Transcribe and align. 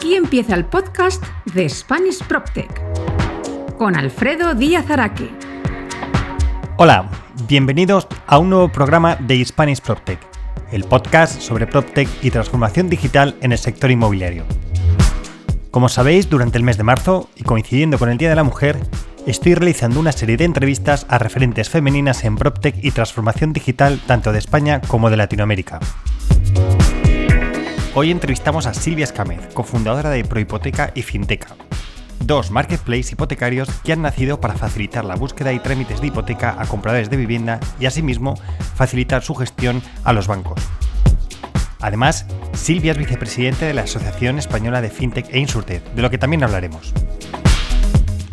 Aquí 0.00 0.14
empieza 0.14 0.54
el 0.54 0.64
podcast 0.64 1.22
de 1.52 1.68
Spanish 1.68 2.24
PropTech 2.24 2.70
con 3.76 3.94
Alfredo 3.94 4.54
Díaz 4.54 4.88
Araque. 4.88 5.28
Hola, 6.78 7.10
bienvenidos 7.46 8.08
a 8.26 8.38
un 8.38 8.48
nuevo 8.48 8.72
programa 8.72 9.16
de 9.16 9.44
Spanish 9.44 9.82
PropTech, 9.82 10.18
el 10.72 10.84
podcast 10.84 11.42
sobre 11.42 11.66
PropTech 11.66 12.08
y 12.22 12.30
transformación 12.30 12.88
digital 12.88 13.36
en 13.42 13.52
el 13.52 13.58
sector 13.58 13.90
inmobiliario. 13.90 14.46
Como 15.70 15.90
sabéis, 15.90 16.30
durante 16.30 16.56
el 16.56 16.64
mes 16.64 16.78
de 16.78 16.84
marzo, 16.84 17.28
y 17.36 17.42
coincidiendo 17.42 17.98
con 17.98 18.08
el 18.08 18.16
Día 18.16 18.30
de 18.30 18.36
la 18.36 18.42
Mujer, 18.42 18.78
estoy 19.26 19.52
realizando 19.52 20.00
una 20.00 20.12
serie 20.12 20.38
de 20.38 20.46
entrevistas 20.46 21.04
a 21.10 21.18
referentes 21.18 21.68
femeninas 21.68 22.24
en 22.24 22.36
PropTech 22.36 22.82
y 22.82 22.92
transformación 22.92 23.52
digital 23.52 24.00
tanto 24.06 24.32
de 24.32 24.38
España 24.38 24.80
como 24.80 25.10
de 25.10 25.18
Latinoamérica. 25.18 25.78
Hoy 27.92 28.12
entrevistamos 28.12 28.66
a 28.66 28.74
Silvia 28.74 29.02
Escámez, 29.02 29.40
cofundadora 29.52 30.10
de 30.10 30.24
Prohipoteca 30.24 30.92
y 30.94 31.02
Finteca, 31.02 31.56
dos 32.20 32.52
marketplaces 32.52 33.10
hipotecarios 33.10 33.68
que 33.82 33.92
han 33.92 34.02
nacido 34.02 34.40
para 34.40 34.54
facilitar 34.54 35.04
la 35.04 35.16
búsqueda 35.16 35.52
y 35.52 35.58
trámites 35.58 36.00
de 36.00 36.06
hipoteca 36.06 36.54
a 36.56 36.66
compradores 36.66 37.10
de 37.10 37.16
vivienda 37.16 37.58
y 37.80 37.86
asimismo 37.86 38.38
facilitar 38.76 39.24
su 39.24 39.34
gestión 39.34 39.82
a 40.04 40.12
los 40.12 40.28
bancos. 40.28 40.62
Además, 41.80 42.26
Silvia 42.52 42.92
es 42.92 42.98
vicepresidente 42.98 43.64
de 43.64 43.74
la 43.74 43.82
Asociación 43.82 44.38
Española 44.38 44.82
de 44.82 44.90
Fintech 44.90 45.26
e 45.34 45.40
Insurtech, 45.40 45.82
de 45.82 46.02
lo 46.02 46.10
que 46.10 46.18
también 46.18 46.44
hablaremos. 46.44 46.94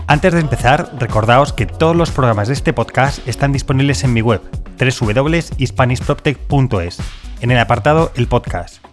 Antes 0.05 0.33
de 0.33 0.39
empezar, 0.39 0.91
recordaos 0.99 1.51
que 1.51 1.65
todos 1.65 1.95
los 1.95 2.11
programas 2.11 2.47
de 2.47 2.53
este 2.53 2.73
podcast 2.73 3.27
están 3.27 3.53
disponibles 3.53 4.03
en 4.03 4.13
mi 4.13 4.21
web, 4.21 4.43
www.hispanishproptech.es, 4.79 6.99
en 7.41 7.51
el 7.51 7.57
apartado 7.57 8.11
El 8.15 8.27
Podcast 8.27 8.86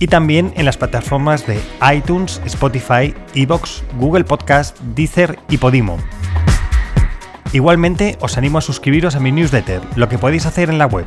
y 0.00 0.08
también 0.08 0.52
en 0.56 0.64
las 0.64 0.78
plataformas 0.78 1.46
de 1.46 1.60
iTunes, 1.94 2.40
Spotify, 2.46 3.14
Evox, 3.34 3.84
Google 3.98 4.24
Podcast, 4.24 4.76
Deezer 4.80 5.38
y 5.48 5.58
Podimo. 5.58 5.98
Igualmente 7.52 8.16
os 8.20 8.38
animo 8.38 8.58
a 8.58 8.62
suscribiros 8.62 9.14
a 9.14 9.20
mi 9.20 9.30
newsletter, 9.30 9.82
lo 9.96 10.08
que 10.08 10.18
podéis 10.18 10.46
hacer 10.46 10.70
en 10.70 10.78
la 10.78 10.86
web. 10.86 11.04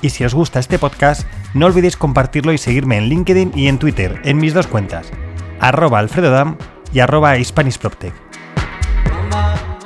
Y 0.00 0.10
si 0.10 0.24
os 0.24 0.32
gusta 0.32 0.60
este 0.60 0.78
podcast, 0.78 1.26
no 1.54 1.66
olvidéis 1.66 1.96
compartirlo 1.96 2.52
y 2.52 2.58
seguirme 2.58 2.98
en 2.98 3.08
LinkedIn 3.08 3.52
y 3.54 3.66
en 3.66 3.78
Twitter, 3.78 4.20
en 4.24 4.36
mis 4.36 4.54
dos 4.54 4.68
cuentas, 4.68 5.10
arroba 5.58 5.98
alfredodam 5.98 6.56
y 6.92 7.00
arroba 7.00 7.36
hispanishproptech. 7.36 8.14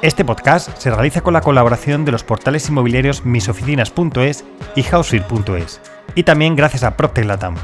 Este 0.03 0.25
podcast 0.25 0.77
se 0.77 0.91
realiza 0.91 1.23
con 1.23 1.33
la 1.33 1.41
colaboración 1.41 2.05
de 2.05 2.13
los 2.13 2.25
portales 2.25 2.69
inmobiliarios 2.69 3.25
misoficinas.es 3.25 4.45
y 4.77 4.83
housefear.es 4.83 5.81
y 6.19 6.25
también 6.25 6.57
gracias 6.57 6.83
a 6.83 6.97
PropTech 6.97 7.27
Latam. 7.27 7.55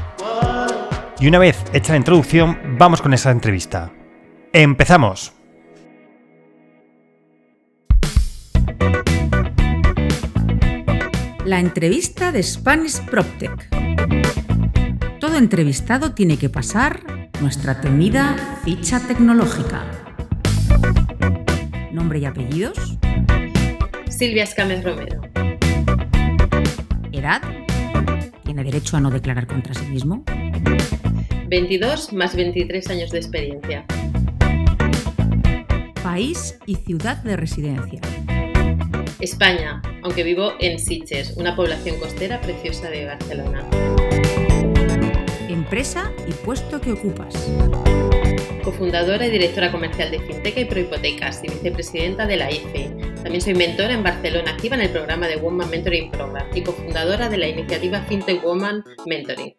Y 1.19 1.27
una 1.27 1.39
vez 1.39 1.61
hecha 1.73 1.91
la 1.91 1.97
introducción, 1.97 2.77
vamos 2.79 3.01
con 3.01 3.13
esa 3.13 3.29
entrevista. 3.29 3.91
¡Empezamos! 4.53 5.33
La 11.43 11.59
entrevista 11.59 12.31
de 12.31 12.41
Spanish 12.41 13.01
PropTech. 13.01 13.67
Todo 15.19 15.35
entrevistado 15.35 16.13
tiene 16.13 16.37
que 16.37 16.47
pasar 16.47 17.01
nuestra 17.41 17.81
temida 17.81 18.37
ficha 18.63 19.01
tecnológica. 19.01 19.83
Nombre 21.91 22.19
y 22.19 22.25
apellidos. 22.25 22.97
Silvia 24.07 24.45
Escámez 24.45 24.81
Romero. 24.85 25.19
Edad 27.11 27.41
derecho 28.65 28.97
a 28.97 28.99
no 28.99 29.11
declarar 29.11 29.45
contra 29.45 29.73
sí 29.75 29.85
mismo? 29.85 30.23
22 31.47 32.13
más 32.13 32.35
23 32.35 32.89
años 32.89 33.11
de 33.11 33.19
experiencia. 33.19 33.85
País 36.01 36.57
y 36.65 36.75
ciudad 36.75 37.17
de 37.17 37.37
residencia. 37.37 38.01
España, 39.19 39.81
aunque 40.03 40.23
vivo 40.23 40.53
en 40.59 40.79
Sitges, 40.79 41.37
una 41.37 41.55
población 41.55 41.99
costera 41.99 42.41
preciosa 42.41 42.89
de 42.89 43.05
Barcelona. 43.05 43.63
Empresa 45.47 46.11
y 46.27 46.31
puesto 46.31 46.81
que 46.81 46.93
ocupas. 46.93 47.33
Cofundadora 48.63 49.27
y 49.27 49.29
directora 49.29 49.71
comercial 49.71 50.09
de 50.09 50.19
Finteca 50.19 50.59
y 50.59 50.65
Prohipotecas 50.65 51.43
y 51.43 51.49
vicepresidenta 51.49 52.25
de 52.25 52.37
la 52.37 52.51
IFE, 52.51 53.14
también 53.25 53.41
soy 53.41 53.55
mentora 53.55 53.91
en 53.91 54.03
Barcelona, 54.03 54.51
activa 54.51 54.75
en 54.75 54.83
el 54.83 54.91
programa 54.91 55.27
de 55.27 55.37
Woman 55.37 55.67
Mentoring 55.71 56.11
Program 56.11 56.45
y 56.53 56.61
cofundadora 56.61 57.27
de 57.27 57.37
la 57.37 57.47
iniciativa 57.47 58.03
FinTech 58.03 58.43
Woman 58.43 58.83
Mentoring. 59.07 59.55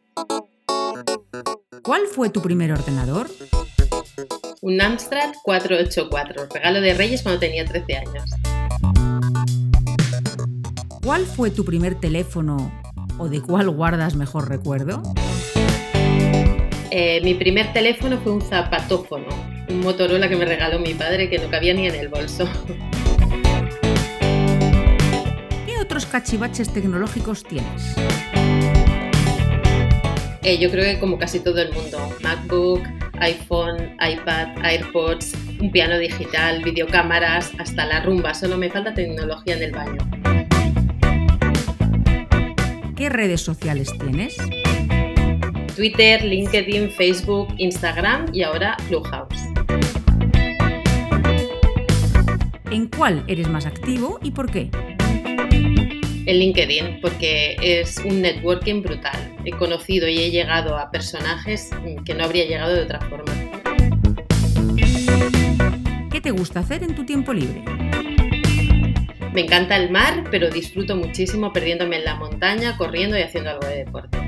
¿Cuál 1.83 2.03
fue 2.07 2.31
tu 2.31 2.41
primer 2.41 2.71
ordenador? 2.71 3.27
Un 4.63 4.81
Amstrad 4.81 5.33
484, 5.43 6.47
regalo 6.55 6.81
de 6.81 6.95
Reyes 6.95 7.25
cuando 7.25 7.41
tenía 7.41 7.65
13 7.65 7.97
años. 7.97 8.31
¿Cuál 11.03 11.27
fue 11.27 11.51
tu 11.51 11.65
primer 11.65 11.97
teléfono 11.97 12.73
o 13.19 13.29
de 13.29 13.43
cuál 13.43 13.69
guardas 13.71 14.15
mejor 14.15 14.49
recuerdo? 14.49 15.03
Eh, 16.93 17.21
mi 17.25 17.35
primer 17.35 17.73
teléfono 17.73 18.21
fue 18.21 18.31
un 18.31 18.43
zapatófono, 18.43 19.27
un 19.69 19.81
Motorola 19.81 20.29
que 20.29 20.37
me 20.37 20.45
regaló 20.45 20.79
mi 20.79 20.95
padre 20.95 21.29
que 21.29 21.41
no 21.41 21.51
cabía 21.51 21.75
ni 21.75 21.89
en 21.89 21.97
el 21.97 22.07
bolso. 22.07 22.49
cachivaches 26.05 26.71
tecnológicos 26.71 27.43
tienes? 27.45 27.95
Eh, 30.43 30.59
yo 30.59 30.71
creo 30.71 30.85
que 30.85 31.01
como 31.01 31.19
casi 31.19 31.41
todo 31.41 31.63
el 31.63 31.73
mundo, 31.73 31.99
MacBook, 32.23 32.83
iPhone, 33.21 33.97
iPad, 34.01 34.49
AirPods, 34.63 35.35
un 35.61 35.73
piano 35.73 35.99
digital, 35.99 36.63
videocámaras, 36.63 37.53
hasta 37.59 37.87
la 37.87 38.01
rumba, 38.01 38.35
solo 38.35 38.59
me 38.59 38.69
falta 38.69 38.93
tecnología 38.93 39.57
en 39.57 39.63
el 39.63 39.73
baño. 39.73 39.99
¿Qué 42.95 43.09
redes 43.09 43.41
sociales 43.41 43.91
tienes? 43.99 44.37
Twitter, 45.75 46.25
LinkedIn, 46.25 46.91
Facebook, 46.91 47.49
Instagram 47.59 48.27
y 48.33 48.43
ahora 48.43 48.77
Clubhouse. 48.89 49.43
¿En 52.71 52.89
cuál 52.89 53.25
eres 53.29 53.49
más 53.49 53.67
activo 53.67 54.19
y 54.23 54.31
por 54.31 54.51
qué? 54.51 54.71
En 56.27 56.39
LinkedIn 56.39 57.01
porque 57.01 57.57
es 57.63 57.99
un 57.99 58.21
networking 58.21 58.83
brutal. 58.83 59.35
He 59.45 59.53
conocido 59.53 60.09
y 60.09 60.19
he 60.19 60.31
llegado 60.31 60.77
a 60.77 60.91
personajes 60.91 61.71
que 62.05 62.15
no 62.15 62.25
habría 62.25 62.45
llegado 62.45 62.75
de 62.75 62.83
otra 62.83 63.01
forma. 63.01 63.33
¿Qué 66.11 66.21
te 66.21 66.31
gusta 66.33 66.61
hacer 66.61 66.83
en 66.83 66.95
tu 66.95 67.05
tiempo 67.05 67.33
libre? 67.33 67.63
Me 69.33 69.43
encanta 69.43 69.77
el 69.77 69.91
mar, 69.91 70.25
pero 70.31 70.51
disfruto 70.51 70.97
muchísimo 70.97 71.53
perdiéndome 71.53 71.97
en 71.97 72.05
la 72.05 72.17
montaña, 72.17 72.77
corriendo 72.77 73.19
y 73.19 73.23
haciendo 73.23 73.51
algo 73.51 73.67
de 73.67 73.77
deporte. 73.85 74.19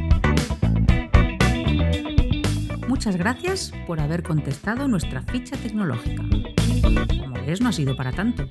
Muchas 2.87 3.17
gracias 3.17 3.73
por 3.87 4.01
haber 4.01 4.23
contestado 4.23 4.87
nuestra 4.87 5.23
ficha 5.23 5.57
tecnológica. 5.57 6.23
Como 7.21 7.47
ves, 7.47 7.61
no 7.61 7.71
ha 7.71 7.73
sido 7.73 7.97
para 7.97 8.13
tanto. 8.13 8.47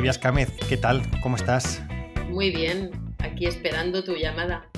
Silvia 0.00 0.12
Escámez, 0.12 0.50
¿qué 0.66 0.78
tal? 0.78 1.02
¿Cómo 1.20 1.36
estás? 1.36 1.82
Muy 2.30 2.50
bien, 2.50 2.90
aquí 3.18 3.44
esperando 3.44 4.02
tu 4.02 4.16
llamada. 4.16 4.70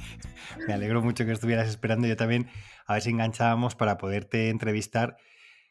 Me 0.67 0.73
alegro 0.73 1.01
mucho 1.01 1.25
que 1.25 1.31
estuvieras 1.31 1.69
esperando. 1.69 2.09
Yo 2.09 2.17
también, 2.17 2.49
a 2.85 2.95
ver 2.95 3.01
si 3.01 3.11
enganchábamos 3.11 3.75
para 3.75 3.97
poderte 3.97 4.49
entrevistar 4.49 5.15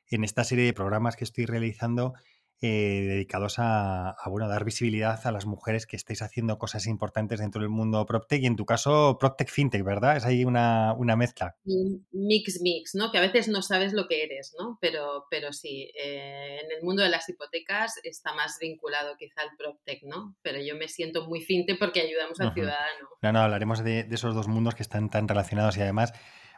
en 0.09 0.25
esta 0.25 0.45
serie 0.45 0.65
de 0.65 0.73
programas 0.73 1.17
que 1.17 1.25
estoy 1.25 1.45
realizando 1.45 2.15
eh, 2.63 3.07
dedicados 3.07 3.55
a, 3.57 4.17
bueno, 4.27 4.47
dar 4.47 4.67
visibilidad 4.67 5.19
a 5.27 5.33
las 5.33 5.47
mujeres 5.47 5.87
que 5.87 5.97
estáis 5.97 6.21
haciendo 6.21 6.59
cosas 6.59 6.87
importantes 6.87 7.41
dentro 7.41 7.63
del 7.63 7.71
mundo 7.71 8.05
PropTech 8.05 8.43
y 8.43 8.47
en 8.47 8.57
tu 8.57 8.67
caso 8.67 9.17
PropTech 9.19 9.49
FinTech, 9.49 9.83
¿verdad? 9.83 10.19
Es 10.19 10.27
ahí 10.27 10.45
una, 10.45 10.95
mezcla. 11.17 11.57
Mix, 12.13 12.61
mix, 12.61 12.95
¿no? 12.95 13.11
Que 13.13 13.17
a 13.17 13.23
veces 13.23 13.49
no 13.49 13.63
sabes 13.63 13.95
lo 13.95 14.07
que 14.09 14.25
eres, 14.25 14.55
¿no? 14.59 14.77
Pero, 14.83 15.25
pero 15.31 15.55
sí, 15.55 15.91
eh, 15.99 16.59
en 16.63 16.71
el 16.71 16.83
mundo 16.83 17.03
de 17.03 17.09
las 17.09 17.27
hipotecas 17.31 17.99
está 18.03 18.35
más 18.35 18.59
vinculado 18.61 19.17
quizá 19.17 19.41
al 19.41 19.57
PropTech, 19.57 20.03
¿no? 20.03 20.37
Pero 20.43 20.59
yo 20.61 20.77
me 20.77 20.89
siento 20.89 21.27
muy 21.27 21.41
FinTech 21.41 21.79
porque 21.79 22.03
ayudamos 22.03 22.39
al 22.41 22.53
ciudadano. 22.53 23.09
No, 23.23 23.33
no, 23.33 23.41
hablaremos 23.41 23.83
de, 23.83 24.07
esos 24.11 24.35
dos 24.35 24.49
mundos 24.49 24.75
que 24.75 24.83
están 24.83 25.09
tan 25.09 25.29
relacionados 25.29 25.79
y 25.79 25.81
además... 25.81 26.13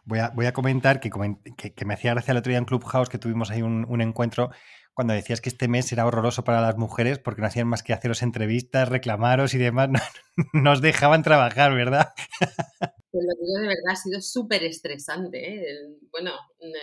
Voy 0.04 0.18
a, 0.18 0.30
voy 0.30 0.46
a 0.46 0.52
comentar 0.52 0.98
que, 0.98 1.10
que, 1.56 1.84
me 1.84 1.94
hacía 1.94 2.12
gracia 2.12 2.32
el 2.32 2.38
otro 2.38 2.50
día 2.50 2.58
en 2.58 2.64
Clubhouse 2.64 3.08
que 3.08 3.18
tuvimos 3.18 3.52
ahí 3.52 3.62
un, 3.62 3.86
un 3.88 4.00
encuentro 4.00 4.50
cuando 4.94 5.14
decías 5.14 5.40
que 5.40 5.48
este 5.48 5.68
mes 5.68 5.90
era 5.92 6.06
horroroso 6.06 6.44
para 6.44 6.60
las 6.60 6.76
mujeres 6.76 7.18
porque 7.18 7.40
no 7.40 7.46
hacían 7.46 7.66
más 7.66 7.82
que 7.82 7.92
haceros 7.92 8.22
entrevistas, 8.22 8.88
reclamaros 8.88 9.54
y 9.54 9.58
demás, 9.58 9.88
no, 10.52 10.72
os 10.72 10.80
dejaban 10.80 11.22
trabajar, 11.22 11.74
¿verdad? 11.74 12.12
Pues 13.10 13.24
lo 13.24 13.60
de 13.60 13.68
verdad, 13.68 13.92
ha 13.92 13.96
sido 13.96 14.20
súper 14.20 14.64
estresante. 14.64 15.56
¿eh? 15.56 15.64
Bueno, 16.10 16.32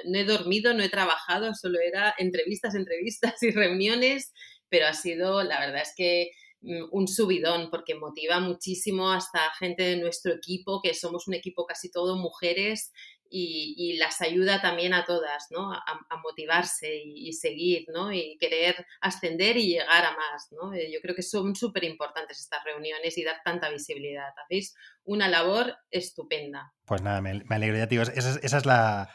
no 0.06 0.18
he 0.18 0.26
dormido, 0.26 0.74
no 0.74 0.84
he 0.84 0.90
trabajado, 0.90 1.54
solo 1.54 1.80
era 1.80 2.14
entrevistas, 2.18 2.76
entrevistas 2.76 3.34
y 3.44 3.52
reuniones, 3.52 4.34
pero 4.70 4.88
ha 4.88 4.94
sido, 4.94 5.44
la 5.44 5.60
verdad 5.60 5.82
es 5.82 5.94
que 5.96 6.32
mm, 6.62 6.90
un 6.92 7.08
subidón 7.08 7.70
porque 7.70 7.96
motiva 7.96 8.40
muchísimo 8.40 9.12
hasta 9.12 9.40
gente 9.60 9.84
de 9.84 9.98
nuestro 9.98 10.34
equipo, 10.34 10.82
que 10.82 10.94
somos 10.96 11.28
un 11.28 11.36
equipo 11.36 11.66
casi 11.66 11.92
todo 11.92 12.18
mujeres 12.18 12.92
y, 13.30 13.98
las 13.98 14.22
ayuda 14.22 14.62
también 14.62 14.94
a 14.94 15.06
todas, 15.06 15.48
¿no? 15.52 15.72
A, 15.74 16.18
motivarse 16.24 17.02
y, 17.04 17.34
seguir, 17.34 17.86
¿no? 17.94 18.12
Y 18.12 18.38
querer 18.40 18.86
ascender 19.02 19.58
y 19.58 19.70
llegar 19.70 20.06
a 20.06 20.16
más, 20.16 20.52
¿no? 20.52 20.74
Eh, 20.74 20.92
yo 20.92 21.00
creo 21.02 21.16
que 21.16 21.24
son 21.24 21.56
súper 21.56 21.84
importantes 21.84 22.40
estas 22.40 22.64
reuniones 22.64 23.18
y 23.18 23.24
dar 23.24 23.42
tanta 23.44 23.70
visibilidad. 23.70 24.34
Hacéis 24.44 24.76
una 25.04 25.28
labor 25.28 25.78
estupenda. 25.92 26.74
Pues 26.86 27.02
nada, 27.02 27.22
me, 27.22 27.44
alegro 27.50 27.78
ya, 27.78 27.88
tío. 27.88 28.02
esa 28.02 28.40
es 28.42 28.66
la, 28.66 29.10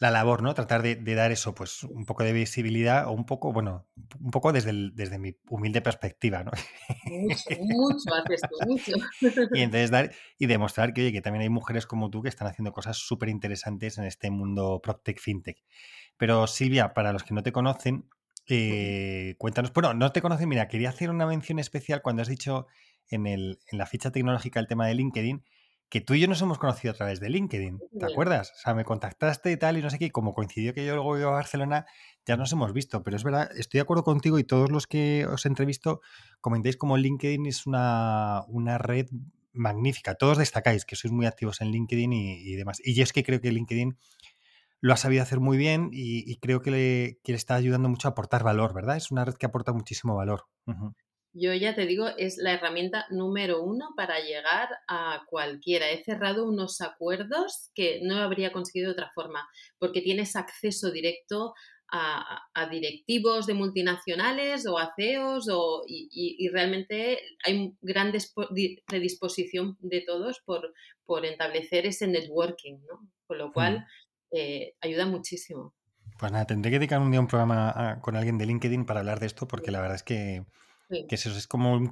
la 0.00 0.10
labor, 0.10 0.42
¿no? 0.42 0.54
Tratar 0.54 0.80
de, 0.80 0.96
dar 1.14 1.30
eso, 1.30 1.54
pues 1.54 1.84
un 1.84 2.06
poco 2.06 2.24
de 2.24 2.32
visibilidad 2.32 3.06
o 3.06 3.12
un 3.12 3.26
poco, 3.26 3.52
bueno, 3.52 3.86
un 4.18 4.30
poco 4.30 4.50
desde, 4.50 4.72
desde 4.94 5.18
mi 5.18 5.36
humilde 5.50 5.82
perspectiva, 5.82 6.42
¿no? 6.42 6.52
Mucho, 7.04 7.50
mucho 7.60 8.14
haces 8.14 8.40
tú, 8.40 8.66
mucho. 8.66 8.92
Y 9.52 9.60
entonces 9.60 9.90
dar 9.90 10.10
y 10.38 10.46
demostrar 10.46 10.94
que, 10.94 11.02
oye, 11.02 11.12
que 11.12 11.20
también 11.20 11.42
hay 11.42 11.50
mujeres 11.50 11.86
como 11.86 12.08
tú 12.08 12.22
que 12.22 12.30
están 12.30 12.48
haciendo 12.48 12.72
cosas 12.72 12.96
súper 12.96 13.28
interesantes 13.28 13.98
en 13.98 14.04
este 14.04 14.30
mundo 14.30 14.80
PropTech, 14.82 15.20
FinTech. 15.20 15.58
Pero 16.16 16.46
Silvia, 16.46 16.94
para 16.94 17.12
los 17.12 17.22
que 17.22 17.34
no 17.34 17.42
te 17.42 17.52
conocen, 17.52 18.08
eh, 18.48 19.34
cuéntanos, 19.36 19.70
bueno, 19.74 19.92
no 19.92 20.12
te 20.12 20.22
conocen, 20.22 20.48
mira, 20.48 20.66
quería 20.66 20.88
hacer 20.88 21.10
una 21.10 21.26
mención 21.26 21.58
especial 21.58 22.00
cuando 22.00 22.22
has 22.22 22.28
dicho 22.28 22.66
en, 23.10 23.26
el, 23.26 23.58
en 23.70 23.76
la 23.76 23.84
ficha 23.84 24.10
tecnológica 24.10 24.60
el 24.60 24.66
tema 24.66 24.86
de 24.86 24.94
LinkedIn, 24.94 25.44
que 25.90 26.00
tú 26.00 26.14
y 26.14 26.20
yo 26.20 26.28
nos 26.28 26.40
hemos 26.40 26.58
conocido 26.58 26.92
a 26.92 26.94
través 26.94 27.18
de 27.18 27.28
LinkedIn, 27.28 27.80
¿te 27.98 28.06
acuerdas? 28.06 28.52
O 28.52 28.58
sea, 28.58 28.74
me 28.74 28.84
contactaste 28.84 29.50
y 29.50 29.56
tal, 29.56 29.76
y 29.76 29.82
no 29.82 29.90
sé 29.90 29.98
qué, 29.98 30.04
y 30.06 30.10
como 30.10 30.34
coincidió 30.34 30.72
que 30.72 30.86
yo 30.86 30.94
luego 30.94 31.18
iba 31.18 31.28
a 31.30 31.32
Barcelona, 31.32 31.84
ya 32.24 32.36
nos 32.36 32.52
hemos 32.52 32.72
visto, 32.72 33.02
pero 33.02 33.16
es 33.16 33.24
verdad, 33.24 33.50
estoy 33.56 33.78
de 33.78 33.82
acuerdo 33.82 34.04
contigo 34.04 34.38
y 34.38 34.44
todos 34.44 34.70
los 34.70 34.86
que 34.86 35.26
os 35.26 35.46
entrevisto 35.46 36.00
comentáis 36.40 36.76
como 36.76 36.96
LinkedIn 36.96 37.44
es 37.46 37.66
una, 37.66 38.46
red 38.78 39.08
magnífica, 39.52 40.14
todos 40.14 40.38
destacáis 40.38 40.84
que 40.84 40.94
sois 40.94 41.12
muy 41.12 41.26
activos 41.26 41.60
en 41.60 41.72
LinkedIn 41.72 42.12
y, 42.12 42.54
demás. 42.54 42.80
Y 42.84 42.94
yo 42.94 43.02
es 43.02 43.12
que 43.12 43.24
creo 43.24 43.40
que 43.40 43.50
LinkedIn 43.50 43.98
lo 44.80 44.92
ha 44.92 44.96
sabido 44.96 45.24
hacer 45.24 45.40
muy 45.40 45.58
bien 45.58 45.90
y, 45.92 46.36
creo 46.36 46.62
que 46.62 46.70
le, 46.70 47.18
que 47.24 47.32
le, 47.32 47.36
está 47.36 47.56
ayudando 47.56 47.88
mucho 47.88 48.06
a 48.06 48.12
aportar 48.12 48.44
valor, 48.44 48.74
¿verdad? 48.74 48.96
Es 48.96 49.10
una 49.10 49.24
red 49.24 49.34
que 49.34 49.46
aporta 49.46 49.72
muchísimo 49.72 50.14
valor 50.14 50.44
yo 51.32 51.54
ya 51.54 51.74
te 51.74 51.86
digo, 51.86 52.08
es 52.16 52.38
la 52.38 52.52
herramienta 52.52 53.06
número 53.10 53.62
uno 53.62 53.90
para 53.96 54.20
llegar 54.20 54.68
a 54.88 55.22
cualquiera. 55.28 55.90
He 55.90 56.02
cerrado 56.02 56.46
unos 56.46 56.80
acuerdos 56.80 57.70
que 57.74 58.00
no 58.02 58.16
habría 58.16 58.52
conseguido 58.52 58.88
de 58.88 58.92
otra 58.92 59.10
forma, 59.14 59.48
porque 59.78 60.00
tienes 60.00 60.36
acceso 60.36 60.90
directo 60.90 61.54
a, 61.92 62.68
directivos 62.70 63.46
de 63.46 63.54
multinacionales 63.54 64.66
o 64.66 64.78
a 64.78 64.92
CEOs 64.94 65.48
o, 65.50 65.82
y, 65.86 66.48
realmente 66.52 67.18
hay 67.44 67.74
gran 67.80 68.12
predisposición 68.86 69.76
de 69.80 70.00
todos 70.02 70.40
por, 70.44 70.72
por 71.04 71.24
establecer 71.24 71.86
ese 71.86 72.06
networking, 72.06 72.78
¿no? 72.88 73.08
Con 73.26 73.38
lo 73.38 73.52
cual 73.52 73.86
eh, 74.32 74.74
ayuda 74.80 75.06
muchísimo. 75.06 75.74
Pues 76.18 76.30
nada, 76.32 76.46
tendré 76.46 76.70
que 76.70 76.78
dedicar 76.78 77.00
un 77.00 77.10
día 77.10 77.20
un 77.20 77.26
programa 77.26 77.98
con 78.02 78.14
alguien 78.14 78.38
de 78.38 78.46
LinkedIn 78.46 78.84
para 78.84 79.00
hablar 79.00 79.20
de 79.20 79.26
esto 79.26 79.48
porque 79.48 79.70
la 79.70 79.80
verdad 79.80 79.96
es 79.96 80.02
que 80.02 80.44
que 80.90 81.14
eso 81.14 81.30
es 81.30 81.46
como 81.46 81.72
un, 81.74 81.88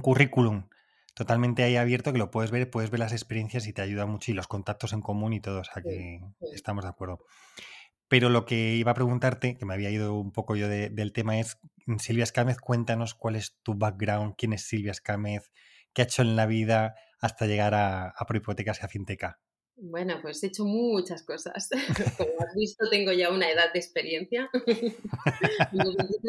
currículum 0.00 0.68
totalmente 1.14 1.62
ahí 1.62 1.76
abierto 1.76 2.12
que 2.12 2.18
lo 2.18 2.30
puedes 2.30 2.50
ver, 2.50 2.70
puedes 2.70 2.90
ver 2.90 3.00
las 3.00 3.12
experiencias 3.12 3.66
y 3.66 3.72
te 3.72 3.82
ayuda 3.82 4.06
mucho 4.06 4.30
y 4.30 4.34
los 4.34 4.48
contactos 4.48 4.92
en 4.92 5.02
común 5.02 5.32
y 5.32 5.40
todo, 5.40 5.60
o 5.60 5.64
sea 5.64 5.82
que 5.82 6.20
estamos 6.52 6.84
de 6.84 6.90
acuerdo. 6.90 7.24
Pero 8.08 8.28
lo 8.28 8.44
que 8.44 8.74
iba 8.74 8.90
a 8.90 8.94
preguntarte, 8.94 9.56
que 9.56 9.64
me 9.64 9.74
había 9.74 9.90
ido 9.90 10.14
un 10.14 10.32
poco 10.32 10.54
yo 10.54 10.68
del 10.68 11.12
tema, 11.12 11.38
es, 11.38 11.58
mm, 11.86 11.96
Silvia 11.96 12.24
Escámez, 12.24 12.58
cuéntanos 12.58 13.14
cuál 13.14 13.36
es 13.36 13.56
tu 13.62 13.74
background, 13.74 14.34
quién 14.36 14.52
es 14.52 14.62
Silvia 14.66 14.92
Escámez, 14.92 15.50
qué 15.94 16.02
ha 16.02 16.04
hecho 16.04 16.22
en 16.22 16.36
la 16.36 16.46
vida 16.46 16.94
hasta 17.20 17.46
llegar 17.46 17.74
a, 17.74 18.08
a 18.08 18.26
Prohipotecas 18.26 18.80
y 18.80 18.84
a 18.84 18.88
Finteca. 18.88 19.40
Bueno, 19.84 20.20
pues 20.22 20.40
he 20.44 20.46
hecho 20.46 20.64
muchas 20.64 21.24
cosas. 21.24 21.68
Como 22.16 22.30
has 22.38 22.54
visto, 22.54 22.88
tengo 22.88 23.10
ya 23.10 23.30
una 23.30 23.50
edad 23.50 23.72
de 23.72 23.80
experiencia. 23.80 24.48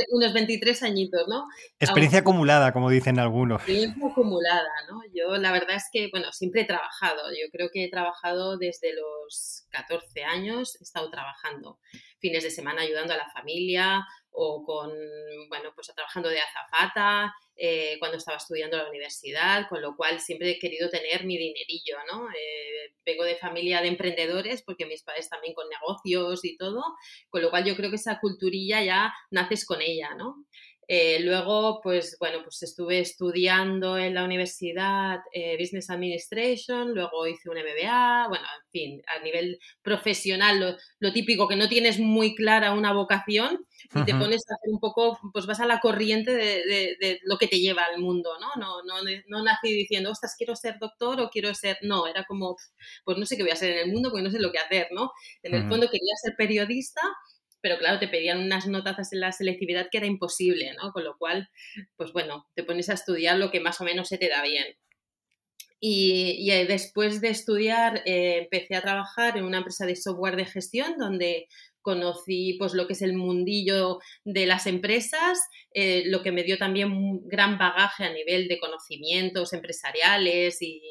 unos, 0.09 0.33
23, 0.33 0.81
añitos, 0.81 1.27
¿no? 1.27 1.45
Experiencia 1.79 2.21
acumulada, 2.21 2.73
como 2.73 2.89
dicen 2.89 3.19
algunos. 3.19 3.61
Experiencia 3.61 4.07
acumulada, 4.07 4.71
¿no? 4.89 5.01
Yo 5.13 5.37
la 5.37 5.51
verdad 5.51 5.75
es 5.75 5.83
que, 5.91 6.09
bueno, 6.11 6.31
siempre 6.31 6.61
he 6.61 6.65
trabajado. 6.65 7.29
Yo 7.29 7.51
creo 7.51 7.69
que 7.71 7.83
he 7.85 7.91
trabajado 7.91 8.57
desde 8.57 8.91
los 8.95 9.67
14 9.69 10.23
años, 10.23 10.75
he 10.79 10.83
estado 10.83 11.11
trabajando 11.11 11.77
fines 12.17 12.43
de 12.43 12.49
semana 12.49 12.81
ayudando 12.81 13.13
a 13.13 13.17
la 13.17 13.29
familia 13.29 14.03
o 14.33 14.63
con, 14.65 14.91
bueno, 15.47 15.71
pues 15.75 15.91
trabajando 15.95 16.29
de 16.29 16.39
azafata, 16.39 17.33
eh, 17.55 17.97
cuando 17.99 18.17
estaba 18.17 18.37
estudiando 18.37 18.77
en 18.77 18.83
la 18.83 18.89
universidad, 18.89 19.69
con 19.69 19.81
lo 19.81 19.95
cual 19.95 20.19
siempre 20.19 20.51
he 20.51 20.59
querido 20.59 20.89
tener 20.89 21.23
mi 21.23 21.37
dinerillo, 21.37 21.97
¿no? 22.11 22.29
Eh, 22.29 22.93
vengo 23.05 23.23
de 23.23 23.35
familia 23.35 23.81
de 23.81 23.89
emprendedores 23.89 24.63
porque 24.63 24.87
mis 24.87 25.03
padres 25.03 25.29
también 25.29 25.53
con 25.53 25.69
negocios 25.69 26.43
y 26.43 26.57
todo, 26.57 26.83
con 27.29 27.41
lo 27.41 27.51
cual 27.51 27.63
yo 27.63 27.75
creo 27.75 27.89
que 27.91 27.97
esa 27.97 28.19
culturilla 28.19 28.83
ya 28.83 29.13
naces 29.29 29.65
con 29.65 29.81
ella, 29.81 30.15
¿no? 30.15 30.45
Eh, 30.87 31.19
luego, 31.21 31.79
pues 31.81 32.17
bueno, 32.19 32.39
pues 32.43 32.61
estuve 32.63 32.99
estudiando 32.99 33.97
en 33.97 34.13
la 34.13 34.25
universidad 34.25 35.19
eh, 35.31 35.55
Business 35.57 35.89
Administration, 35.89 36.93
luego 36.93 37.25
hice 37.25 37.49
un 37.49 37.57
MBA, 37.57 38.27
bueno, 38.27 38.43
en 38.43 38.71
fin, 38.71 39.01
a 39.07 39.23
nivel 39.23 39.59
profesional, 39.81 40.77
lo, 40.99 41.13
típico, 41.13 41.47
que 41.47 41.55
no 41.55 41.69
tienes 41.69 41.99
muy 41.99 42.35
clara 42.35 42.73
una 42.73 42.91
vocación 42.91 43.65
y 43.95 44.03
te 44.03 44.13
pones 44.13 44.43
a 44.49 44.55
hacer 44.55 44.69
un 44.71 44.79
poco, 44.79 45.19
pues 45.31 45.45
vas 45.45 45.59
a 45.59 45.65
la 45.65 45.79
corriente 45.79 46.33
de, 46.33 47.19
lo 47.23 47.37
que 47.37 47.47
te 47.47 47.59
lleva 47.59 47.83
al 47.83 48.01
mundo, 48.01 48.31
¿no? 48.39 48.49
No, 48.59 48.83
no, 48.83 49.09
no 49.27 49.43
nací 49.43 49.71
diciendo, 49.73 50.11
ostras, 50.11 50.35
quiero 50.37 50.55
ser 50.55 50.79
doctor 50.79 51.21
o 51.21 51.29
quiero 51.29 51.53
ser, 51.53 51.77
no, 51.81 52.07
era 52.07 52.25
como, 52.25 52.55
pues 53.05 53.17
no 53.17 53.25
sé 53.25 53.37
qué 53.37 53.43
voy 53.43 53.51
a 53.51 53.55
hacer 53.55 53.71
en 53.71 53.87
el 53.87 53.93
mundo 53.93 54.09
porque 54.09 54.23
no 54.23 54.31
sé 54.31 54.39
lo 54.39 54.51
que 54.51 54.59
hacer, 54.59 54.87
¿no? 54.91 55.11
En 55.43 55.53
el 55.53 55.67
fondo 55.67 55.87
quería 55.89 56.13
ser 56.21 56.35
periodista 56.35 57.01
pero 57.63 57.77
claro, 57.77 57.97
te 57.97 58.09
pedían 58.09 58.39
unas 58.39 58.67
notas 58.67 59.13
en 59.13 59.21
la 59.21 59.31
selectividad 59.31 59.87
que 59.89 59.99
era 59.99 60.05
imposible, 60.05 60.73
¿no? 60.73 60.91
Con 60.91 61.05
lo 61.05 61.17
cual, 61.17 61.49
pues 61.95 62.11
bueno, 62.11 62.45
te 62.55 62.63
pones 62.65 62.89
a 62.89 62.93
estudiar 62.93 63.37
lo 63.37 63.51
que 63.51 63.61
más 63.61 63.79
o 63.79 63.85
menos 63.85 64.09
se 64.09 64.17
te 64.17 64.27
da 64.27 64.43
bien. 64.43 64.75
Y, 65.79 66.51
eh, 66.51 66.65
después 66.65 67.21
de 67.21 67.29
estudiar 67.29 68.03
eh, 68.05 68.39
empecé 68.43 68.75
a 68.75 68.81
trabajar 68.81 69.37
en 69.37 69.45
una 69.45 69.59
empresa 69.59 69.85
de 69.85 69.95
software 69.95 70.35
de 70.35 70.45
gestión 70.45 70.97
donde 70.97 71.47
conocí 71.83 72.55
pues 72.57 72.73
lo 72.73 72.87
que 72.87 72.93
es 72.93 73.03
el 73.03 73.13
mundillo 73.13 73.99
de 74.23 74.47
las 74.47 74.65
empresas, 74.65 75.39
eh, 75.73 76.03
lo 76.07 76.23
que 76.23 76.31
me 76.31 76.43
dio 76.43 76.57
también 76.57 76.91
un 76.91 77.27
gran 77.27 77.59
bagaje 77.59 78.05
a 78.05 78.13
nivel 78.13 78.47
de 78.47 78.57
conocimientos 78.57 79.53
empresariales 79.53 80.57
y, 80.61 80.81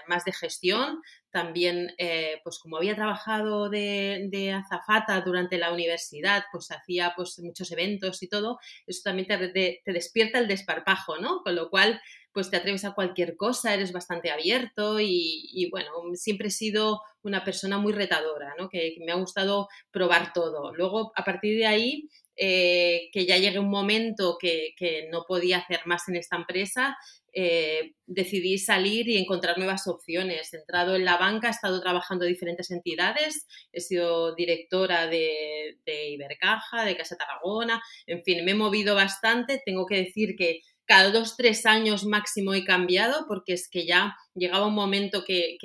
además 0.00 0.24
de 0.24 0.32
gestión, 0.32 1.02
también, 1.30 1.92
eh, 1.98 2.40
pues 2.44 2.58
como 2.58 2.78
había 2.78 2.94
trabajado 2.94 3.68
de, 3.68 4.54
azafata 4.54 5.20
durante 5.20 5.58
la 5.58 5.72
universidad, 5.72 6.44
pues 6.50 6.70
hacía 6.70 7.12
pues 7.14 7.38
muchos 7.40 7.70
eventos 7.72 8.22
y 8.22 8.28
todo, 8.28 8.58
eso 8.86 9.02
también 9.04 9.28
te, 9.28 9.82
despierta 9.84 10.38
el 10.38 10.48
desparpajo, 10.48 11.18
¿no? 11.18 11.42
Con 11.42 11.56
lo 11.56 11.68
cual, 11.68 12.00
pues 12.36 12.50
te 12.50 12.58
atreves 12.58 12.84
a 12.84 12.92
cualquier 12.92 13.34
cosa, 13.34 13.72
eres 13.72 13.92
bastante 13.92 14.30
abierto 14.30 15.00
y, 15.00 15.66
bueno, 15.70 15.88
siempre 16.16 16.48
he 16.48 16.50
sido 16.50 17.00
una 17.22 17.42
persona 17.44 17.78
muy 17.78 17.94
retadora. 17.94 18.54
Que, 18.70 18.94
me 19.06 19.12
ha 19.12 19.14
gustado 19.14 19.68
probar 19.90 20.34
todo. 20.34 20.74
Luego, 20.74 21.12
a 21.16 21.24
partir 21.24 21.56
de 21.56 21.64
ahí, 21.64 22.10
eh, 22.36 23.08
que 23.10 23.24
ya 23.24 23.38
llegue 23.38 23.58
un 23.58 23.70
momento 23.70 24.36
que, 24.38 24.74
no 25.10 25.24
podía 25.26 25.60
hacer 25.60 25.80
más 25.86 26.08
en 26.08 26.16
esta 26.16 26.36
empresa, 26.36 26.98
eh, 27.32 27.94
decidí 28.04 28.58
salir 28.58 29.08
y 29.08 29.16
encontrar 29.16 29.56
nuevas 29.56 29.86
opciones. 29.86 30.52
He 30.52 30.58
entrado 30.58 30.94
en 30.94 31.06
la 31.06 31.16
banca, 31.16 31.48
he 31.48 31.52
estado 31.52 31.80
trabajando 31.80 32.26
en 32.26 32.32
diferentes 32.32 32.70
entidades, 32.70 33.46
he 33.72 33.80
sido 33.80 34.34
directora 34.34 35.06
de, 35.06 35.78
Ibercaja, 35.86 36.84
de 36.84 36.98
Casa 36.98 37.16
Tarragona, 37.16 37.82
en 38.06 38.22
fin, 38.22 38.44
me 38.44 38.50
he 38.50 38.54
movido 38.54 38.94
bastante. 38.94 39.62
Tengo 39.64 39.86
que 39.86 39.96
decir 39.96 40.36
que 40.36 40.60
cada 40.86 41.10
dos, 41.10 41.36
tres 41.36 41.66
años 41.66 42.04
máximo 42.04 42.54
he 42.54 42.64
cambiado 42.64 43.26
porque 43.28 43.52
es 43.52 43.68
que 43.68 43.86
ya 43.86 44.16
llegaba 44.34 44.66
un 44.66 44.74
momento 44.74 45.24
que, 45.24 45.58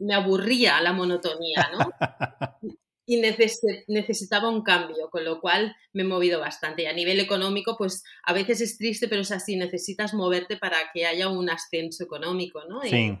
me 0.00 0.14
aburría 0.14 0.80
la 0.80 0.92
monotonía, 0.92 1.70
¿no? 1.72 1.90
y 3.08 3.20
necesitaba 3.86 4.50
un 4.50 4.62
cambio, 4.62 5.08
con 5.10 5.24
lo 5.24 5.40
cual 5.40 5.76
me 5.92 6.02
he 6.02 6.06
movido 6.06 6.40
bastante. 6.40 6.82
Y 6.82 6.86
a 6.86 6.92
nivel 6.92 7.20
económico, 7.20 7.76
pues 7.78 8.02
a 8.24 8.32
veces 8.32 8.60
es 8.60 8.76
triste, 8.76 9.06
pero 9.06 9.22
es 9.22 9.30
así, 9.30 9.54
necesitas 9.54 10.12
moverte 10.12 10.56
para 10.56 10.78
que 10.92 11.06
haya 11.06 11.28
un 11.28 11.48
ascenso 11.48 12.02
económico, 12.02 12.64
¿no? 12.68 12.82
Sí. 12.82 13.16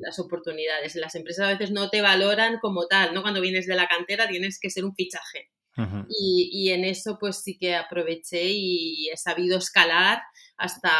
las 0.00 0.18
oportunidades. 0.18 0.96
Las 0.96 1.14
empresas 1.14 1.46
a 1.46 1.52
veces 1.52 1.70
no 1.70 1.90
te 1.90 2.02
valoran 2.02 2.58
como 2.58 2.88
tal, 2.88 3.14
¿no? 3.14 3.22
Cuando 3.22 3.40
vienes 3.40 3.66
de 3.66 3.76
la 3.76 3.86
cantera 3.86 4.26
tienes 4.26 4.58
que 4.58 4.68
ser 4.68 4.84
un 4.84 4.96
fichaje. 4.96 5.50
Y, 5.76 6.50
y, 6.52 6.70
en 6.70 6.84
eso 6.84 7.16
pues 7.18 7.42
sí 7.42 7.56
que 7.56 7.74
aproveché 7.74 8.50
y 8.50 9.08
he 9.08 9.16
sabido 9.16 9.56
escalar 9.56 10.20
hasta 10.56 10.90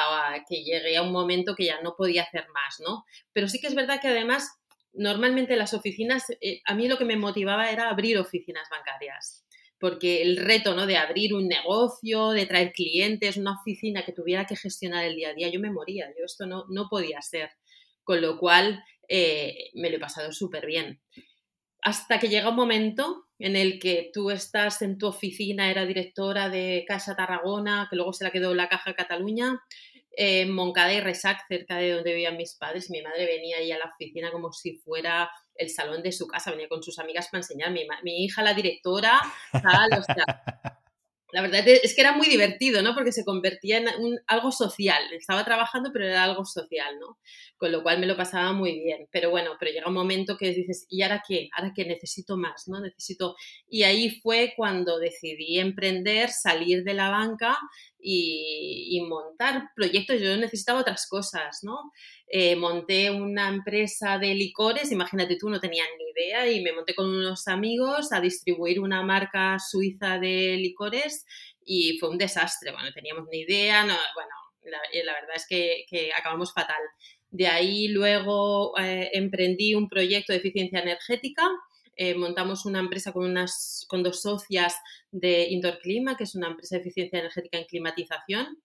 que 0.49 0.62
llegué 0.62 0.97
a 0.97 1.03
un 1.03 1.12
momento 1.12 1.55
que 1.55 1.67
ya 1.67 1.83
no 1.83 1.95
podía 1.97 2.23
hacer 2.23 2.47
más, 2.55 2.81
¿no? 2.81 3.05
Pero 3.33 3.49
sí 3.49 3.61
que 3.61 3.67
es 3.67 3.75
verdad 3.75 4.00
que 4.00 4.09
además 4.09 4.49
normalmente 4.93 5.57
las 5.57 5.75
oficinas, 5.75 6.25
eh, 6.41 6.62
a 6.65 6.75
mí 6.75 6.89
lo 6.89 6.99
que 6.99 7.05
me 7.05 7.17
motivaba 7.17 7.71
era 7.71 7.91
abrir 7.91 8.17
oficinas 8.19 8.69
bancarias 8.71 9.45
porque 9.81 10.21
el 10.21 10.37
reto 10.37 10.75
¿no? 10.75 10.87
de 10.87 10.99
abrir 10.99 11.33
un 11.33 11.49
negocio, 11.49 12.31
de 12.31 12.45
traer 12.45 12.73
clientes, 12.73 13.39
una 13.39 13.59
oficina 13.59 14.05
que 14.05 14.12
tuviera 14.12 14.45
que 14.45 14.55
gestionar 14.55 15.07
el 15.07 15.17
día 15.17 15.31
a 15.31 15.35
día, 15.35 15.49
yo 15.49 15.59
me 15.59 15.73
moría, 15.73 16.07
yo 16.19 16.27
esto 16.27 16.47
no, 16.47 16.67
no 16.69 16.89
podía 16.91 17.23
ser, 17.23 17.50
con 18.05 18.21
lo 18.21 18.39
cual 18.39 18.85
eh, 19.09 19.71
me 19.75 19.89
lo 19.89 19.97
he 19.97 20.00
pasado 20.00 20.33
súper 20.33 20.67
bien. 20.67 21.00
Hasta 21.81 22.21
que 22.21 22.29
llega 22.29 22.50
un 22.50 22.57
momento 22.57 23.30
en 23.40 23.56
el 23.56 23.80
que 23.80 24.11
tú 24.12 24.30
estás 24.30 24.82
en 24.82 24.99
tu 24.99 25.09
oficina, 25.09 25.70
era 25.70 25.87
directora 25.87 26.50
de 26.50 26.85
Casa 26.87 27.16
Tarragona, 27.16 27.88
que 27.90 27.97
luego 27.97 28.12
se 28.12 28.25
la 28.25 28.30
quedó 28.30 28.54
la 28.54 28.68
Caja 28.68 28.94
Cataluña, 28.94 29.61
en 30.12 30.52
Moncada 30.52 30.92
y 30.92 31.00
Resac, 31.00 31.47
cerca 31.49 31.76
de 31.76 31.92
donde 31.92 32.12
vivían 32.12 32.37
mis 32.37 32.54
padres, 32.54 32.90
mi 32.90 33.00
madre 33.00 33.26
venía 33.26 33.56
ahí 33.56 33.73
a 33.73 33.78
la 33.78 33.87
oficina 33.87 34.30
como 34.30 34.52
si 34.52 34.76
fuera 34.76 35.30
el 35.54 35.70
salón 35.70 36.02
de 36.02 36.12
su 36.12 36.26
casa, 36.26 36.50
venía 36.50 36.68
con 36.68 36.82
sus 36.82 36.99
amigas 36.99 37.28
para 37.28 37.40
enseñar, 37.40 37.70
mi, 37.70 37.87
mi 38.02 38.25
hija, 38.25 38.42
la 38.42 38.52
directora, 38.52 39.20
tal, 39.52 39.99
o 39.99 40.02
sea, 40.02 40.42
la 41.33 41.43
verdad 41.43 41.67
es 41.67 41.95
que 41.95 42.01
era 42.01 42.13
muy 42.13 42.27
divertido, 42.27 42.83
¿no? 42.83 42.95
Porque 42.95 43.13
se 43.13 43.25
convertía 43.25 43.79
en 43.79 43.89
algo 44.27 44.53
social. 44.53 45.03
Estaba 45.13 45.45
trabajando, 45.45 45.91
pero 45.93 46.07
era 46.07 46.25
algo 46.25 46.45
social, 46.45 46.99
¿no? 46.99 47.19
Con 47.57 47.73
lo 47.73 47.83
cual 47.83 48.01
me 48.01 48.07
lo 48.07 48.17
pasaba 48.17 48.53
muy 48.53 48.81
bien. 48.81 49.09
Pero 49.11 49.31
bueno, 49.31 49.53
pero 49.59 49.73
llega 49.73 49.89
un 49.89 49.95
momento 49.95 50.37
que 50.37 50.53
dices, 50.53 50.87
¿y 50.89 51.03
ahora 51.03 51.23
qué? 51.27 51.49
Ahora 51.57 51.73
que 51.75 51.85
necesito 51.85 52.37
más, 52.37 52.65
¿no? 52.67 52.81
Necesito... 52.81 53.37
Y 53.69 53.85
ahí 53.85 54.21
fue 54.21 54.55
cuando 54.57 54.99
decidí 54.99 55.59
emprender, 55.59 56.31
salir 56.31 56.85
de 56.85 56.95
la 56.95 57.11
banca 57.11 57.59
y, 58.03 59.01
montar 59.09 59.71
proyectos. 59.75 60.21
Yo 60.21 60.37
necesitaba 60.37 60.81
otras 60.81 61.07
cosas, 61.09 61.61
¿no? 61.63 61.91
Eh, 62.33 62.55
monté 62.55 63.11
una 63.11 63.49
empresa 63.49 64.19
de 64.19 64.35
licores, 64.35 64.93
imagínate 64.93 65.37
tú, 65.37 65.51
no 65.51 65.61
tenía 65.61 65.85
ni 65.99 66.11
idea, 66.11 66.51
y 66.51 66.63
me 66.63 66.73
monté 66.73 66.95
con 66.95 67.09
unos 67.09 67.49
amigos 67.49 68.13
a 68.13 68.21
distribuir 68.21 68.81
una 68.81 69.03
marca 69.03 69.59
suiza 69.59 70.19
de 70.19 70.57
licores 70.57 71.27
y 71.65 71.99
fue 71.99 72.11
un 72.11 72.19
desastre. 72.19 72.71
Bueno, 72.71 72.87
no 72.87 72.93
teníamos 72.93 73.27
ni 73.31 73.41
idea, 73.41 73.85
no, 73.85 73.97
bueno, 74.15 74.35
la, 74.63 74.79
eh, 74.93 75.05
verdad 75.05 75.35
es 75.35 75.47
que, 75.49 76.11
acabamos 76.17 76.53
fatal. 76.55 76.83
De 77.31 77.49
ahí 77.49 77.89
luego 77.89 78.79
eh, 78.79 79.11
emprendí 79.13 79.75
un 79.75 79.89
proyecto 79.89 80.33
de 80.33 80.39
eficiencia 80.39 80.81
energética 80.81 81.43
eh, 82.03 82.15
montamos 82.15 82.65
una 82.65 82.79
empresa 82.81 83.13
con, 83.13 83.27
unas, 83.27 83.85
con 83.87 84.03
dos 84.03 84.23
socias 84.23 84.75
de 85.11 85.49
Indoor 85.51 85.81
Clima, 85.81 86.17
que 86.17 86.25
es 86.25 86.35
una 86.35 86.49
empresa 86.49 86.77
de 86.77 86.81
eficiencia 86.81 87.19
energética 87.19 87.59
en 87.59 87.67
climatización. 87.67 88.59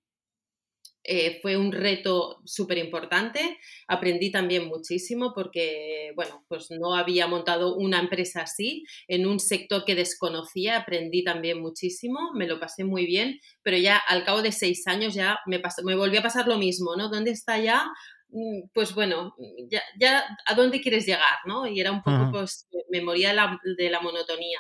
Eh, 1.08 1.40
fue 1.42 1.56
un 1.56 1.72
reto 1.72 2.42
súper 2.46 2.80
importante. 2.80 3.60
Aprendí 3.88 4.32
también 4.32 4.66
muchísimo 4.68 5.34
porque, 5.36 6.12
bueno, 6.16 6.44
pues 6.48 6.72
no 6.72 6.96
había 6.96 7.28
montado 7.28 7.76
una 7.76 8.00
empresa 8.00 8.42
así 8.42 8.86
en 9.08 9.28
un 9.28 9.40
sector 9.40 9.86
que 9.86 9.96
desconocía. 9.96 10.78
Aprendí 10.78 11.24
también 11.24 11.62
muchísimo, 11.62 12.32
me 12.34 12.48
lo 12.48 12.60
pasé 12.60 12.84
muy 12.84 13.06
bien, 13.06 13.40
pero 13.62 13.78
ya 13.78 13.98
al 13.98 14.24
cabo 14.24 14.42
de 14.42 14.52
seis 14.52 14.88
años 14.88 15.14
ya 15.14 15.40
me, 15.46 15.60
pasó, 15.60 15.84
me 15.84 15.96
volvió 15.96 16.22
a 16.22 16.24
pasar 16.24 16.48
lo 16.48 16.58
mismo, 16.58 16.96
¿no? 16.96 17.10
¿Dónde 17.10 17.32
está 17.32 17.60
ya 17.60 17.86
Mm, 18.30 18.68
pues 18.74 18.94
bueno, 18.94 19.34
ya, 19.70 19.82
ya, 19.98 20.24
a 20.46 20.56
dónde 20.56 20.82
quieres 20.82 21.06
llegar, 21.06 21.38
¿no? 21.46 21.68
Y 21.68 21.80
era 21.80 21.92
un 21.92 22.04
poco, 22.04 22.32
pues, 22.32 22.68
memoria 22.90 23.30
de 23.30 23.36
la, 23.36 23.60
de 23.78 23.90
la, 23.90 24.02
monotonía. 24.02 24.60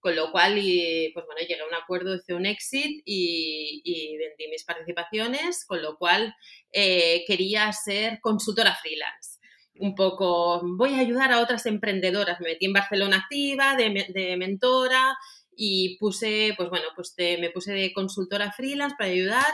Con 0.00 0.14
lo 0.14 0.30
cual, 0.30 0.58
y, 0.58 1.10
pues 1.14 1.26
bueno, 1.26 1.40
llegué 1.40 1.60
a 1.60 1.66
un 1.66 1.74
acuerdo, 1.74 2.14
hice 2.14 2.34
un 2.34 2.46
exit 2.46 3.02
y, 3.04 3.82
y 3.84 4.16
vendí 4.18 4.48
mis 4.48 4.64
participaciones, 4.64 5.64
con 5.66 5.82
lo 5.82 5.96
cual 5.96 6.34
eh, 6.72 7.24
quería 7.26 7.72
ser 7.72 8.20
consultora 8.20 8.76
freelance. 8.76 9.40
Un 9.78 9.94
poco, 9.94 10.60
voy 10.64 10.94
a 10.94 11.00
ayudar 11.00 11.32
a 11.32 11.40
otras 11.40 11.66
emprendedoras. 11.66 12.40
Me 12.40 12.50
metí 12.50 12.66
en 12.66 12.72
Barcelona 12.72 13.18
Activa, 13.18 13.74
de, 13.76 14.06
de 14.14 14.36
mentora, 14.36 15.16
y 15.56 15.96
puse, 15.98 16.54
pues 16.56 16.68
bueno, 16.68 16.86
pues 16.94 17.14
me 17.18 17.50
puse 17.50 17.72
de 17.72 17.92
consultora 17.92 18.52
freelance 18.52 18.94
para 18.98 19.10
ayudar 19.10 19.52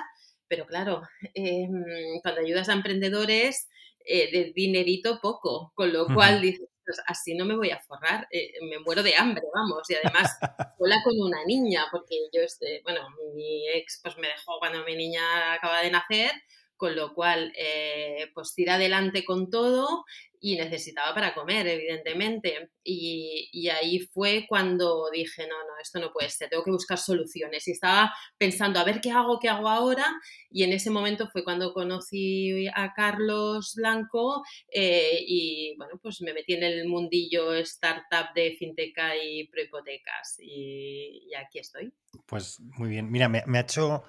pero 0.53 0.67
claro, 0.67 1.01
em, 1.35 2.21
cuando 2.21 2.43
ayudas 2.43 2.69
a 2.69 2.75
emprendedores, 2.75 3.69
eh, 4.05 4.31
de 4.31 4.53
dinerito 4.55 5.19
poco, 5.23 5.73
con 5.75 5.95
lo 5.95 6.07
cual 6.13 6.43
dices, 6.43 6.69
pues 6.85 7.01
así 7.07 7.35
no 7.35 7.45
me 7.45 7.57
voy 7.57 7.71
a 7.71 7.81
forrar, 7.81 8.27
eh, 8.31 8.53
me 8.69 8.79
muero 8.81 9.03
de 9.03 9.15
hambre, 9.17 9.43
vamos, 9.55 9.89
y 9.91 9.95
además 9.95 10.37
sola 10.79 10.97
con 11.05 11.15
una 11.21 11.45
niña, 11.45 11.87
porque 11.91 12.17
yo, 12.33 12.43
este, 12.43 12.81
bueno, 12.85 13.01
mi 13.35 13.69
ex 13.69 14.01
pues 14.03 14.17
me 14.19 14.29
dejó 14.29 14.59
cuando 14.59 14.85
mi 14.85 14.97
niña 14.97 15.55
acaba 15.55 15.81
de 15.83 15.91
nacer, 15.91 16.33
con 16.83 16.97
lo 16.97 17.15
cual, 17.15 17.53
eh, 17.57 18.29
pues 18.35 18.55
tira 18.57 18.75
adelante 18.75 19.25
con 19.25 19.49
todo 19.51 20.05
y 20.41 20.57
necesitaba 20.57 21.15
para 21.15 21.33
comer, 21.33 21.65
evidentemente. 21.69 22.71
Y, 22.83 23.69
ahí 23.69 24.01
fue 24.01 24.47
cuando 24.49 25.09
dije, 25.13 25.47
no, 25.47 25.57
no, 25.59 25.79
esto 25.81 26.01
no 26.01 26.13
puede 26.13 26.29
ser, 26.29 26.51
tengo 26.51 26.65
que 26.65 26.73
buscar 26.73 26.99
soluciones. 26.99 27.69
Y 27.69 27.71
estaba 27.71 28.13
pensando, 28.37 28.81
a 28.81 28.85
ver 28.85 29.01
qué 29.01 29.13
hago, 29.13 29.39
qué 29.39 29.49
hago 29.49 29.69
ahora. 29.69 30.13
Y 30.51 30.65
en 30.65 30.73
ese 30.73 30.91
momento 30.91 31.29
fue 31.29 31.45
cuando 31.45 31.73
conocí 31.73 32.67
a 32.75 32.93
Carlos 32.95 33.75
Blanco 33.77 34.43
eh, 34.75 35.21
y, 35.25 35.77
bueno, 35.77 36.01
pues 36.03 36.21
me 36.21 36.35
metí 36.35 36.55
en 36.55 36.65
el 36.65 36.89
mundillo 36.89 37.55
startup 37.55 38.35
de 38.35 38.57
finteca 38.59 39.17
y 39.17 39.47
prohipotecas. 39.47 40.39
Y, 40.41 41.29
y 41.31 41.35
aquí 41.37 41.61
estoy. 41.61 41.95
Pues 42.27 42.59
muy 42.59 42.89
bien. 42.89 43.09
Mira, 43.09 43.29
me, 43.29 43.45
me 43.47 43.59
ha 43.59 43.61
hecho 43.61 44.03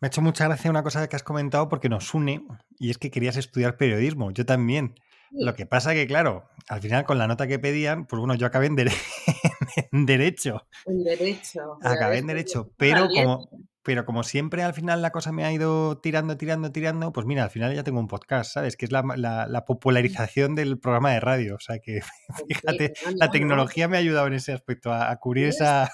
me 0.00 0.06
ha 0.06 0.08
hecho 0.08 0.22
mucha 0.22 0.44
gracia 0.44 0.70
una 0.70 0.82
cosa 0.82 1.08
que 1.08 1.16
has 1.16 1.22
comentado 1.22 1.68
porque 1.68 1.88
nos 1.88 2.14
une 2.14 2.44
y 2.78 2.90
es 2.90 2.98
que 2.98 3.10
querías 3.10 3.36
estudiar 3.36 3.76
periodismo. 3.76 4.30
Yo 4.30 4.46
también. 4.46 4.94
Lo 5.30 5.54
que 5.54 5.66
pasa 5.66 5.92
que, 5.92 6.06
claro, 6.06 6.48
al 6.68 6.80
final 6.80 7.04
con 7.04 7.18
la 7.18 7.26
nota 7.26 7.46
que 7.46 7.58
pedían, 7.58 8.06
pues 8.06 8.18
bueno, 8.18 8.34
yo 8.34 8.46
acabé 8.46 8.66
en, 8.66 8.76
Derecho. 10.06 10.66
En 10.86 11.04
Derecho. 11.04 11.78
Acabé 11.82 12.18
en 12.18 12.28
Derecho, 12.28 12.72
pero 12.78 13.08
como, 13.08 13.50
pero 13.82 14.06
como 14.06 14.22
siempre 14.22 14.62
al 14.62 14.72
final 14.72 15.02
la 15.02 15.10
cosa 15.10 15.30
me 15.30 15.44
ha 15.44 15.52
ido 15.52 15.98
tirando, 15.98 16.38
tirando, 16.38 16.72
tirando, 16.72 17.12
pues 17.12 17.26
mira, 17.26 17.44
al 17.44 17.50
final 17.50 17.74
ya 17.74 17.82
tengo 17.82 18.00
un 18.00 18.08
podcast, 18.08 18.54
¿sabes? 18.54 18.78
Que 18.78 18.86
es 18.86 18.90
la, 18.90 19.64
popularización 19.66 20.54
del 20.54 20.78
programa 20.78 21.12
de 21.12 21.20
radio. 21.20 21.56
O 21.56 21.60
sea 21.60 21.78
que, 21.78 22.00
fíjate, 22.48 22.94
la 23.16 23.30
tecnología 23.30 23.86
me 23.86 23.98
ha 23.98 24.00
ayudado 24.00 24.28
en 24.28 24.34
ese 24.34 24.54
aspecto, 24.54 24.94
a, 24.94 25.14
cubrir 25.16 25.48
esa, 25.48 25.90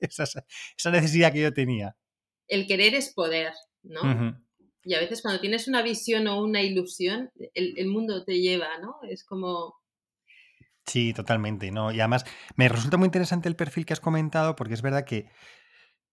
esa 0.00 0.90
necesidad 0.90 1.32
que 1.32 1.40
yo 1.40 1.54
tenía 1.54 1.96
el 2.48 2.66
querer 2.66 2.94
es 2.94 3.12
poder, 3.12 3.52
¿no? 3.82 4.34
Y 4.84 4.94
a 4.94 5.00
veces 5.00 5.22
cuando 5.22 5.40
tienes 5.40 5.66
una 5.66 5.82
visión 5.82 6.26
o 6.26 6.42
una 6.42 6.62
ilusión, 6.62 7.30
el, 7.54 7.86
mundo 7.88 8.24
te 8.24 8.40
lleva, 8.40 8.78
¿no? 8.80 8.96
Es 9.08 9.24
como... 9.24 9.76
Sí, 10.84 11.14
totalmente, 11.14 11.70
¿no? 11.70 11.90
Y 11.90 12.00
además 12.00 12.26
me 12.56 12.68
resulta 12.68 12.98
muy 12.98 13.06
interesante 13.06 13.48
el 13.48 13.56
perfil 13.56 13.86
que 13.86 13.94
has 13.94 14.00
comentado 14.00 14.54
porque 14.54 14.74
es 14.74 14.82
verdad 14.82 15.06
que, 15.06 15.30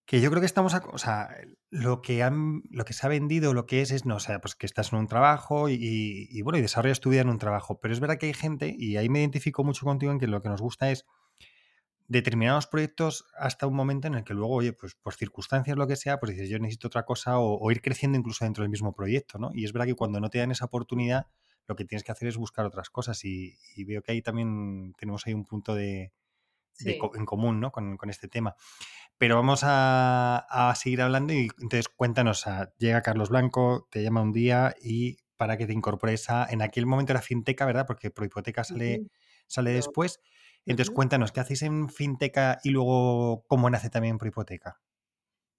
que 0.06 0.22
yo 0.22 0.30
creo 0.30 0.40
que 0.40 0.46
estamos, 0.46 0.72
a, 0.72 0.82
o 0.90 0.96
sea, 0.96 1.28
lo 1.68 2.00
que, 2.00 2.22
han, 2.22 2.62
lo 2.70 2.86
que 2.86 2.94
se 2.94 3.04
ha 3.04 3.10
vendido, 3.10 3.52
lo 3.52 3.66
que 3.66 3.82
es, 3.82 3.90
es, 3.90 4.06
no, 4.06 4.16
o 4.16 4.20
sea, 4.20 4.40
pues 4.40 4.54
que 4.54 4.64
estás 4.64 4.94
en 4.94 5.00
un 5.00 5.08
trabajo 5.08 5.68
y, 5.68 5.76
y 5.78 6.40
bueno, 6.40 6.58
y 6.58 6.62
desarrollas 6.62 7.00
tu 7.00 7.10
vida 7.10 7.20
en 7.20 7.28
un 7.28 7.38
trabajo, 7.38 7.78
pero 7.78 7.92
es 7.92 8.00
verdad 8.00 8.16
que 8.16 8.26
hay 8.26 8.34
gente, 8.34 8.74
y 8.78 8.96
ahí 8.96 9.10
me 9.10 9.20
identifico 9.20 9.62
mucho 9.64 9.84
contigo 9.84 10.10
en 10.10 10.18
que 10.18 10.26
lo 10.26 10.42
que 10.42 10.48
nos 10.48 10.62
gusta 10.62 10.90
es 10.90 11.04
determinados 12.08 12.66
proyectos 12.66 13.26
hasta 13.36 13.66
un 13.66 13.74
momento 13.74 14.08
en 14.08 14.14
el 14.14 14.24
que 14.24 14.34
luego, 14.34 14.54
oye, 14.54 14.72
pues 14.72 14.94
por 14.94 15.14
circunstancias, 15.14 15.76
lo 15.76 15.86
que 15.86 15.96
sea, 15.96 16.18
pues 16.18 16.32
dices, 16.32 16.48
yo 16.48 16.58
necesito 16.58 16.88
otra 16.88 17.04
cosa 17.04 17.38
o, 17.38 17.70
ir 17.70 17.80
creciendo 17.80 18.18
incluso 18.18 18.44
dentro 18.44 18.62
del 18.62 18.70
mismo 18.70 18.94
proyecto, 18.94 19.38
¿no? 19.38 19.50
Y 19.54 19.64
es 19.64 19.72
verdad 19.72 19.86
que 19.86 19.94
cuando 19.94 20.20
no 20.20 20.30
te 20.30 20.38
dan 20.38 20.50
esa 20.50 20.66
oportunidad, 20.66 21.26
lo 21.66 21.76
que 21.76 21.84
tienes 21.84 22.04
que 22.04 22.12
hacer 22.12 22.28
es 22.28 22.36
buscar 22.36 22.66
otras 22.66 22.90
cosas 22.90 23.24
y, 23.24 23.56
veo 23.84 24.02
que 24.02 24.12
ahí 24.12 24.22
también 24.22 24.92
tenemos 24.98 25.26
ahí 25.26 25.34
un 25.34 25.44
punto 25.44 25.74
de, 25.74 26.12
en 26.80 27.24
común, 27.26 27.60
¿no? 27.60 27.70
Con, 27.70 27.98
este 28.08 28.28
tema. 28.28 28.56
Pero 29.18 29.36
vamos 29.36 29.60
a, 29.62 30.72
seguir 30.76 31.02
hablando 31.02 31.32
y 31.32 31.48
entonces 31.60 31.88
cuéntanos, 31.88 32.44
llega 32.78 33.02
Carlos 33.02 33.30
Blanco, 33.30 33.88
te 33.90 34.02
llama 34.02 34.22
un 34.22 34.32
día 34.32 34.74
y 34.82 35.18
para 35.36 35.56
que 35.56 35.66
te 35.66 35.72
incorpores 35.72 36.30
a, 36.30 36.46
en 36.50 36.62
aquel 36.62 36.86
momento 36.86 37.12
era 37.12 37.22
Finteca, 37.22 37.64
¿verdad? 37.64 37.86
Porque 37.86 38.10
Prohipoteca 38.10 38.64
sale, 38.64 39.06
sale 39.46 39.72
después. 39.72 40.20
Entonces, 40.66 40.92
cuéntanos, 40.94 41.32
¿qué 41.32 41.40
hacéis 41.40 41.62
en 41.62 41.88
Finteca 41.88 42.58
y 42.64 42.70
luego 42.70 43.44
cómo 43.48 43.70
nace 43.70 43.90
también 43.90 44.18
Prohipoteca? 44.18 44.80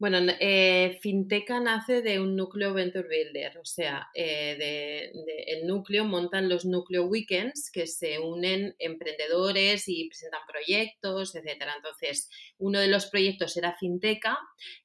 Bueno, 0.04 0.18
eh, 0.38 1.00
Finteca 1.02 1.62
nace 1.62 2.02
de 2.02 2.20
un 2.20 2.36
núcleo 2.36 2.74
Venture 2.74 3.08
Builder, 3.08 3.58
o 3.58 3.64
sea, 3.64 4.10
eh, 4.14 4.58
de, 4.60 5.46
el 5.48 5.66
núcleo 5.66 6.04
montan 6.04 6.50
los 6.50 6.66
núcleo 6.66 7.06
weekends 7.06 7.72
que 7.72 7.88
se 7.88 8.20
unen 8.20 8.76
emprendedores 8.80 9.88
y 9.88 10.10
presentan 10.10 10.42
proyectos, 10.46 11.36
etcétera. 11.36 11.76
Entonces, 11.78 12.30
uno 12.58 12.82
de 12.82 12.90
los 12.90 13.06
proyectos 13.06 13.56
era 13.56 13.78
Finteca, 13.80 14.38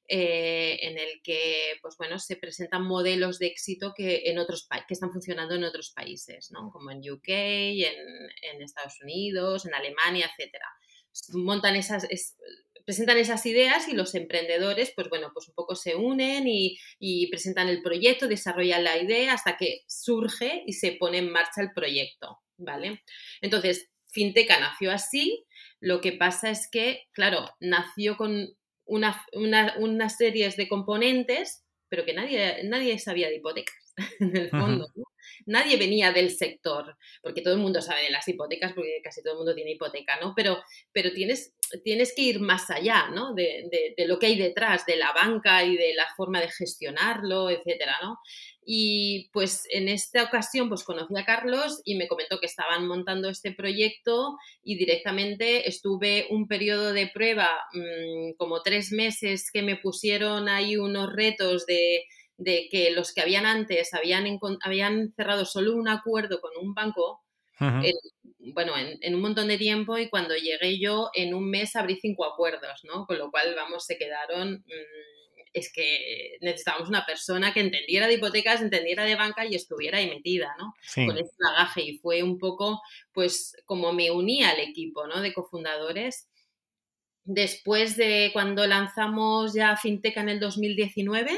eh, 0.07 0.79
en 0.83 0.97
el 0.97 1.21
que, 1.21 1.73
pues 1.81 1.97
bueno, 1.97 2.17
se 2.17 2.37
presentan 2.37 2.85
modelos 2.85 3.39
de 3.39 3.47
éxito 3.47 3.91
que 3.93 4.21
en 4.29 4.39
otros 4.39 4.69
que 4.87 4.93
están 4.93 5.11
funcionando 5.11 5.53
en 5.53 5.65
otros 5.65 5.91
países, 5.93 6.49
¿no? 6.51 6.71
Como 6.71 6.91
en 6.91 6.99
UK, 6.99 7.27
en, 7.27 7.97
en 8.53 8.61
Estados 8.61 9.01
Unidos, 9.03 9.65
en 9.65 9.73
Alemania, 9.73 10.31
etcétera. 10.31 10.67
Montan 11.33 11.75
esas 11.75 12.07
presentan 12.89 13.19
esas 13.19 13.45
ideas 13.45 13.87
y 13.87 13.93
los 13.93 14.15
emprendedores, 14.15 14.91
pues 14.95 15.09
bueno, 15.09 15.29
pues 15.31 15.47
un 15.47 15.53
poco 15.53 15.75
se 15.75 15.93
unen 15.93 16.45
y, 16.47 17.27
presentan 17.29 17.69
el 17.69 17.83
proyecto, 17.83 18.27
desarrollan 18.27 18.83
la 18.83 18.97
idea 18.97 19.33
hasta 19.33 19.57
que 19.57 19.83
surge 19.85 20.63
y 20.65 20.73
se 20.73 20.93
pone 20.93 21.19
en 21.19 21.31
marcha 21.31 21.61
el 21.61 21.71
proyecto, 21.71 22.39
¿vale? 22.57 23.03
Entonces, 23.41 23.91
Finteca 24.07 24.59
nació 24.59 24.91
así, 24.91 25.45
lo 25.79 26.01
que 26.01 26.13
pasa 26.13 26.49
es 26.49 26.67
que, 26.67 27.03
claro, 27.11 27.51
nació 27.59 28.17
con 28.17 28.57
una, 28.85 29.23
una, 29.33 30.09
serie 30.09 30.49
de 30.49 30.67
componentes, 30.67 31.63
pero 31.89 32.05
que 32.05 32.15
nadie, 32.15 32.63
nadie 32.63 32.97
sabía 32.97 33.27
de 33.27 33.35
hipotecas, 33.35 33.93
en 34.19 34.35
el 34.35 34.49
fondo. 34.49 34.87
Nadie 35.45 35.77
venía 35.77 36.11
del 36.11 36.31
sector, 36.31 36.97
porque 37.21 37.41
todo 37.41 37.53
el 37.53 37.59
mundo 37.59 37.81
sabe 37.81 38.03
de 38.03 38.09
las 38.09 38.27
hipotecas, 38.27 38.73
porque 38.73 39.01
casi 39.03 39.21
todo 39.21 39.33
el 39.33 39.37
mundo 39.37 39.55
tiene 39.55 39.71
hipoteca, 39.71 40.19
¿no? 40.19 40.33
Pero, 40.35 40.61
pero 40.91 41.11
tienes, 41.11 41.53
tienes 41.83 42.13
que 42.15 42.23
ir 42.23 42.39
más 42.39 42.69
allá, 42.69 43.09
¿no? 43.09 43.33
De, 43.33 43.93
de, 43.95 44.07
lo 44.07 44.19
que 44.19 44.27
hay 44.27 44.37
detrás, 44.37 44.85
de 44.85 44.95
la 44.95 45.13
banca 45.13 45.63
y 45.63 45.77
de 45.77 45.93
la 45.93 46.07
forma 46.15 46.41
de 46.41 46.49
gestionarlo, 46.49 47.49
etcétera, 47.49 47.97
¿no? 48.01 48.19
Y 48.71 49.29
pues 49.33 49.65
en 49.71 49.89
esta 49.89 50.23
ocasión 50.23 50.69
pues 50.69 50.83
conocí 50.83 51.17
a 51.17 51.25
Carlos 51.25 51.81
y 51.85 51.95
me 51.95 52.07
comentó 52.07 52.39
que 52.39 52.45
estaban 52.45 52.87
montando 52.87 53.27
este 53.27 53.51
proyecto 53.51 54.37
y 54.63 54.77
directamente 54.77 55.67
estuve 55.67 56.27
un 56.29 56.47
periodo 56.47 56.93
de 56.93 57.07
prueba, 57.07 57.49
mm, 57.73 58.33
como 58.37 58.61
tres 58.61 58.91
meses 58.91 59.49
que 59.51 59.63
me 59.63 59.75
pusieron 59.75 60.49
ahí 60.49 60.77
unos 60.77 61.11
retos 61.11 61.65
de, 61.65 62.03
que 62.43 62.91
los 62.95 63.13
que 63.13 63.21
habían 63.21 63.45
antes 63.45 63.93
habían, 63.93 64.39
habían 64.61 65.13
cerrado 65.15 65.45
solo 65.45 65.75
un 65.75 65.87
acuerdo 65.87 66.39
con 66.41 66.51
un 66.61 66.73
banco, 66.73 67.21
bueno, 68.53 68.73
en, 68.77 69.15
un 69.15 69.21
montón 69.21 69.49
de 69.49 69.57
tiempo 69.57 69.97
y 69.97 70.09
cuando 70.09 70.35
llegué 70.35 70.79
yo 70.79 71.09
en 71.13 71.33
un 71.33 71.49
mes 71.49 71.75
abrí 71.75 71.97
cinco 72.01 72.25
acuerdos, 72.25 72.81
¿no? 72.83 73.05
Con 73.05 73.17
lo 73.17 73.29
cual, 73.31 73.53
vamos, 73.55 73.85
se 73.85 73.97
quedaron... 73.97 74.63
Mm, 74.65 75.19
es 75.51 75.71
que 75.73 76.37
necesitábamos 76.41 76.89
una 76.89 77.05
persona 77.05 77.53
que 77.53 77.61
entendiera 77.61 78.07
de 78.07 78.15
hipotecas, 78.15 78.61
entendiera 78.61 79.03
de 79.03 79.15
banca 79.15 79.45
y 79.45 79.55
estuviera 79.55 79.97
ahí 79.97 80.07
metida, 80.07 80.55
¿no? 80.59 80.73
Con 80.93 81.17
ese 81.17 81.31
bagaje 81.39 81.81
y 81.81 81.97
fue 81.97 82.21
un 82.21 82.37
poco, 82.37 82.81
pues, 83.13 83.55
como 83.65 83.91
me 83.91 84.11
uní 84.11 84.43
al 84.43 84.59
equipo, 84.59 85.07
¿no? 85.07 85.21
De 85.21 85.33
cofundadores. 85.33 86.29
Después 87.23 87.97
de 87.97 88.29
cuando 88.33 88.65
lanzamos 88.67 89.53
ya 89.53 89.75
Finteca 89.75 90.21
en 90.21 90.29
el 90.29 90.39
2019, 90.39 91.31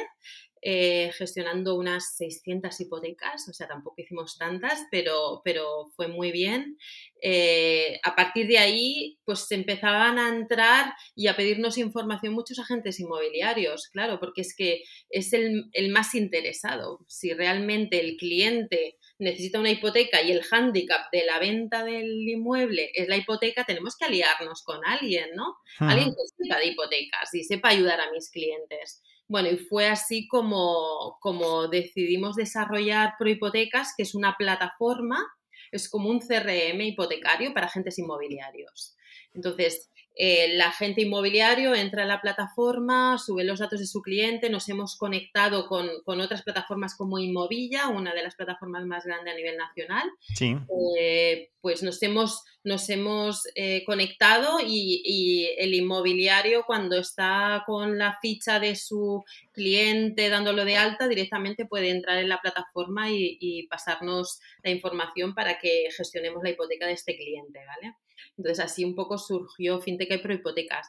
eh, 0.62 1.12
gestionando 1.18 1.76
unas 1.76 2.16
600 2.18 2.80
hipotecas, 2.82 3.50
o 3.50 3.54
sea, 3.54 3.68
tampoco 3.68 4.02
hicimos 4.02 4.38
tantas, 4.38 4.86
pero, 4.92 5.42
pero 5.44 5.90
fue 5.96 6.08
muy 6.08 6.32
bien. 6.32 6.78
Eh, 7.22 8.00
a 8.04 8.16
partir 8.16 8.48
de 8.48 8.60
ahí, 8.60 9.20
pues 9.26 9.52
empezaban 9.52 10.20
a 10.20 10.30
entrar 10.30 10.94
y 11.16 11.28
a 11.28 11.36
pedirnos 11.36 11.78
información 11.78 12.34
muchos 12.34 12.60
agentes 12.60 13.00
inmobiliarios, 13.00 13.90
claro, 13.90 14.20
porque 14.20 14.42
es 14.42 14.56
que 14.56 14.84
es 15.10 15.34
el, 15.34 15.66
el 15.74 15.90
más 15.90 16.14
interesado. 16.16 17.06
Si 17.08 17.34
realmente 17.34 18.00
el 18.00 18.18
cliente 18.18 18.98
necesita 19.22 19.60
una 19.60 19.72
hipoteca 19.72 20.22
y 20.22 20.32
el 20.32 20.44
hándicap 20.44 21.12
de 21.12 21.26
la 21.26 21.40
venta 21.40 21.84
del 21.84 22.28
inmueble 22.28 22.92
es 22.94 23.08
la 23.08 23.18
hipoteca, 23.18 23.64
tenemos 23.64 23.96
que 23.96 24.06
aliarnos 24.06 24.64
con 24.64 24.80
alguien, 24.86 25.30
¿no? 25.36 25.58
Alguien 25.80 26.10
que 26.10 26.44
sepa 26.44 26.60
de 26.60 26.68
hipotecas 26.68 27.34
y 27.34 27.44
sepa 27.44 27.70
ayudar 27.70 28.02
a 28.02 28.12
mis 28.12 28.30
clientes. 28.30 29.02
Bueno, 29.32 29.50
y 29.50 29.56
fue 29.56 29.88
así 29.88 30.28
como, 30.28 31.18
como 31.22 31.70
decidimos 31.70 32.36
desarrollar 32.36 33.14
Prohipotecas, 33.18 33.94
que 33.96 34.04
es 34.04 34.14
una 34.14 34.36
plataforma, 34.38 35.26
es 35.72 35.90
como 35.90 36.10
un 36.10 36.20
CRM 36.20 36.82
hipotecario 36.82 37.54
para 37.54 37.68
agentes 37.68 37.98
inmobiliarios. 37.98 38.98
Entonces, 39.34 39.90
el 40.16 40.60
agente 40.60 41.02
inmobiliario 41.02 41.74
entra 41.74 42.02
en 42.02 42.10
la 42.10 42.22
plataforma, 42.22 43.18
sube 43.18 43.44
los 43.44 43.60
datos 43.60 43.80
de 43.80 43.88
su 43.88 44.02
cliente, 44.02 44.50
nos 44.50 44.68
hemos 44.68 44.98
conectado 44.98 45.68
con, 45.68 45.90
otras 46.06 46.44
plataformas 46.44 46.96
como 46.96 47.18
Inmovilla, 47.18 47.88
una 47.88 48.14
de 48.14 48.22
las 48.22 48.36
plataformas 48.36 48.86
más 48.86 49.06
grandes 49.06 49.34
a 49.34 49.38
nivel 49.38 49.58
nacional. 49.58 50.10
Sí. 50.36 50.56
Eh, 51.00 51.52
pues 51.62 51.82
nos 51.82 52.02
hemos, 52.04 52.44
nos 52.64 52.90
hemos 52.90 53.48
eh, 53.56 53.84
conectado 53.86 54.60
y, 54.66 55.50
el 55.58 55.74
inmobiliario 55.74 56.64
cuando 56.66 56.98
está 56.98 57.64
con 57.66 57.98
la 57.98 58.18
ficha 58.22 58.60
de 58.60 58.76
su 58.76 59.24
cliente 59.52 60.30
dándolo 60.30 60.66
de 60.66 60.76
alta, 60.76 61.08
directamente 61.08 61.66
puede 61.66 61.90
entrar 61.90 62.18
en 62.18 62.30
la 62.30 62.42
plataforma 62.42 63.10
y, 63.12 63.38
y 63.40 63.68
pasarnos 63.68 64.40
la 64.64 64.72
información 64.72 65.34
para 65.34 65.58
que 65.60 65.88
gestionemos 65.96 66.44
la 66.44 66.50
hipoteca 66.50 66.86
de 66.86 66.94
este 66.94 67.16
cliente, 67.16 67.60
¿vale? 67.66 67.96
Entonces 68.38 68.64
así 68.64 68.84
un 68.86 68.96
poco 68.96 69.18
surgió 69.18 69.82
Fintech 69.82 70.12
y 70.12 70.18
Prohipotecas. 70.18 70.88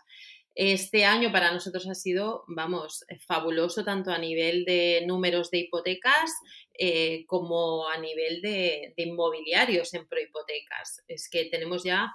Este 0.55 1.07
año 1.07 1.33
para 1.33 1.53
nosotros 1.53 1.88
ha 1.88 1.95
sido, 1.95 2.45
vamos, 2.47 3.05
fabuloso 3.27 3.85
tanto 3.85 4.11
a 4.11 4.18
nivel 4.18 4.64
de 4.66 5.03
números 5.07 5.51
de 5.51 5.61
hipotecas 5.61 6.31
eh, 6.75 7.25
como 7.27 7.88
a 7.88 7.97
nivel 7.97 8.42
de, 8.42 8.92
inmobiliarios 8.97 9.95
en 9.95 10.07
prohipotecas. 10.07 11.03
Es 11.09 11.31
que 11.31 11.47
tenemos 11.47 11.85
ya 11.85 12.12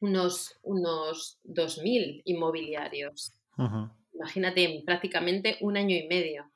unos, 0.00 0.58
unos 0.62 1.38
2.000 1.44 2.22
inmobiliarios. 2.24 3.34
Imagínate, 4.14 4.82
prácticamente 4.84 5.58
un 5.60 5.76
año 5.76 5.96
y 5.96 6.08
medio. 6.08 6.50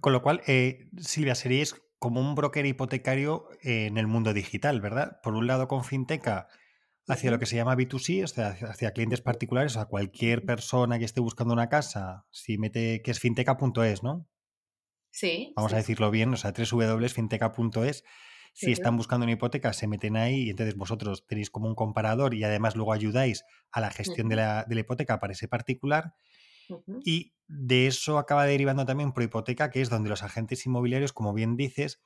con 0.00 0.12
lo 0.12 0.22
cual, 0.22 0.42
eh, 0.48 0.88
Silvia, 0.96 1.36
seríais 1.36 1.80
como 1.98 2.20
un 2.20 2.34
broker 2.34 2.64
hipotecario 2.66 3.48
en 3.62 3.98
el 3.98 4.06
mundo 4.06 4.32
digital, 4.32 4.80
¿verdad? 4.80 5.20
Por 5.22 5.34
un 5.34 5.46
lado 5.46 5.68
con 5.68 5.84
Finteca 5.84 6.48
hacia 7.08 7.30
lo 7.30 7.38
que 7.38 7.46
se 7.46 7.56
llama 7.56 7.74
B2C, 7.74 8.24
o 8.24 8.26
sea, 8.26 8.56
hacia 8.68 8.92
clientes 8.92 9.22
particulares, 9.22 9.72
o 9.72 9.74
sea, 9.74 9.86
cualquier 9.86 10.44
persona 10.44 10.98
que 10.98 11.06
esté 11.06 11.20
buscando 11.20 11.54
una 11.54 11.68
casa, 11.68 12.26
si 12.30 12.58
mete 12.58 13.02
que 13.02 13.10
es 13.10 13.18
finteca.es, 13.18 14.02
¿no? 14.02 14.28
Sí. 15.10 15.52
Vamos 15.56 15.72
a 15.72 15.76
decirlo 15.76 16.10
bien, 16.10 16.32
o 16.34 16.36
sea, 16.36 16.52
www.finteca.es. 16.52 18.04
Si 18.54 18.72
están 18.72 18.96
buscando 18.96 19.24
una 19.24 19.32
hipoteca, 19.32 19.72
se 19.72 19.86
meten 19.86 20.16
ahí 20.16 20.42
y 20.42 20.50
entonces 20.50 20.74
vosotros 20.74 21.26
tenéis 21.26 21.48
como 21.48 21.68
un 21.68 21.74
comparador 21.74 22.34
y 22.34 22.42
además 22.42 22.74
luego 22.74 22.92
ayudáis 22.92 23.44
a 23.70 23.80
la 23.80 23.90
gestión 23.90 24.28
de, 24.28 24.36
la, 24.36 24.64
de, 24.64 24.74
la, 24.74 24.80
hipoteca 24.80 25.20
para 25.20 25.32
ese 25.32 25.46
particular. 25.46 26.14
Y 27.04 27.34
de 27.46 27.86
eso 27.86 28.18
acaba 28.18 28.44
derivando 28.44 28.84
también 28.84 29.12
Prohipoteca, 29.12 29.70
que 29.70 29.80
es 29.80 29.88
donde 29.88 30.10
los 30.10 30.22
agentes 30.22 30.66
inmobiliarios, 30.66 31.12
como 31.12 31.32
bien 31.32 31.56
dices, 31.56 32.00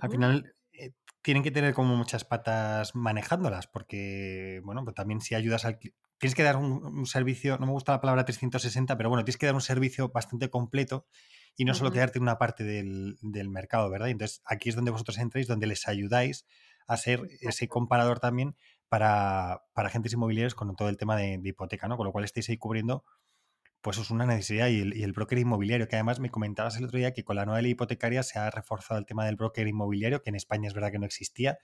al 0.00 0.10
final 0.10 0.54
eh, 0.72 0.92
tienen 1.22 1.42
que 1.42 1.50
tener 1.50 1.74
como 1.74 1.96
muchas 1.96 2.24
patas 2.24 2.94
manejándolas, 2.94 3.66
porque, 3.66 4.60
bueno, 4.64 4.84
pues 4.84 4.94
también 4.94 5.20
si 5.20 5.34
ayudas 5.34 5.64
al... 5.64 5.78
Tienes 6.18 6.34
que 6.34 6.42
dar 6.42 6.56
un, 6.56 7.06
servicio, 7.06 7.56
no 7.58 7.66
me 7.66 7.72
gusta 7.72 7.92
la 7.92 8.00
palabra 8.00 8.24
360, 8.26 8.96
pero 8.96 9.08
bueno, 9.08 9.24
tienes 9.24 9.38
que 9.38 9.46
dar 9.46 9.54
un 9.54 9.62
servicio 9.62 10.10
bastante 10.10 10.50
completo 10.50 11.06
y 11.56 11.64
no 11.64 11.72
solo 11.74 11.90
quedarte 11.92 12.18
en 12.18 12.22
una 12.22 12.36
parte 12.36 12.62
del, 12.62 13.18
mercado, 13.48 13.88
¿verdad? 13.88 14.10
Entonces 14.10 14.42
aquí 14.44 14.68
es 14.68 14.74
donde 14.74 14.90
vosotros 14.90 15.16
entráis, 15.18 15.46
donde 15.46 15.66
les 15.66 15.88
ayudáis 15.88 16.46
a 16.86 16.98
ser 16.98 17.22
ese 17.40 17.68
comparador 17.68 18.20
también 18.20 18.54
para, 18.88 19.62
agentes 19.74 20.12
inmobiliarios 20.12 20.54
con 20.54 20.74
todo 20.76 20.90
el 20.90 20.98
tema 20.98 21.16
de, 21.16 21.38
de, 21.38 21.48
hipoteca, 21.48 21.88
¿no? 21.88 21.96
Con 21.96 22.06
lo 22.06 22.12
cual 22.12 22.24
estáis 22.24 22.50
ahí 22.50 22.58
cubriendo 22.58 23.02
pues 23.82 23.98
es 23.98 24.10
una 24.10 24.26
necesidad. 24.26 24.68
Y 24.68 25.02
el, 25.02 25.12
broker 25.12 25.38
inmobiliario, 25.38 25.88
que 25.88 25.96
además 25.96 26.20
me 26.20 26.30
comentabas 26.30 26.76
el 26.76 26.84
otro 26.84 26.98
día 26.98 27.12
que 27.12 27.24
con 27.24 27.36
la 27.36 27.44
nueva 27.44 27.62
ley 27.62 27.72
hipotecaria 27.72 28.22
se 28.22 28.38
ha 28.38 28.50
reforzado 28.50 28.98
el 28.98 29.06
tema 29.06 29.24
del 29.24 29.36
broker 29.36 29.66
inmobiliario, 29.66 30.22
que 30.22 30.30
en 30.30 30.36
España 30.36 30.68
es 30.68 30.74
verdad 30.74 30.90
que 30.90 30.98
no 30.98 31.06
existía, 31.06 31.58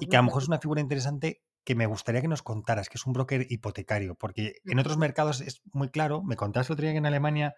y 0.00 0.06
que 0.06 0.16
a 0.16 0.20
lo 0.20 0.24
mejor 0.24 0.42
es 0.42 0.48
una 0.48 0.58
figura 0.58 0.80
interesante 0.80 1.42
que 1.64 1.74
me 1.74 1.86
gustaría 1.86 2.20
que 2.20 2.28
nos 2.28 2.42
contaras, 2.42 2.88
que 2.88 2.98
es 2.98 3.06
un 3.06 3.12
broker 3.12 3.46
hipotecario, 3.48 4.16
porque 4.16 4.56
en 4.64 4.78
otros 4.78 4.98
mercados 4.98 5.40
es 5.40 5.62
muy 5.72 5.90
claro, 5.90 6.22
me 6.22 6.36
contaste 6.36 6.72
el 6.72 6.74
otro 6.74 6.84
día 6.84 6.92
que 6.92 6.98
en 6.98 7.06
Alemania 7.06 7.54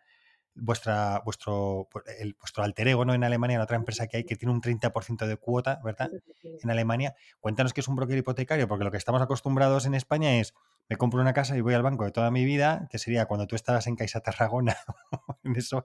vuestra, 0.55 1.21
vuestro, 1.25 1.89
el, 2.19 2.35
vuestro 2.35 2.63
alter 2.65 2.89
ego 2.89 3.05
¿no? 3.05 3.15
en 3.15 3.25
Alemania, 3.25 3.59
la 3.59 3.65
otra 3.65 3.77
empresa 3.77 4.07
que 4.07 4.19
hay 4.19 4.25
que 4.25 4.37
tiene 4.37 4.53
un 4.53 4.61
30% 4.61 5.27
de 5.27 5.37
cuota, 5.37 5.81
¿verdad? 5.85 6.11
En 6.43 6.71
Alemania. 6.71 7.15
Cuéntanos 7.41 7.73
qué 7.73 7.81
es 7.81 7.89
un 7.89 7.97
broker 7.97 8.17
hipotecario, 8.17 8.69
porque 8.69 8.85
lo 8.85 8.91
que 8.91 8.97
estamos 8.97 9.21
acostumbrados 9.21 9.87
en 9.87 9.95
España 9.95 10.39
es 10.39 10.55
me 10.89 10.97
compro 10.97 11.21
una 11.21 11.33
casa 11.33 11.57
y 11.57 11.61
voy 11.61 11.75
al 11.75 11.83
banco 11.83 12.05
de 12.05 12.11
toda 12.11 12.31
mi 12.31 12.45
vida, 12.45 12.87
que 12.91 12.99
sería 12.99 13.27
cuando 13.27 13.47
tú 13.47 13.57
estabas 13.57 13.87
en 13.87 13.97
Caixa 13.97 14.21
Tarragona, 14.21 14.77
en 15.45 15.57
eso, 15.57 15.85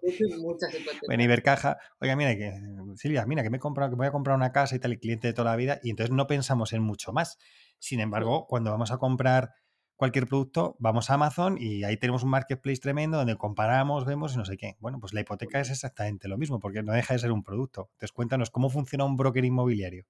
en 1.09 1.21
Ibercaja, 1.21 1.77
oiga, 1.99 2.15
mira, 2.15 2.35
que, 2.35 2.53
Silvia, 2.95 3.25
mira, 3.25 3.43
que 3.43 3.49
me 3.49 3.57
he 3.57 3.59
comprado, 3.59 3.91
que 3.91 3.95
voy 3.95 4.07
a 4.07 4.11
comprar 4.11 4.35
una 4.35 4.51
casa 4.51 4.75
y 4.75 4.79
tal, 4.79 4.91
el 4.91 4.99
cliente 4.99 5.27
de 5.27 5.33
toda 5.33 5.51
la 5.51 5.55
vida, 5.55 5.79
y 5.83 5.91
entonces 5.91 6.13
no 6.13 6.27
pensamos 6.27 6.73
en 6.73 6.81
mucho 6.81 7.13
más. 7.13 7.37
Sin 7.79 7.99
embargo, 8.01 8.45
cuando 8.47 8.71
vamos 8.71 8.91
a 8.91 8.97
comprar 8.97 9.51
cualquier 9.99 10.27
producto, 10.27 10.77
vamos 10.79 11.09
a 11.09 11.15
Amazon 11.15 11.57
y 11.59 11.83
ahí 11.83 11.97
tenemos 11.97 12.23
un 12.23 12.29
marketplace 12.29 12.79
tremendo 12.79 13.17
donde 13.17 13.35
comparamos, 13.35 14.05
vemos 14.05 14.33
y 14.33 14.37
no 14.37 14.45
sé 14.45 14.55
qué. 14.55 14.77
Bueno, 14.79 14.97
pues 15.01 15.13
la 15.13 15.19
hipoteca 15.19 15.59
es 15.59 15.69
exactamente 15.69 16.29
lo 16.29 16.37
mismo, 16.37 16.59
porque 16.59 16.81
no 16.83 16.93
deja 16.93 17.13
de 17.13 17.19
ser 17.19 17.33
un 17.33 17.43
producto. 17.43 17.89
Entonces, 17.93 18.13
cuéntanos 18.13 18.49
cómo 18.49 18.69
funciona 18.69 19.03
un 19.03 19.17
broker 19.17 19.43
inmobiliario. 19.43 20.05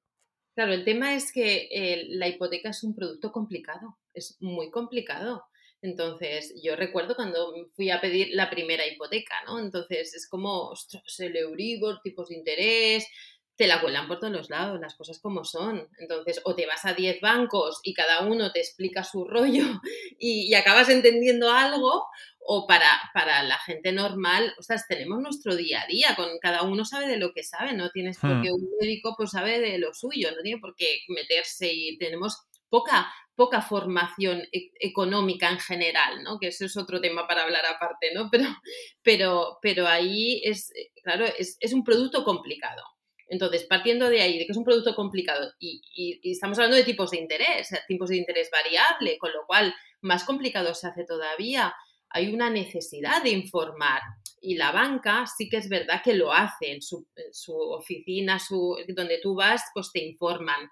Claro, 0.60 0.74
el 0.74 0.84
tema 0.84 1.16
es 1.16 1.32
que 1.32 1.70
eh, 1.72 2.08
la 2.10 2.28
hipoteca 2.28 2.72
es 2.72 2.84
un 2.84 2.94
producto 2.94 3.32
complicado, 3.32 3.98
es 4.14 4.36
muy 4.42 4.70
complicado. 4.70 5.46
Entonces, 5.82 6.54
yo 6.62 6.76
recuerdo 6.76 7.16
cuando 7.16 7.54
fui 7.78 7.90
a 7.92 8.02
pedir 8.02 8.32
la 8.34 8.50
primera 8.50 8.86
hipoteca, 8.86 9.36
¿no? 9.48 9.58
Entonces, 9.58 10.14
es 10.14 10.28
como, 10.28 10.68
ostras, 10.68 11.18
el 11.22 11.38
Euribor, 11.38 12.02
tipos 12.04 12.28
de 12.28 12.36
interés, 12.36 13.08
te 13.56 13.68
la 13.68 13.82
cuelan 13.82 14.08
por 14.08 14.20
todos 14.20 14.32
los 14.32 14.50
lados, 14.50 14.80
las 14.80 14.96
cosas 14.96 15.20
como 15.20 15.44
son. 15.44 15.88
Entonces, 15.98 16.42
o 16.46 16.56
te 16.56 16.66
vas 16.66 16.86
a 16.86 16.94
10 16.94 17.22
bancos 17.22 17.80
y 17.84 17.94
cada 17.94 18.26
uno 18.26 18.52
te 18.54 18.60
explica 18.60 19.04
su 19.04 19.26
rollo 19.26 19.64
y, 20.20 20.54
acabas 20.56 20.90
entendiendo 20.90 21.52
algo, 21.52 22.06
o 22.52 22.66
para, 22.66 23.00
para 23.14 23.44
la 23.44 23.60
gente 23.60 23.92
normal, 23.92 24.56
o 24.58 24.64
sea, 24.64 24.76
tenemos 24.90 25.20
nuestro 25.20 25.56
día 25.56 25.84
a 25.84 25.86
día, 25.86 26.16
con 26.16 26.40
cada 26.40 26.64
uno 26.64 26.84
sabe 26.84 27.08
de 27.08 27.18
lo 27.18 27.32
que 27.32 27.44
sabe, 27.44 27.74
no 27.74 27.92
tienes 27.92 28.18
por 28.18 28.38
hmm. 28.38 28.42
qué 28.42 28.52
un 28.52 28.68
médico 28.82 29.14
pues 29.16 29.30
sabe 29.30 29.60
de 29.60 29.78
lo 29.78 29.94
suyo, 29.94 30.32
no 30.32 30.42
tiene 30.42 30.60
por 30.60 30.74
qué 30.76 31.02
meterse 31.10 31.72
y 31.72 31.96
tenemos 32.00 32.48
poca, 32.68 33.08
poca 33.36 33.62
formación 33.62 34.48
e, 34.52 34.72
económica 34.80 35.48
en 35.52 35.60
general, 35.60 36.24
¿no? 36.24 36.40
Que 36.40 36.48
eso 36.48 36.66
es 36.66 36.76
otro 36.76 37.00
tema 37.00 37.28
para 37.28 37.44
hablar 37.44 37.68
aparte, 37.68 38.12
¿no? 38.16 38.30
Pero, 38.32 38.46
pero, 39.04 39.60
pero 39.62 39.86
ahí 39.86 40.42
es, 40.44 40.74
claro, 41.04 41.26
es, 41.26 41.56
es 41.60 41.72
un 41.72 41.84
producto 41.84 42.24
complicado. 42.24 42.82
Entonces, 43.28 43.64
partiendo 43.66 44.10
de 44.10 44.22
ahí, 44.24 44.40
de 44.40 44.48
que 44.48 44.54
es 44.54 44.58
un 44.58 44.66
producto 44.66 44.96
complicado 44.96 45.54
y, 45.60 45.84
y, 45.94 46.32
estamos 46.32 46.58
hablando 46.58 46.78
de 46.78 46.84
tipos 46.84 47.12
de 47.12 47.20
interés, 47.20 47.70
tipos 47.88 48.10
de 48.10 48.18
interés 48.18 48.50
variable, 48.52 49.20
con 49.20 49.32
lo 49.34 49.46
cual 49.46 49.72
más 50.02 50.24
complicado 50.24 50.74
se 50.74 50.88
hace 50.88 51.06
todavía, 51.06 51.76
hay 52.10 52.34
una 52.34 52.50
necesidad 52.50 53.24
de 53.24 53.32
informar. 53.32 54.02
Y 54.42 54.56
la 54.56 54.72
banca 54.72 55.26
sí 55.26 55.50
que 55.50 55.58
es 55.58 55.68
verdad 55.68 56.02
que 56.04 56.14
lo 56.14 56.32
hace 56.32 56.72
en 56.72 56.82
su, 56.82 57.08
en 57.16 57.34
su 57.34 57.54
oficina, 57.54 58.40
su, 58.40 58.78
donde 58.96 59.20
tú 59.22 59.36
vas, 59.36 59.64
pues 59.74 59.92
te 59.92 60.04
informan 60.04 60.70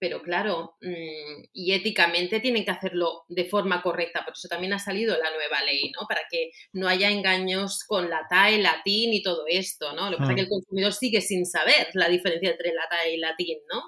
pero 0.00 0.22
claro, 0.22 0.76
mm, 0.80 1.44
y 1.52 1.72
éticamente 1.72 2.40
tienen 2.40 2.64
que 2.64 2.70
hacerlo 2.70 3.24
de 3.28 3.44
forma 3.44 3.82
correcta, 3.82 4.24
por 4.24 4.32
eso 4.32 4.48
también 4.48 4.72
ha 4.72 4.78
salido 4.78 5.16
la 5.18 5.30
nueva 5.30 5.62
ley, 5.62 5.92
¿no? 5.92 6.06
Para 6.08 6.22
que 6.30 6.52
no 6.72 6.88
haya 6.88 7.10
engaños 7.10 7.84
con 7.86 8.08
la 8.08 8.26
TAE, 8.28 8.58
latín 8.58 9.12
y 9.12 9.22
todo 9.22 9.44
esto, 9.46 9.92
¿no? 9.92 10.10
Lo 10.10 10.16
que 10.16 10.20
pasa 10.20 10.32
es 10.32 10.36
que 10.36 10.42
el 10.42 10.48
consumidor 10.48 10.94
sigue 10.94 11.20
sin 11.20 11.44
saber 11.44 11.88
la 11.92 12.08
diferencia 12.08 12.50
entre 12.50 12.72
la 12.72 12.88
TAE 12.88 13.14
y 13.14 13.18
latín, 13.18 13.58
¿no? 13.70 13.82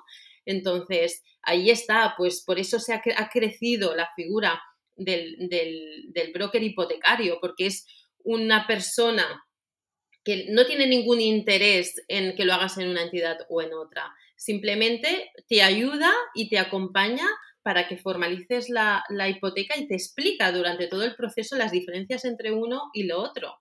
Entonces, 0.45 1.23
ahí 1.41 1.71
está, 1.71 2.15
pues 2.19 2.45
por 2.45 2.59
eso 2.59 2.79
se 2.79 2.93
ha, 2.93 3.01
crecido 3.33 3.97
la 3.97 4.11
figura 4.15 4.61
del, 5.05 6.33
broker 6.33 6.63
hipotecario, 6.63 7.39
porque 7.41 7.67
es 7.67 7.87
una 8.25 8.67
persona 8.67 9.45
que 10.25 10.47
no 10.51 10.65
tiene 10.67 10.87
ningún 10.87 11.21
interés 11.21 12.03
en 12.09 12.37
que 12.37 12.45
lo 12.45 12.55
hagas 12.55 12.79
en 12.79 12.89
una 12.89 13.03
entidad 13.03 13.39
o 13.49 13.61
en 13.61 13.75
otra 13.75 14.15
Simplemente 14.43 15.31
te 15.49 15.63
ayuda 15.63 16.13
y 16.35 16.49
te 16.49 16.59
acompaña 16.59 17.25
para 17.63 17.87
que 17.87 17.97
formalices 17.97 18.69
la, 18.71 19.05
hipoteca 19.29 19.79
y 19.79 19.87
te 19.87 19.95
explica 19.95 20.51
durante 20.51 20.89
todo 20.89 21.05
el 21.05 21.15
proceso 21.15 21.55
las 21.55 21.71
diferencias 21.71 22.25
entre 22.25 22.51
uno 22.51 22.91
y 22.93 23.05
lo 23.05 23.21
otro. 23.21 23.61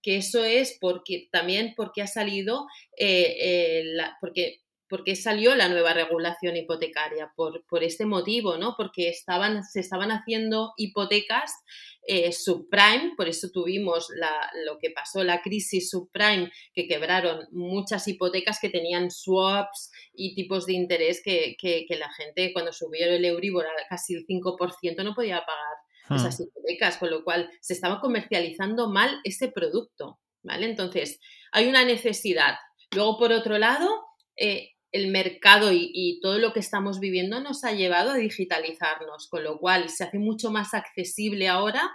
Que 0.00 0.16
eso 0.16 0.42
es 0.42 0.78
porque 0.80 1.28
también 1.30 1.74
porque 1.76 2.00
ha 2.00 2.06
salido, 2.06 2.66
eh, 2.96 3.36
eh, 3.42 3.84
porque, 4.22 4.62
porque 4.92 5.16
salió 5.16 5.54
la 5.54 5.70
nueva 5.70 5.94
regulación 5.94 6.54
hipotecaria, 6.54 7.32
por, 7.34 7.64
por 7.64 7.82
este 7.82 8.04
motivo, 8.04 8.58
¿no? 8.58 8.74
Porque 8.76 9.08
estaban, 9.08 9.64
se 9.64 9.80
estaban 9.80 10.10
haciendo 10.10 10.74
hipotecas 10.76 11.50
eh, 12.06 12.30
subprime, 12.30 13.14
por 13.16 13.26
eso 13.26 13.48
tuvimos 13.50 14.08
lo 14.66 14.78
que 14.78 14.90
pasó, 14.90 15.24
la 15.24 15.40
crisis 15.40 15.88
subprime, 15.88 16.52
que 16.74 16.86
quebraron 16.86 17.48
muchas 17.52 18.06
hipotecas 18.06 18.58
que 18.60 18.68
tenían 18.68 19.10
swaps 19.10 19.90
y 20.12 20.34
tipos 20.34 20.66
de 20.66 20.74
interés 20.74 21.22
que, 21.24 21.56
la 21.88 22.12
gente 22.12 22.52
cuando 22.52 22.70
subió 22.70 23.06
el 23.06 23.24
Euribor 23.24 23.64
a 23.64 23.70
casi 23.88 24.12
el 24.12 24.26
5% 24.26 25.02
no 25.04 25.14
podía 25.14 25.42
pagar 25.46 25.76
hmm. 26.10 26.16
esas 26.16 26.38
hipotecas, 26.38 26.98
con 26.98 27.08
lo 27.08 27.24
cual 27.24 27.48
se 27.62 27.72
estaba 27.72 27.98
comercializando 27.98 28.90
mal 28.90 29.22
ese 29.24 29.48
producto, 29.48 30.18
¿vale? 30.42 30.66
Entonces, 30.66 31.18
hay 31.50 31.66
una 31.66 31.82
necesidad. 31.86 32.56
Luego, 32.90 33.16
por 33.16 33.32
otro 33.32 33.56
lado, 33.56 33.88
eh, 34.36 34.71
el 34.92 35.08
mercado 35.10 35.70
y, 35.72 36.20
todo 36.22 36.38
lo 36.38 36.52
que 36.52 36.60
estamos 36.60 37.00
viviendo 37.00 37.40
nos 37.40 37.64
ha 37.64 37.72
llevado 37.72 38.10
a 38.10 38.16
digitalizarnos, 38.16 39.26
con 39.28 39.42
lo 39.42 39.58
cual 39.58 39.88
se 39.88 40.04
hace 40.04 40.18
mucho 40.18 40.50
más 40.50 40.74
accesible 40.74 41.48
ahora 41.48 41.90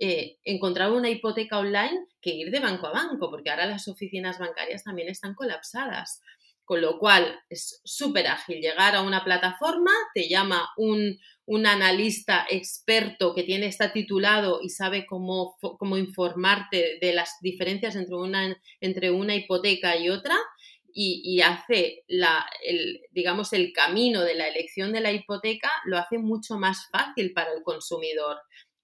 eh, 0.00 0.38
encontrar 0.44 0.90
una 0.90 1.08
hipoteca 1.08 1.58
online 1.58 2.06
que 2.20 2.30
ir 2.30 2.50
de 2.50 2.58
banco 2.58 2.88
a 2.88 2.92
banco, 2.92 3.30
porque 3.30 3.50
ahora 3.50 3.66
las 3.66 3.86
oficinas 3.86 4.40
bancarias 4.40 4.82
también 4.82 5.08
están 5.08 5.34
colapsadas. 5.34 6.20
Con 6.64 6.80
lo 6.80 6.98
cual 6.98 7.38
es 7.50 7.82
súper 7.84 8.26
ágil 8.26 8.60
llegar 8.60 8.96
a 8.96 9.02
una 9.02 9.22
plataforma, 9.22 9.92
te 10.14 10.28
llama 10.28 10.70
un, 10.78 11.18
analista 11.66 12.46
experto 12.48 13.34
que 13.34 13.42
tiene, 13.42 13.66
está 13.66 13.92
titulado 13.92 14.60
y 14.62 14.70
sabe 14.70 15.04
cómo, 15.04 15.56
cómo 15.60 15.98
informarte 15.98 16.98
de 17.00 17.12
las 17.12 17.36
diferencias 17.42 17.96
entre 17.96 18.16
una, 18.16 18.56
entre 18.80 19.10
una 19.10 19.36
hipoteca 19.36 19.94
y 19.96 20.08
otra 20.08 20.36
y, 20.96 21.40
hace 21.40 22.04
la, 22.06 22.46
el, 22.64 23.00
digamos, 23.10 23.52
el 23.52 23.72
camino 23.72 24.22
de 24.22 24.36
la 24.36 24.46
elección 24.46 24.92
de 24.92 25.00
la 25.00 25.10
hipoteca, 25.10 25.70
lo 25.86 25.98
hace 25.98 26.18
mucho 26.18 26.56
más 26.56 26.88
fácil 26.90 27.32
para 27.32 27.52
el 27.52 27.62
consumidor. 27.62 28.38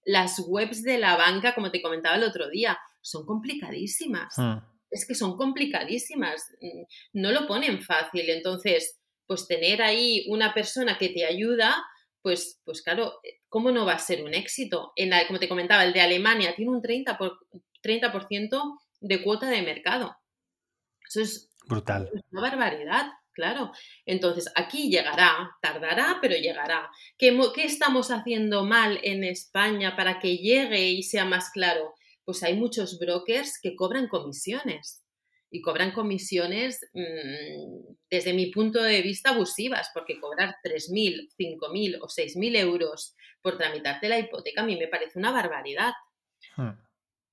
Las 0.05 0.42
webs 0.44 0.83
de 0.83 0.99
la 0.99 1.16
banca, 1.16 1.55
como 1.55 1.70
te 1.70 1.81
comentaba 1.81 2.16
el 2.16 2.25
otro 2.25 2.51
día, 2.51 2.77
son 3.01 3.25
complicadísimas. 3.25 4.35
Hmm. 4.37 4.59
Es 4.90 5.07
que 5.07 5.14
son 5.14 5.37
complicadísimas. 5.37 6.53
No 7.12 7.31
lo 7.31 7.46
ponen 7.46 7.81
fácil. 7.81 8.29
Entonces, 8.29 8.99
pues 9.27 9.46
tener 9.46 9.81
ahí 9.81 10.27
una 10.29 10.53
persona 10.53 10.99
que 10.99 11.11
te 11.11 11.25
ayuda, 11.25 11.81
pues, 12.23 12.61
pues 12.64 12.83
claro, 12.83 13.20
¿cómo 13.49 13.70
no 13.70 13.87
va 13.87 13.92
a 13.92 13.99
ser 14.01 14.25
un 14.25 14.35
éxito? 14.35 14.92
En 14.96 15.11
la, 15.11 15.25
como 15.29 15.38
te 15.38 15.49
comentaba, 15.49 15.85
el 15.85 15.92
de 15.92 16.01
Alemania 16.01 16.57
tiene 16.57 16.73
un 16.73 16.83
30%, 16.83 17.16
por, 17.16 17.38
30 17.83 18.12
de 19.01 19.23
cuota 19.23 19.49
de 19.49 19.62
mercado. 19.62 20.16
Eso 21.09 21.20
es 21.20 21.50
Brutal. 21.66 22.11
una 22.31 22.42
barbaridad, 22.42 23.07
claro. 23.33 23.73
Entonces, 24.07 24.51
aquí 24.55 24.90
llegará, 24.90 25.51
tardará, 25.62 26.18
pero 26.20 26.35
llegará. 26.37 26.90
¿Qué, 27.18 27.38
¿Qué, 27.55 27.64
estamos 27.64 28.11
haciendo 28.11 28.64
mal 28.64 28.99
en 29.03 29.25
España 29.25 29.96
para 29.96 30.18
que 30.18 30.38
llegue 30.38 30.90
y 30.90 31.03
sea 31.03 31.25
más 31.25 31.51
claro? 31.51 31.94
Pues 32.25 32.42
hay 32.42 32.55
muchos 32.55 32.99
brokers 32.99 33.59
que 33.61 33.75
cobran 33.75 34.09
comisiones 34.09 35.03
y 35.51 35.61
cobran 35.62 35.92
comisiones 35.92 36.81
mm, 36.92 37.94
desde 38.09 38.33
mi 38.33 38.46
punto 38.51 38.83
de 38.83 39.03
vista 39.03 39.31
abusivas, 39.31 39.90
porque 39.92 40.20
cobrar 40.20 40.57
3.000, 40.64 41.29
5.000 41.37 41.99
o 42.01 42.07
6.000 42.07 42.57
euros 42.57 43.14
por 43.42 43.59
tramitarte 43.59 44.09
la 44.09 44.18
hipoteca 44.18 44.62
a 44.62 44.66
mí 44.66 44.77
me 44.77 44.88
parece 44.88 45.18
una 45.18 45.33
barbaridad. 45.33 45.92
Hmm. 46.57 46.70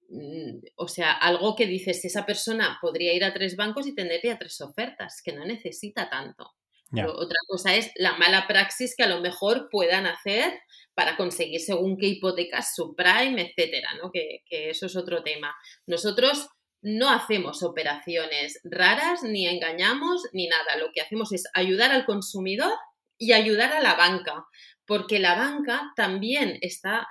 Mm, 0.10 0.60
o 0.76 0.88
sea, 0.88 1.12
algo 1.12 1.56
que 1.56 1.66
dices, 1.66 2.04
esa 2.06 2.26
persona 2.26 2.78
podría 2.82 3.14
ir 3.14 3.24
a 3.24 3.34
tres 3.34 3.56
bancos 3.56 3.88
y 3.88 3.96
tendría 3.96 4.38
tres 4.38 4.62
ofertas, 4.62 5.22
que 5.24 5.34
no 5.34 5.46
necesita 5.46 6.10
tanto. 6.10 6.54
otra 6.94 7.40
cosa 7.48 7.76
es 7.76 7.92
la 7.96 8.14
mala 8.16 8.48
praxis 8.48 8.96
que 8.96 9.04
a 9.04 9.10
lo 9.10 9.20
mejor 9.20 9.68
puedan 9.70 10.06
hacer 10.06 10.58
para 10.94 11.18
conseguir 11.18 11.60
según 11.60 11.98
qué 11.98 12.08
hipotecas, 12.08 12.74
subprime, 12.76 13.54
etcétera, 13.54 13.90
¿no? 14.02 14.10
Que, 14.12 14.44
que 14.46 14.70
eso 14.70 14.86
es 14.86 14.96
otro 14.96 15.22
tema. 15.22 15.54
Nosotros 15.86 16.48
no 16.82 17.10
hacemos 17.10 17.64
operaciones 17.64 18.62
raras, 18.64 19.24
ni 19.24 19.48
engañamos, 19.48 20.22
ni 20.32 20.48
nada. 20.48 20.78
Lo 20.78 20.92
que 20.94 21.02
hacemos 21.02 21.34
es 21.34 21.44
ayudar 21.54 21.92
al 21.92 22.06
consumidor 22.06 22.72
y 23.18 23.34
ayudar 23.34 23.74
a 23.74 23.82
la 23.82 23.96
banca, 23.96 24.46
porque 24.86 25.20
la 25.20 25.36
banca 25.36 25.92
también 25.96 26.58
está 26.62 27.08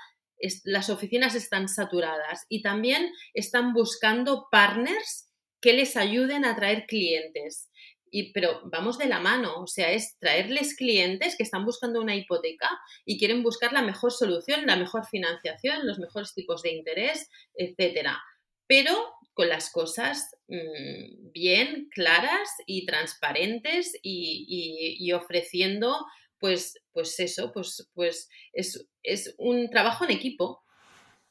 las 0.64 0.90
oficinas 0.90 1.34
están 1.34 1.68
saturadas 1.68 2.44
y 2.48 2.62
también 2.62 3.10
están 3.34 3.72
buscando 3.72 4.48
partners 4.50 5.30
que 5.60 5.72
les 5.72 5.96
ayuden 5.96 6.44
a 6.44 6.54
traer 6.56 6.86
clientes. 6.86 7.70
Y, 8.10 8.32
pero 8.32 8.60
vamos 8.70 8.98
de 8.98 9.06
la 9.06 9.18
mano, 9.18 9.60
o 9.60 9.66
sea, 9.66 9.90
es 9.90 10.16
traerles 10.18 10.76
clientes 10.76 11.36
que 11.36 11.42
están 11.42 11.64
buscando 11.64 12.00
una 12.00 12.14
hipoteca 12.14 12.70
y 13.04 13.18
quieren 13.18 13.42
buscar 13.42 13.72
la 13.72 13.82
mejor 13.82 14.12
solución, 14.12 14.64
la 14.64 14.76
mejor 14.76 15.06
financiación, 15.06 15.86
los 15.86 15.98
mejores 15.98 16.32
tipos 16.32 16.62
de 16.62 16.72
interés, 16.72 17.28
etcétera. 17.54 18.22
Pero 18.68 18.92
con 19.34 19.48
las 19.48 19.70
cosas 19.70 20.30
mm, 20.48 21.32
bien 21.32 21.88
claras 21.90 22.48
y 22.64 22.86
transparentes 22.86 23.98
y 24.02 25.12
ofreciendo 25.12 26.06
pues, 26.38 26.82
pues 26.92 27.18
eso, 27.20 27.52
pues, 27.52 27.90
pues 27.94 28.28
es, 28.52 28.88
es 29.02 29.34
un 29.38 29.68
trabajo 29.70 30.04
en 30.04 30.10
equipo. 30.10 30.62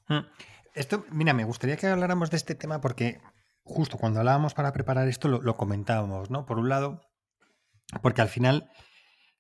Mm. 0.08 0.20
Esto, 0.74 1.06
mira, 1.10 1.34
me 1.34 1.46
gustaría 1.46 1.78
que 1.78 1.88
habláramos 1.88 2.30
de 2.32 2.38
este 2.38 2.54
tema 2.54 2.82
porque 2.82 3.22
justo 3.64 3.98
cuando 3.98 4.20
hablábamos 4.20 4.54
para 4.54 4.74
preparar 4.74 5.08
esto 5.08 5.28
lo, 5.28 5.58
comentábamos, 5.58 6.30
¿no? 6.30 6.46
Por 6.46 6.60
un 6.60 6.70
lado, 6.70 7.02
porque 8.02 8.22
al 8.22 8.30
final, 8.30 8.70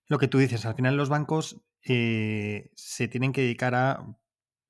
lo 0.07 0.17
que 0.17 0.27
tú 0.27 0.37
dices, 0.37 0.65
al 0.65 0.75
final 0.75 0.97
los 0.97 1.09
bancos 1.09 1.61
eh, 1.83 2.71
se 2.75 3.07
tienen 3.07 3.33
que 3.33 3.41
dedicar 3.41 3.75
a 3.75 4.17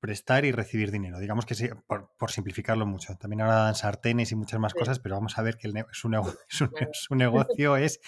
prestar 0.00 0.44
y 0.44 0.52
recibir 0.52 0.90
dinero. 0.90 1.18
Digamos 1.18 1.46
que 1.46 1.54
sí, 1.54 1.68
por, 1.86 2.30
simplificarlo 2.30 2.84
mucho. 2.84 3.16
También 3.16 3.40
ahora 3.40 3.56
dan 3.56 3.74
sartenes 3.74 4.30
y 4.30 4.36
muchas 4.36 4.60
más 4.60 4.74
cosas, 4.74 4.98
pero 4.98 5.14
vamos 5.16 5.38
a 5.38 5.42
ver 5.42 5.56
que 5.56 5.72
su, 5.92 6.10
su, 6.92 7.14
negocio 7.14 7.76
es 7.76 8.00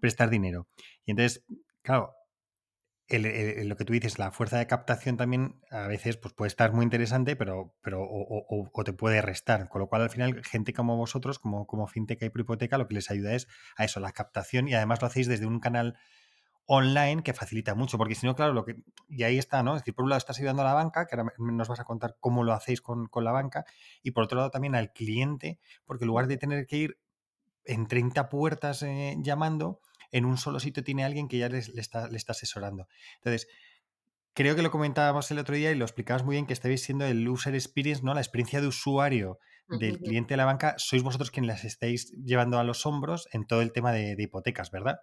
prestar 0.00 0.28
dinero. 0.28 0.68
Y 1.04 1.12
entonces, 1.12 1.44
claro, 1.82 2.14
lo 3.18 3.76
que 3.76 3.84
tú 3.84 3.92
dices, 3.92 4.18
la 4.18 4.30
fuerza 4.30 4.58
de 4.58 4.66
captación 4.66 5.16
también 5.16 5.60
a 5.70 5.86
veces 5.86 6.16
pues, 6.16 6.32
puede 6.32 6.48
estar 6.48 6.72
muy 6.72 6.84
interesante, 6.84 7.34
pero, 7.34 7.74
pero 7.82 8.00
o, 8.02 8.84
te 8.84 8.92
puede 8.92 9.20
restar. 9.20 9.68
Con 9.68 9.80
lo 9.80 9.88
cual, 9.88 10.02
al 10.02 10.10
final, 10.10 10.42
gente 10.44 10.72
como 10.72 10.96
vosotros, 10.96 11.38
como, 11.38 11.66
como 11.66 11.86
FinTech 11.86 12.22
y 12.22 12.30
Prohipoteca, 12.30 12.78
lo 12.78 12.86
que 12.86 12.94
les 12.94 13.10
ayuda 13.10 13.34
es 13.34 13.48
a 13.76 13.84
eso, 13.84 14.00
la 14.00 14.12
captación, 14.12 14.68
y 14.68 14.74
además 14.74 15.00
lo 15.00 15.08
hacéis 15.08 15.26
desde 15.26 15.46
un 15.46 15.58
canal 15.58 15.96
online 16.66 17.24
que 17.24 17.32
facilita 17.32 17.74
mucho, 17.74 17.98
porque 17.98 18.14
si 18.14 18.26
no, 18.26 18.36
claro, 18.36 18.52
lo 18.52 18.64
que. 18.64 18.76
Y 19.08 19.24
ahí 19.24 19.38
está, 19.38 19.64
¿no? 19.64 19.74
Es 19.74 19.82
decir, 19.82 19.94
por 19.94 20.04
un 20.04 20.10
lado 20.10 20.18
estás 20.18 20.38
ayudando 20.38 20.62
a 20.62 20.66
la 20.66 20.74
banca, 20.74 21.06
que 21.06 21.16
ahora 21.16 21.32
nos 21.38 21.68
vas 21.68 21.80
a 21.80 21.84
contar 21.84 22.16
cómo 22.20 22.44
lo 22.44 22.52
hacéis 22.52 22.80
con, 22.80 23.06
con 23.06 23.24
la 23.24 23.32
banca, 23.32 23.64
y 24.02 24.12
por 24.12 24.22
otro 24.22 24.38
lado 24.38 24.50
también 24.50 24.76
al 24.76 24.92
cliente, 24.92 25.58
porque 25.84 26.04
en 26.04 26.08
lugar 26.08 26.28
de 26.28 26.36
tener 26.36 26.66
que 26.66 26.76
ir 26.76 26.98
en 27.64 27.86
30 27.86 28.28
puertas 28.28 28.82
eh, 28.82 29.16
llamando, 29.20 29.80
en 30.12 30.24
un 30.24 30.36
solo 30.36 30.60
sitio 30.60 30.82
tiene 30.82 31.04
alguien 31.04 31.28
que 31.28 31.38
ya 31.38 31.48
le, 31.48 31.58
está, 31.58 32.08
le 32.08 32.16
está 32.16 32.32
asesorando. 32.32 32.88
Entonces, 33.16 33.48
creo 34.34 34.56
que 34.56 34.62
lo 34.62 34.70
comentábamos 34.70 35.30
el 35.30 35.38
otro 35.38 35.54
día 35.54 35.70
y 35.70 35.74
lo 35.74 35.84
explicabas 35.84 36.24
muy 36.24 36.36
bien 36.36 36.46
que 36.46 36.52
estáis 36.52 36.82
siendo 36.82 37.04
el 37.04 37.28
user 37.28 37.54
experience, 37.54 38.02
¿no? 38.02 38.14
La 38.14 38.20
experiencia 38.20 38.60
de 38.60 38.68
usuario 38.68 39.38
del 39.78 40.00
cliente 40.00 40.34
de 40.34 40.38
la 40.38 40.46
banca, 40.46 40.74
sois 40.78 41.02
vosotros 41.02 41.30
quienes 41.30 41.48
las 41.48 41.64
estáis 41.64 42.10
llevando 42.24 42.58
a 42.58 42.64
los 42.64 42.86
hombros 42.86 43.28
en 43.32 43.46
todo 43.46 43.62
el 43.62 43.72
tema 43.72 43.92
de, 43.92 44.16
hipotecas, 44.18 44.72
¿verdad? 44.72 44.98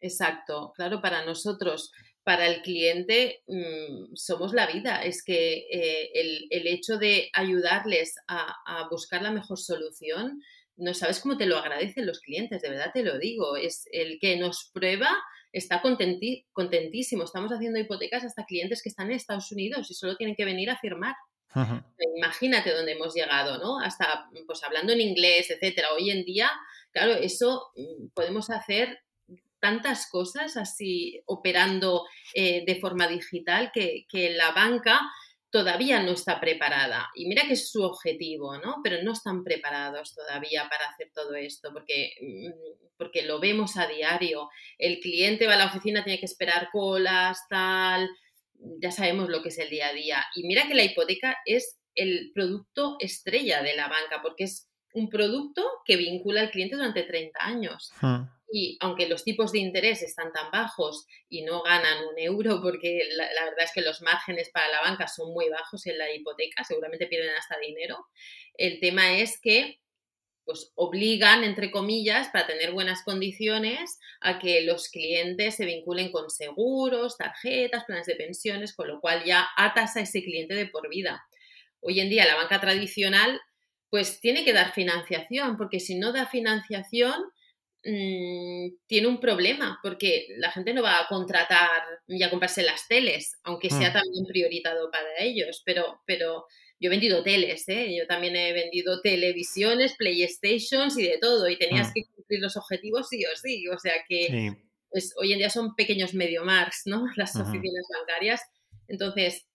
Exacto, 0.00 0.72
claro, 0.74 1.02
para 1.02 1.26
nosotros, 1.26 1.92
para 2.22 2.46
el 2.46 2.62
cliente, 2.62 3.42
mm, 3.48 4.14
somos 4.14 4.54
la 4.54 4.66
vida. 4.66 5.02
Es 5.02 5.22
que 5.22 5.66
eh, 5.70 6.10
el, 6.14 6.66
hecho 6.68 6.96
de 6.96 7.30
ayudarles 7.34 8.14
a, 8.28 8.54
a, 8.64 8.88
buscar 8.88 9.22
la 9.22 9.32
mejor 9.32 9.58
solución 9.58 10.40
no 10.78 10.94
sabes 10.94 11.20
cómo 11.20 11.36
te 11.36 11.46
lo 11.46 11.58
agradecen 11.58 12.06
los 12.06 12.20
clientes, 12.20 12.62
de 12.62 12.70
verdad 12.70 12.90
te 12.92 13.02
lo 13.02 13.18
digo. 13.18 13.56
Es 13.56 13.88
el 13.92 14.18
que 14.18 14.36
nos 14.36 14.70
prueba 14.72 15.10
está 15.52 15.82
contentísimo. 15.82 17.24
Estamos 17.24 17.52
haciendo 17.52 17.78
hipotecas 17.78 18.24
hasta 18.24 18.44
clientes 18.44 18.82
que 18.82 18.88
están 18.88 19.08
en 19.08 19.16
Estados 19.16 19.50
Unidos 19.52 19.90
y 19.90 19.94
solo 19.94 20.16
tienen 20.16 20.36
que 20.36 20.44
venir 20.44 20.70
a 20.70 20.78
firmar. 20.78 21.14
Imagínate 22.16 22.72
dónde 22.72 22.92
hemos 22.92 23.14
llegado, 23.14 23.58
¿no? 23.58 23.80
Hasta 23.80 24.28
pues 24.46 24.62
hablando 24.62 24.92
en 24.92 25.00
inglés, 25.00 25.50
etcétera. 25.50 25.88
Hoy 25.94 26.10
en 26.10 26.24
día, 26.24 26.50
claro, 26.92 27.14
eso 27.14 27.70
mm, 27.74 28.08
podemos 28.14 28.50
hacer 28.50 29.00
tantas 29.58 30.08
cosas 30.08 30.56
así 30.56 31.20
operando 31.26 32.04
eh, 32.34 32.64
de 32.66 32.76
forma 32.76 33.08
digital 33.08 33.70
que, 33.72 34.06
que 34.08 34.30
la 34.30 34.52
banca 34.52 35.00
todavía 35.50 36.02
no 36.02 36.12
está 36.12 36.40
preparada. 36.40 37.08
Y 37.14 37.26
mira 37.26 37.46
que 37.46 37.54
es 37.54 37.70
su 37.70 37.82
objetivo, 37.82 38.58
¿no? 38.58 38.76
Pero 38.82 39.02
no 39.02 39.12
están 39.12 39.44
preparados 39.44 40.14
todavía 40.14 40.68
para 40.68 40.88
hacer 40.88 41.10
todo 41.14 41.34
esto, 41.34 41.72
porque, 41.72 42.12
mm, 42.20 42.96
porque 42.96 43.22
lo 43.22 43.40
vemos 43.40 43.76
a 43.76 43.86
diario. 43.86 44.50
El 44.78 45.00
cliente 45.00 45.46
va 45.46 45.54
a 45.54 45.58
la 45.58 45.66
oficina, 45.66 46.04
tiene 46.04 46.18
que 46.18 46.26
esperar 46.26 46.68
colas, 46.70 47.38
tal. 47.48 48.08
Ya 48.80 48.90
sabemos 48.90 49.28
lo 49.28 49.42
que 49.42 49.48
es 49.48 49.58
el 49.58 49.70
día 49.70 49.88
a 49.88 49.92
día. 49.92 50.24
Y 50.34 50.46
mira 50.46 50.66
que 50.66 50.74
la 50.74 50.84
hipoteca 50.84 51.38
es 51.46 51.78
el 51.94 52.30
producto 52.34 52.96
estrella 53.00 53.62
de 53.62 53.74
la 53.74 53.88
banca, 53.88 54.20
porque 54.22 54.44
es 54.44 54.68
un 54.92 55.08
producto 55.08 55.64
que 55.84 55.96
vincula 55.96 56.42
al 56.42 56.50
cliente 56.50 56.76
durante 56.76 57.02
30 57.02 57.38
años. 57.40 57.92
Hmm. 58.00 58.24
Y 58.50 58.78
aunque 58.80 59.08
los 59.08 59.24
tipos 59.24 59.52
de 59.52 59.58
interés 59.58 60.02
están 60.02 60.32
tan 60.32 60.50
bajos 60.50 61.06
y 61.28 61.42
no 61.42 61.62
ganan 61.62 62.06
un 62.06 62.18
euro, 62.18 62.60
porque 62.62 63.00
la, 63.12 63.44
verdad 63.44 63.64
es 63.64 63.72
que 63.74 63.82
los 63.82 64.00
márgenes 64.00 64.50
para 64.50 64.68
la 64.68 64.80
banca 64.80 65.06
son 65.06 65.32
muy 65.32 65.48
bajos 65.48 65.86
en 65.86 65.98
la 65.98 66.12
hipoteca, 66.12 66.64
seguramente 66.64 67.06
pierden 67.06 67.34
hasta 67.36 67.58
dinero, 67.58 68.06
el 68.54 68.80
tema 68.80 69.18
es 69.18 69.40
que 69.40 69.80
pues 70.44 70.72
obligan, 70.76 71.44
entre 71.44 71.70
comillas, 71.70 72.28
para 72.28 72.46
tener 72.46 72.72
buenas 72.72 73.02
condiciones, 73.02 73.98
a 74.22 74.38
que 74.38 74.62
los 74.62 74.88
clientes 74.88 75.56
se 75.56 75.66
vinculen 75.66 76.10
con 76.10 76.30
seguros, 76.30 77.18
tarjetas, 77.18 77.84
planes 77.84 78.06
de 78.06 78.16
pensiones, 78.16 78.74
con 78.74 78.88
lo 78.88 78.98
cual 78.98 79.24
ya 79.24 79.46
atas 79.58 79.96
a 79.96 80.00
ese 80.00 80.22
cliente 80.24 80.54
de 80.54 80.64
por 80.64 80.88
vida. 80.88 81.22
Hoy 81.80 82.00
en 82.00 82.08
día 82.08 82.24
la 82.24 82.36
banca 82.36 82.62
tradicional 82.62 83.38
pues 83.90 84.20
tiene 84.20 84.44
que 84.44 84.52
dar 84.52 84.72
financiación, 84.72 85.56
porque 85.56 85.80
si 85.80 85.98
no 85.98 86.12
da 86.12 86.26
financiación, 86.26 87.24
Mm, 87.84 88.74
tiene 88.88 89.06
un 89.06 89.20
problema 89.20 89.78
porque 89.84 90.26
la 90.38 90.50
gente 90.50 90.74
no 90.74 90.82
va 90.82 90.98
a 90.98 91.06
contratar 91.06 91.82
y 92.08 92.22
a 92.24 92.30
comprarse 92.30 92.64
las 92.64 92.88
teles, 92.88 93.38
aunque 93.44 93.70
sea 93.70 93.90
mm. 93.90 93.92
también 93.92 94.26
prioritado 94.26 94.90
para 94.90 95.18
ellos, 95.20 95.62
pero, 95.64 96.00
pero 96.04 96.44
yo 96.80 96.88
he 96.88 96.90
vendido 96.90 97.22
teles, 97.22 97.68
¿eh? 97.68 97.96
yo 97.96 98.06
también 98.08 98.34
he 98.34 98.52
vendido 98.52 99.00
televisiones, 99.00 99.94
PlayStations 99.96 100.98
y 100.98 101.04
de 101.04 101.18
todo, 101.18 101.48
y 101.48 101.56
tenías 101.56 101.90
mm. 101.90 101.92
que 101.94 102.02
cumplir 102.16 102.40
los 102.40 102.56
objetivos 102.56 103.08
sí 103.08 103.24
o 103.24 103.36
sí, 103.36 103.68
o 103.68 103.78
sea 103.78 103.94
que 104.08 104.56
pues, 104.90 105.14
hoy 105.16 105.32
en 105.32 105.38
día 105.38 105.50
son 105.50 105.76
pequeños 105.76 106.14
medio 106.14 106.44
marks, 106.44 106.82
¿no? 106.86 107.04
Las 107.16 107.36
oficinas 107.36 107.86
bancarias, 107.96 108.42
entonces 108.88 109.46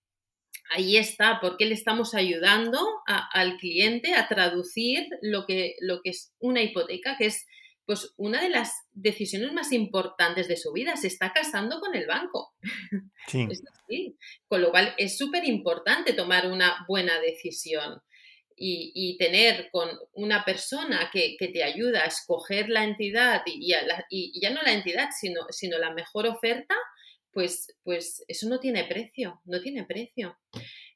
ahí 0.73 0.95
está, 0.95 1.39
porque 1.41 1.65
le 1.65 1.73
estamos 1.73 2.13
ayudando 2.13 2.79
al 3.05 3.57
cliente 3.57 4.13
a 4.13 4.29
traducir 4.29 5.07
lo 5.21 5.45
que, 5.45 5.75
lo 5.81 6.01
que 6.01 6.11
es 6.11 6.33
una 6.39 6.61
hipoteca, 6.61 7.17
que 7.17 7.25
es 7.25 7.45
pues 7.85 8.13
una 8.17 8.41
de 8.41 8.49
las 8.49 8.71
decisiones 8.91 9.51
más 9.53 9.71
importantes 9.71 10.47
de 10.47 10.57
su 10.57 10.71
vida, 10.71 10.95
se 10.95 11.07
está 11.07 11.33
casando 11.33 11.79
con 11.79 11.95
el 11.95 12.07
banco. 12.07 12.53
Sí. 13.87 14.17
Con 14.47 14.61
lo 14.61 14.71
cual 14.71 14.95
es 14.97 15.17
súper 15.17 15.45
importante 15.45 16.13
tomar 16.13 16.49
una 16.49 16.83
buena 16.87 17.19
decisión 17.19 18.01
y, 18.55 19.17
tener 19.17 19.69
con 19.71 19.89
una 20.13 20.43
persona 20.43 21.09
que, 21.11 21.37
te 21.39 21.63
ayuda 21.63 22.03
a 22.03 22.07
escoger 22.07 22.69
la 22.69 22.83
entidad 22.83 23.43
y, 23.45 23.69
ya 24.41 24.49
no 24.49 24.61
la 24.61 24.73
entidad, 24.73 25.09
sino, 25.17 25.45
sino 25.49 25.77
la 25.77 25.93
mejor 25.93 26.27
oferta, 26.27 26.75
pues, 27.31 27.67
pues 27.83 28.23
eso 28.27 28.47
no 28.49 28.59
tiene 28.59 28.85
precio, 28.85 29.41
no 29.45 29.61
tiene 29.61 29.85
precio. 29.85 30.37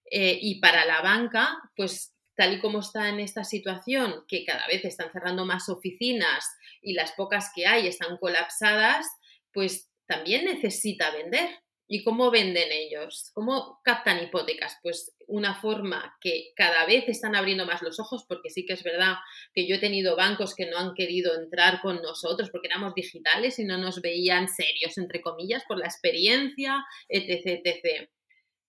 Eh, 0.09 0.37
y 0.41 0.59
para 0.59 0.85
la 0.85 1.01
banca, 1.01 1.57
pues 1.75 2.13
tal 2.37 2.53
y 2.53 2.59
como 2.59 2.79
está 2.79 3.09
en 3.09 3.19
esta 3.19 3.43
situación, 3.43 4.23
que 4.27 4.45
cada 4.45 4.65
vez 4.67 4.85
están 4.85 5.11
cerrando 5.11 5.45
más 5.45 5.67
oficinas 5.69 6.45
y 6.81 6.93
las 6.93 7.11
pocas 7.13 7.51
que 7.53 7.65
hay 7.65 7.87
están 7.87 8.17
colapsadas, 8.17 9.07
pues 9.51 9.89
también 10.05 10.45
necesita 10.45 11.11
vender. 11.11 11.49
¿Y 11.89 12.03
cómo 12.03 12.31
venden 12.31 12.69
ellos? 12.69 13.31
¿Cómo 13.33 13.79
captan 13.81 14.21
hipotecas? 14.21 14.77
Pues 14.83 15.15
una 15.25 15.55
forma 15.55 16.17
que 16.19 16.51
cada 16.53 16.85
vez 16.85 17.05
están 17.07 17.33
abriendo 17.33 17.65
más 17.65 17.81
los 17.81 17.97
ojos, 17.99 18.25
porque 18.27 18.49
sí 18.49 18.65
que 18.65 18.73
es 18.73 18.83
verdad 18.83 19.15
que 19.53 19.65
yo 19.67 19.75
he 19.75 19.79
tenido 19.79 20.17
bancos 20.17 20.53
que 20.53 20.65
no 20.65 20.77
han 20.77 20.93
querido 20.95 21.33
entrar 21.33 21.79
con 21.81 22.01
nosotros 22.01 22.49
porque 22.51 22.67
éramos 22.67 22.93
digitales 22.93 23.57
y 23.57 23.63
no 23.63 23.77
nos 23.77 24.01
veían 24.01 24.49
serios, 24.49 24.97
entre 24.97 25.21
comillas, 25.21 25.63
por 25.65 25.79
la 25.79 25.85
experiencia, 25.85 26.83
etc. 27.07 27.61
etc 27.63 28.09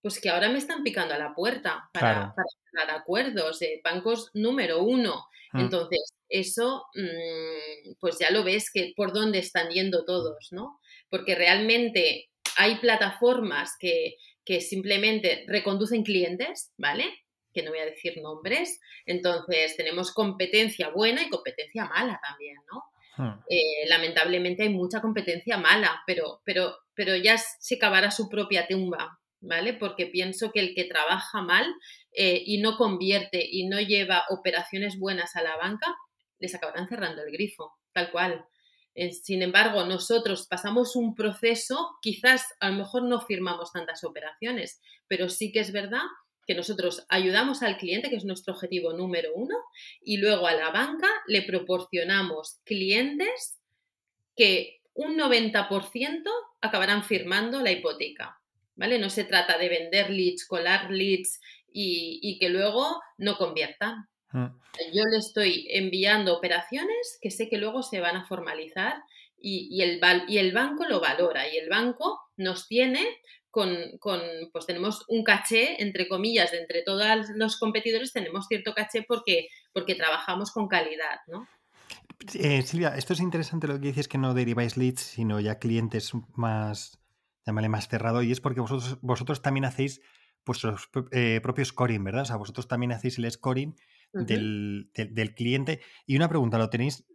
pues 0.01 0.21
que 0.21 0.31
ahora 0.31 0.49
me 0.49 0.59
están 0.59 0.83
picando 0.83 1.15
a 1.15 1.19
la 1.19 1.35
puerta 1.35 1.89
para, 1.93 2.35
para 2.73 2.95
acuerdos, 2.95 3.59
de 3.59 3.81
bancos 3.83 4.31
número 4.35 4.83
uno. 4.83 5.27
Mm. 5.53 5.61
Entonces, 5.61 6.15
eso, 6.29 6.87
mm, 6.95 7.95
pues 8.01 8.19
ya 8.19 8.31
lo 8.31 8.45
ves 8.45 8.71
que 8.73 8.93
por 8.97 9.13
dónde 9.13 9.39
están 9.39 9.71
yendo 9.71 10.05
todos, 10.05 10.49
¿no? 10.51 10.81
Porque 11.11 11.35
realmente 11.35 12.29
hay 12.57 12.77
plataformas 12.77 13.77
que, 13.79 14.17
que 14.45 14.61
simplemente 14.61 15.45
reconducen 15.47 16.05
clientes, 16.05 16.73
¿vale? 16.77 17.05
Que 17.53 17.63
no 17.63 17.71
voy 17.71 17.81
a 17.81 17.87
decir 17.87 18.21
nombres. 18.23 18.81
Entonces, 19.07 19.77
tenemos 19.77 20.13
competencia 20.13 20.91
buena 20.91 21.23
y 21.23 21.29
competencia 21.29 21.87
mala 21.87 22.21
también, 22.27 22.57
¿no? 22.73 22.85
Hmm. 23.19 23.41
Eh, 23.51 23.89
lamentablemente 23.89 24.63
hay 24.63 24.69
mucha 24.69 25.01
competencia 25.01 25.59
mala, 25.59 26.03
pero, 26.07 26.41
pero, 26.45 26.79
pero 26.95 27.17
ya 27.17 27.37
se 27.37 27.77
cavará 27.77 28.11
su 28.11 28.29
propia 28.29 28.67
tumba, 28.69 29.19
¿vale? 29.41 29.75
Porque 29.75 30.07
pienso 30.07 30.51
que 30.53 30.61
el 30.61 30.75
que 30.75 30.85
trabaja 30.85 31.43
mal 31.43 31.67
eh, 32.13 32.43
y 32.45 32.61
no 32.61 32.77
convierte 32.77 33.47
y 33.51 33.67
no 33.67 33.81
lleva 33.81 34.25
operaciones 34.31 34.99
buenas 34.99 35.37
a 35.37 35.43
la 35.43 35.57
banca, 35.57 35.97
les 36.39 36.55
acabarán 36.55 36.89
cerrando 36.89 37.23
el 37.23 37.33
grifo, 37.33 37.73
tal 37.93 38.11
cual. 38.11 38.45
Eh, 38.95 39.13
sin 39.13 39.43
embargo, 39.43 39.85
nosotros 39.85 40.47
pasamos 40.49 40.97
un 40.97 41.15
proceso, 41.15 41.97
quizás 42.03 42.45
a 42.61 42.71
lo 42.71 42.77
mejor 42.77 43.05
no 43.05 43.21
firmamos 43.21 43.73
tantas 43.73 44.03
operaciones, 44.05 44.81
pero 45.07 45.29
sí 45.29 45.53
que 45.53 45.61
es 45.61 45.73
verdad 45.73 46.03
que 46.47 46.55
nosotros 46.55 47.05
ayudamos 47.11 47.63
al 47.63 47.77
cliente, 47.77 48.09
que 48.09 48.17
es 48.17 48.25
nuestro 48.25 48.55
objetivo 48.55 48.95
número 48.95 49.31
uno, 49.35 49.55
y 50.01 50.17
luego 50.17 50.47
a 50.47 50.55
la 50.55 50.71
banca 50.71 51.09
le 51.27 51.43
proporcionamos 51.43 52.59
clientes 52.65 53.61
que 54.35 54.81
un 54.95 55.17
90% 55.17 56.23
acabarán 56.61 57.05
firmando 57.05 57.61
la 57.61 57.71
hipoteca. 57.71 58.38
¿Vale? 58.79 58.99
No 58.99 59.11
se 59.11 59.25
trata 59.25 59.59
de 59.59 59.69
vender 59.69 60.09
leads, 60.09 60.47
colar 60.47 60.91
leads 60.91 61.41
y, 61.71 62.39
que 62.41 62.49
luego 62.49 63.01
no 63.19 63.37
conviertan. 63.37 64.09
Mm. 64.33 64.47
Yo 64.95 65.05
le 65.11 65.19
estoy 65.19 65.67
enviando 65.71 66.37
operaciones 66.37 67.19
que 67.21 67.31
sé 67.31 67.49
que 67.49 67.59
luego 67.59 67.83
se 67.83 68.01
van 68.01 68.17
a 68.17 68.27
formalizar 68.27 68.97
y, 69.41 69.83
el, 69.83 70.01
y 70.29 70.39
el 70.39 70.53
banco 70.53 70.87
lo 70.87 71.01
valora 71.01 71.49
y 71.53 71.57
el 71.57 71.69
banco 71.69 72.21
nos 72.37 72.67
tiene 72.67 73.07
con, 73.51 73.77
pues 74.53 74.67
tenemos 74.67 75.05
un 75.09 75.25
caché, 75.25 75.83
entre 75.83 76.07
comillas, 76.07 76.53
de 76.53 76.61
entre 76.61 76.83
todos 76.83 77.05
los 77.35 77.59
competidores 77.59 78.13
tenemos 78.13 78.47
cierto 78.47 78.73
caché 78.73 79.05
porque, 79.07 79.49
porque 79.73 79.97
trabajamos 79.97 80.53
con 80.53 80.69
calidad, 80.69 81.19
¿no? 81.27 81.49
Eh, 82.35 82.63
Silvia, 82.63 82.95
esto 82.97 83.15
es 83.15 83.21
interesante 83.21 83.67
lo 83.67 83.81
que 83.81 83.89
dices 83.89 84.07
que 84.07 84.19
no 84.19 84.35
deriváis 84.35 84.77
leads, 84.77 85.01
sino 85.01 85.41
ya 85.41 85.59
clientes 85.59 86.13
más 86.35 87.01
llámale 87.49 87.71
más 87.71 87.89
cerrado, 87.89 88.23
y 88.23 88.31
es 88.31 88.43
porque 88.43 88.61
vosotros, 88.61 88.99
vosotros 89.01 89.41
también 89.41 89.65
hacéis 89.65 90.03
vuestros 90.45 90.91
eh, 91.13 91.41
propios 91.43 91.69
scoring, 91.69 92.05
¿verdad? 92.05 92.23
O 92.23 92.27
sea, 92.27 92.37
vosotros 92.37 92.69
también 92.69 92.93
hacéis 92.93 93.19
el 93.19 93.31
scoring 93.31 93.75
del, 94.13 94.91
cliente. 95.35 95.81
Y 96.07 96.17
una 96.17 96.29
pregunta, 96.29 96.59
¿lo 96.59 96.69
tenéis? 96.69 97.07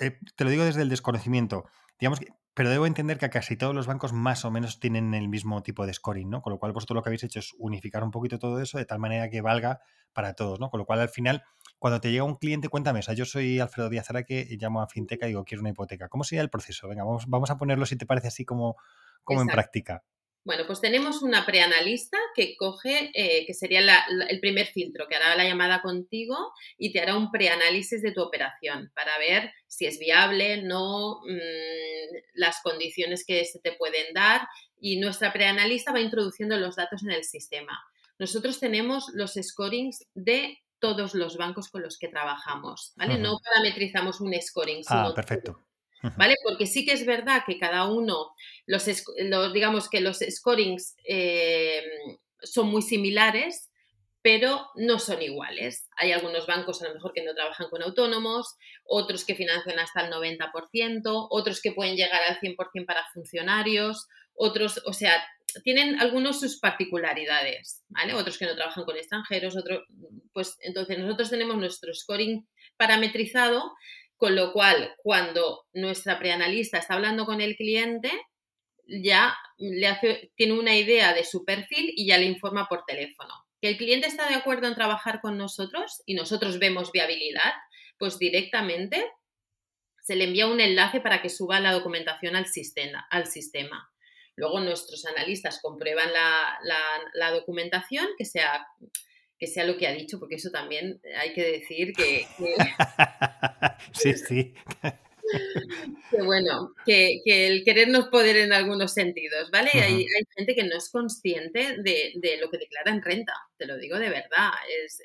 Eh, 0.00 0.18
te 0.36 0.44
lo 0.44 0.50
digo 0.50 0.64
desde 0.64 0.82
el 0.82 0.90
desconocimiento. 0.90 1.64
Digamos 1.98 2.20
que, 2.20 2.28
pero 2.52 2.68
debo 2.68 2.86
entender 2.86 3.16
que 3.16 3.30
casi 3.30 3.56
todos 3.56 3.74
los 3.74 3.86
bancos 3.86 4.12
más 4.12 4.44
o 4.44 4.50
menos 4.50 4.78
tienen 4.78 5.14
el 5.14 5.28
mismo 5.28 5.62
tipo 5.62 5.86
de 5.86 5.94
scoring, 5.94 6.28
¿no? 6.28 6.42
Con 6.42 6.52
lo 6.52 6.58
cual 6.58 6.72
vosotros 6.72 6.96
lo 6.96 7.02
que 7.02 7.08
habéis 7.08 7.24
hecho 7.24 7.38
es 7.38 7.54
unificar 7.58 8.04
un 8.04 8.10
poquito 8.10 8.38
todo 8.38 8.60
eso 8.60 8.76
de 8.76 8.84
tal 8.84 8.98
manera 8.98 9.30
que 9.30 9.40
valga 9.40 9.80
para 10.12 10.34
todos, 10.34 10.60
¿no? 10.60 10.68
Con 10.68 10.80
lo 10.80 10.84
cual 10.84 11.00
al 11.00 11.08
final, 11.08 11.44
cuando 11.78 11.98
te 12.00 12.10
llega 12.10 12.24
un 12.24 12.36
cliente, 12.36 12.68
cuéntame, 12.68 12.98
o 12.98 13.02
sea, 13.02 13.14
yo 13.14 13.24
soy 13.24 13.58
Alfredo 13.58 13.88
Díaz 13.88 14.10
Araque 14.10 14.46
llamo 14.60 14.82
a 14.82 14.86
Finteca 14.86 15.24
y 15.24 15.30
digo, 15.30 15.44
quiero 15.44 15.62
una 15.62 15.70
hipoteca. 15.70 16.10
¿Cómo 16.10 16.24
sería 16.24 16.42
el 16.42 16.50
proceso? 16.50 16.88
Venga, 16.88 17.04
vamos, 17.04 17.24
vamos 17.26 17.50
a 17.50 17.56
ponerlo 17.56 17.86
si 17.86 17.96
te 17.96 18.04
parece 18.04 18.28
así 18.28 18.44
como, 18.44 18.76
como 19.24 19.42
en 19.42 19.48
práctica. 19.48 20.04
Bueno, 20.44 20.64
pues 20.66 20.80
tenemos 20.80 21.22
una 21.22 21.46
preanalista 21.46 22.18
que 22.34 22.56
coge, 22.56 23.12
eh, 23.14 23.46
que 23.46 23.54
sería 23.54 23.80
el 24.28 24.40
primer 24.40 24.66
filtro, 24.66 25.06
que 25.06 25.14
hará 25.14 25.36
la 25.36 25.44
llamada 25.44 25.82
contigo 25.82 26.36
y 26.76 26.92
te 26.92 27.00
hará 27.00 27.16
un 27.16 27.30
preanálisis 27.30 28.02
de 28.02 28.10
tu 28.10 28.22
operación 28.22 28.90
para 28.94 29.16
ver 29.18 29.52
si 29.68 29.86
es 29.86 30.00
viable, 30.00 30.62
no, 30.62 31.20
mm, 31.24 32.16
las 32.34 32.60
condiciones 32.62 33.24
que 33.24 33.44
se 33.44 33.60
te 33.60 33.72
pueden 33.72 34.12
dar 34.14 34.48
y 34.80 34.98
nuestra 34.98 35.32
preanalista 35.32 35.92
va 35.92 36.00
introduciendo 36.00 36.56
los 36.56 36.74
datos 36.74 37.04
en 37.04 37.12
el 37.12 37.22
sistema. 37.22 37.80
Nosotros 38.18 38.58
tenemos 38.58 39.10
los 39.14 39.34
scorings 39.40 40.04
de 40.14 40.58
todos 40.80 41.14
los 41.14 41.36
bancos 41.36 41.68
con 41.68 41.82
los 41.82 41.96
que 41.96 42.08
trabajamos, 42.08 42.92
¿vale? 42.96 43.16
No 43.16 43.38
parametrizamos 43.44 44.20
un 44.20 44.34
scoring. 44.40 44.82
Ah, 44.88 45.12
perfecto. 45.14 45.64
¿Vale? 46.16 46.36
Porque 46.42 46.66
sí 46.66 46.84
que 46.84 46.92
es 46.92 47.06
verdad 47.06 47.42
que 47.46 47.58
cada 47.58 47.88
uno, 47.88 48.34
los, 48.66 48.84
digamos 49.52 49.88
que 49.88 50.00
los 50.00 50.18
scorings 50.18 50.96
eh, 51.04 51.82
son 52.42 52.68
muy 52.68 52.82
similares, 52.82 53.70
pero 54.22 54.68
no 54.76 54.98
son 54.98 55.20
iguales. 55.20 55.88
Hay 55.96 56.12
algunos 56.12 56.46
bancos 56.46 56.80
a 56.82 56.88
lo 56.88 56.94
mejor 56.94 57.12
que 57.12 57.24
no 57.24 57.34
trabajan 57.34 57.68
con 57.68 57.82
autónomos, 57.82 58.56
otros 58.84 59.24
que 59.24 59.34
financian 59.34 59.78
hasta 59.78 60.06
el 60.06 60.12
90%, 60.12 61.26
otros 61.30 61.60
que 61.60 61.72
pueden 61.72 61.96
llegar 61.96 62.22
al 62.28 62.38
100% 62.38 62.86
para 62.86 63.04
funcionarios, 63.12 64.08
otros, 64.34 64.80
o 64.86 64.92
sea, 64.92 65.22
tienen 65.64 66.00
algunos 66.00 66.40
sus 66.40 66.58
particularidades, 66.58 67.82
¿vale? 67.88 68.14
Otros 68.14 68.38
que 68.38 68.46
no 68.46 68.54
trabajan 68.54 68.84
con 68.84 68.96
extranjeros, 68.96 69.56
otros, 69.56 69.84
pues 70.32 70.56
entonces 70.60 70.98
nosotros 70.98 71.28
tenemos 71.28 71.56
nuestro 71.56 71.92
scoring 71.92 72.46
parametrizado 72.76 73.72
con 74.22 74.36
lo 74.36 74.52
cual, 74.52 74.94
cuando 74.98 75.66
nuestra 75.72 76.20
preanalista 76.20 76.78
está 76.78 76.94
hablando 76.94 77.26
con 77.26 77.40
el 77.40 77.56
cliente, 77.56 78.08
ya 78.86 79.36
le 79.58 80.30
tiene 80.36 80.52
una 80.52 80.76
idea 80.76 81.12
de 81.12 81.24
su 81.24 81.44
perfil 81.44 81.92
y 81.96 82.06
ya 82.06 82.18
le 82.18 82.26
informa 82.26 82.68
por 82.68 82.84
teléfono. 82.84 83.34
Que 83.60 83.70
el 83.70 83.76
cliente 83.76 84.06
está 84.06 84.28
de 84.28 84.36
acuerdo 84.36 84.68
en 84.68 84.76
trabajar 84.76 85.20
con 85.20 85.36
nosotros 85.36 86.04
y 86.06 86.14
nosotros 86.14 86.60
vemos 86.60 86.92
viabilidad, 86.92 87.52
pues 87.98 88.16
directamente 88.20 89.04
se 90.02 90.14
le 90.14 90.22
envía 90.22 90.46
un 90.46 90.60
enlace 90.60 91.00
para 91.00 91.20
que 91.20 91.28
suba 91.28 91.58
la 91.58 91.72
documentación 91.72 92.36
al 92.36 92.46
sistema. 92.46 93.04
Al 93.10 93.26
sistema. 93.26 93.92
Luego 94.36 94.60
nuestros 94.60 95.04
analistas 95.04 95.58
comprueban 95.60 96.12
la, 96.12 96.60
la 97.14 97.30
documentación, 97.32 98.06
que 98.16 98.24
sea 98.24 98.68
que 99.42 99.48
sea 99.48 99.64
lo 99.64 99.76
que 99.76 99.88
ha 99.88 99.92
dicho, 99.92 100.20
porque 100.20 100.36
eso 100.36 100.50
también 100.52 101.00
hay 101.18 101.32
que 101.32 101.42
decir 101.42 101.92
que... 101.94 102.24
sí, 103.92 104.14
sí. 104.14 104.54
que 106.12 106.22
bueno, 106.22 106.72
que, 106.86 107.20
el 107.26 107.64
querer 107.64 107.88
no 107.88 107.98
es 107.98 108.04
poder 108.04 108.36
en 108.36 108.52
algunos 108.52 108.94
sentidos, 108.94 109.50
¿vale? 109.50 109.70
hay, 109.74 110.06
gente 110.36 110.54
que 110.54 110.62
no 110.62 110.76
es 110.76 110.88
consciente 110.90 111.76
de, 111.78 112.38
lo 112.40 112.50
que 112.50 112.58
declara 112.58 112.92
en 112.92 113.02
renta, 113.02 113.32
te 113.58 113.66
lo 113.66 113.78
digo 113.78 113.98
de 113.98 114.10
verdad, 114.10 114.52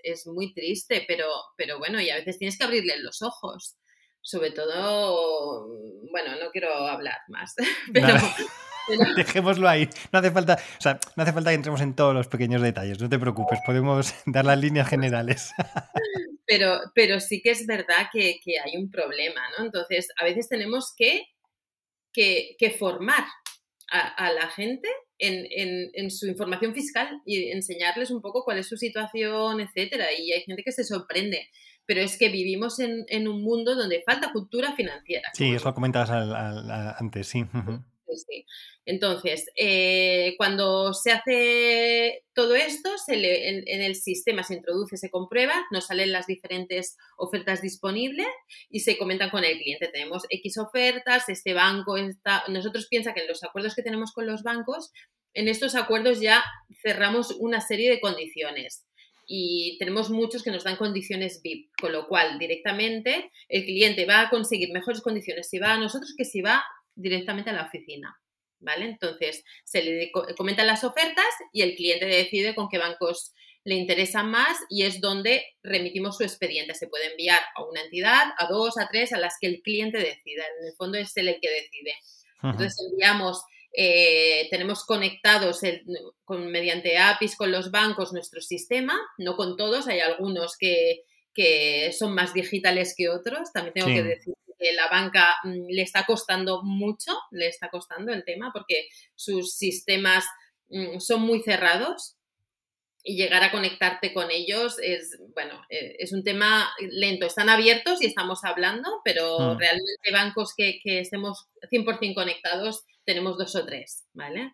es, 0.04 0.28
muy 0.28 0.54
triste, 0.54 1.04
pero, 1.08 1.26
pero 1.58 1.80
bueno, 1.80 2.00
y 2.00 2.12
a 2.12 2.18
veces 2.18 2.38
tienes 2.38 2.60
que 2.60 2.66
abrirle 2.66 3.00
los 3.00 3.24
ojos. 3.24 3.80
Sobre 4.22 4.52
todo, 4.52 5.68
bueno, 6.12 6.36
no 6.40 6.52
quiero 6.52 6.76
hablar 6.76 7.18
más, 7.30 7.56
pero... 7.92 8.14
Dejémoslo 9.16 9.68
ahí. 9.68 9.90
No 10.12 10.20
hace 10.20 10.32
falta, 10.32 10.58
o 10.78 10.82
sea, 10.82 11.00
no 11.16 11.24
hace 11.24 11.34
falta 11.34 11.52
que 11.52 11.56
entremos 11.56 11.82
en 11.82 11.96
todos 11.96 12.14
los 12.14 12.28
pequeños 12.28 12.62
detalles, 12.62 13.00
no 13.00 13.10
te 13.10 13.20
preocupes, 13.20 13.60
podemos 13.66 14.14
dar 14.26 14.46
las 14.46 14.60
líneas 14.60 14.88
generales. 14.88 15.52
Pero, 16.50 16.80
pero 16.96 17.20
sí 17.20 17.42
que 17.42 17.52
es 17.52 17.68
verdad 17.68 18.08
que, 18.10 18.40
hay 18.64 18.78
un 18.78 18.90
problema, 18.90 19.42
¿no? 19.58 19.66
Entonces, 19.66 20.08
a 20.18 20.24
veces 20.24 20.48
tenemos 20.48 20.94
que, 20.96 21.26
que, 22.14 22.76
formar 22.80 23.26
a, 23.92 24.32
la 24.32 24.48
gente 24.48 24.88
en, 25.20 26.10
su 26.10 26.26
información 26.26 26.74
fiscal 26.74 27.22
y 27.26 27.52
enseñarles 27.52 28.12
un 28.12 28.22
poco 28.22 28.46
cuál 28.46 28.60
es 28.60 28.68
su 28.68 28.78
situación, 28.78 29.60
etcétera. 29.60 30.06
Y 30.18 30.32
hay 30.32 30.44
gente 30.44 30.64
que 30.64 30.72
se 30.72 30.86
sorprende. 30.86 31.50
Pero 31.86 32.00
es 32.00 32.18
que 32.18 32.30
vivimos 32.30 32.80
en, 32.80 33.28
un 33.28 33.44
mundo 33.44 33.76
donde 33.76 34.04
falta 34.06 34.32
cultura 34.32 34.74
financiera. 34.74 35.30
Sí, 35.34 35.54
eso 35.54 35.66
lo 35.66 35.74
comentabas 35.74 36.10
antes, 36.98 37.28
sí. 37.28 37.44
Entonces, 38.90 39.52
eh, 39.58 40.36
cuando 40.38 40.94
se 40.94 41.12
hace 41.12 42.24
todo 42.34 42.56
esto, 42.56 42.90
en, 43.10 43.82
el 43.82 43.96
sistema 43.96 44.44
se 44.44 44.56
introduce, 44.56 44.96
se 44.96 45.12
comprueba, 45.12 45.54
nos 45.72 45.88
salen 45.88 46.14
las 46.14 46.26
diferentes 46.26 46.96
ofertas 47.18 47.62
disponibles 47.62 48.28
y 48.70 48.80
se 48.80 48.98
comentan 48.98 49.30
con 49.30 49.44
el 49.44 49.58
cliente. 49.58 49.90
Tenemos 49.90 50.24
X 50.30 50.58
ofertas, 50.58 51.28
este 51.28 51.54
banco 51.54 51.98
está. 51.98 52.46
Nosotros 52.48 52.88
piensa 52.90 53.14
que 53.14 53.24
en 53.24 53.28
los 53.28 53.44
acuerdos 53.44 53.76
que 53.76 53.84
tenemos 53.84 54.14
con 54.14 54.26
los 54.26 54.42
bancos, 54.42 54.94
en 55.34 55.50
estos 55.50 55.76
acuerdos 55.76 56.22
ya 56.22 56.42
cerramos 56.82 57.32
una 57.40 57.60
serie 57.60 57.90
de 57.90 58.00
condiciones 58.00 58.88
y 59.28 59.76
tenemos 59.80 60.10
muchos 60.10 60.44
que 60.44 60.52
nos 60.52 60.64
dan 60.64 60.78
condiciones 60.78 61.42
VIP, 61.44 61.72
con 61.78 61.92
lo 61.92 62.08
cual 62.08 62.40
directamente 62.40 63.32
el 63.50 63.66
cliente 63.66 64.06
va 64.06 64.22
a 64.22 64.30
conseguir 64.30 64.72
mejores 64.72 65.02
condiciones 65.02 65.50
si 65.50 65.60
va 65.60 65.74
a 65.74 65.78
nosotros 65.78 66.16
que 66.18 66.24
si 66.24 66.40
va 66.40 66.64
directamente 66.96 67.50
a 67.50 67.54
la 67.54 67.66
oficina. 67.66 68.18
¿Vale? 68.60 68.86
Entonces, 68.86 69.44
se 69.64 69.84
le 69.84 70.12
comentan 70.36 70.68
las 70.68 70.84
ofertas 70.84 71.26
y 71.54 71.62
el 71.62 71.76
cliente 71.76 72.06
decide 72.06 72.56
con 72.56 72.70
qué 72.70 72.80
bancos 72.80 73.34
le 73.68 73.76
interesan 73.76 74.32
más 74.32 74.58
y 74.70 74.84
es 74.84 75.02
donde 75.02 75.44
remitimos 75.62 76.18
su 76.18 76.24
expediente. 76.24 76.74
Se 76.74 76.88
puede 76.88 77.12
enviar 77.12 77.42
a 77.56 77.66
una 77.66 77.82
entidad, 77.82 78.34
a 78.38 78.48
dos, 78.48 78.78
a 78.78 78.88
tres, 78.90 79.12
a 79.12 79.20
las 79.20 79.36
que 79.42 79.48
el 79.48 79.62
cliente 79.62 79.98
decida. 79.98 80.44
En 80.60 80.68
el 80.68 80.74
fondo 80.78 80.98
es 80.98 81.16
él 81.18 81.28
el 81.28 81.40
que 81.42 81.50
decide. 81.50 81.94
Entonces 82.42 82.78
enviamos, 82.90 83.44
eh, 83.74 84.48
tenemos 84.50 84.86
conectados 84.86 85.60
con, 86.24 86.50
mediante 86.50 86.98
APIs 86.98 87.36
con 87.36 87.52
los 87.52 87.70
bancos 87.70 88.14
nuestro 88.14 88.40
sistema, 88.40 88.98
no 89.18 89.36
con 89.36 89.58
todos, 89.58 89.88
hay 89.88 90.00
algunos 90.00 90.56
que, 90.58 91.04
son 91.92 92.16
más 92.16 92.34
digitales 92.34 92.96
que 92.98 93.10
otros, 93.10 93.52
también 93.54 93.74
tengo 93.74 93.88
que 93.88 94.04
decir 94.04 94.34
la 94.74 94.88
banca 94.90 95.36
mm, 95.44 95.68
le 95.70 95.82
está 95.82 96.06
costando 96.06 96.64
mucho, 96.64 97.14
le 97.32 97.48
está 97.48 97.70
costando 97.70 98.14
el 98.14 98.24
tema 98.26 98.52
porque 98.54 98.88
sus 99.16 99.56
sistemas 99.56 100.26
mm, 100.70 101.00
son 101.00 101.22
muy 101.22 101.42
cerrados 101.42 102.18
y 103.04 103.16
llegar 103.16 103.42
a 103.44 103.52
conectarte 103.52 104.14
con 104.14 104.32
ellos 104.32 104.78
es, 104.84 105.18
bueno, 105.34 105.62
eh, 105.70 105.96
es 106.00 106.12
un 106.12 106.24
tema 106.24 106.70
lento. 106.80 107.26
Están 107.26 107.48
abiertos 107.48 108.02
y 108.02 108.06
estamos 108.06 108.44
hablando, 108.44 109.02
pero 109.06 109.40
mm. 109.40 109.58
realmente 109.60 110.12
bancos 110.12 110.54
que, 110.56 110.80
que 110.84 111.00
estemos 111.00 111.48
100% 111.72 112.14
conectados 112.14 112.84
tenemos 113.06 113.38
dos 113.38 113.56
o 113.56 113.66
tres, 113.66 114.06
¿vale? 114.14 114.54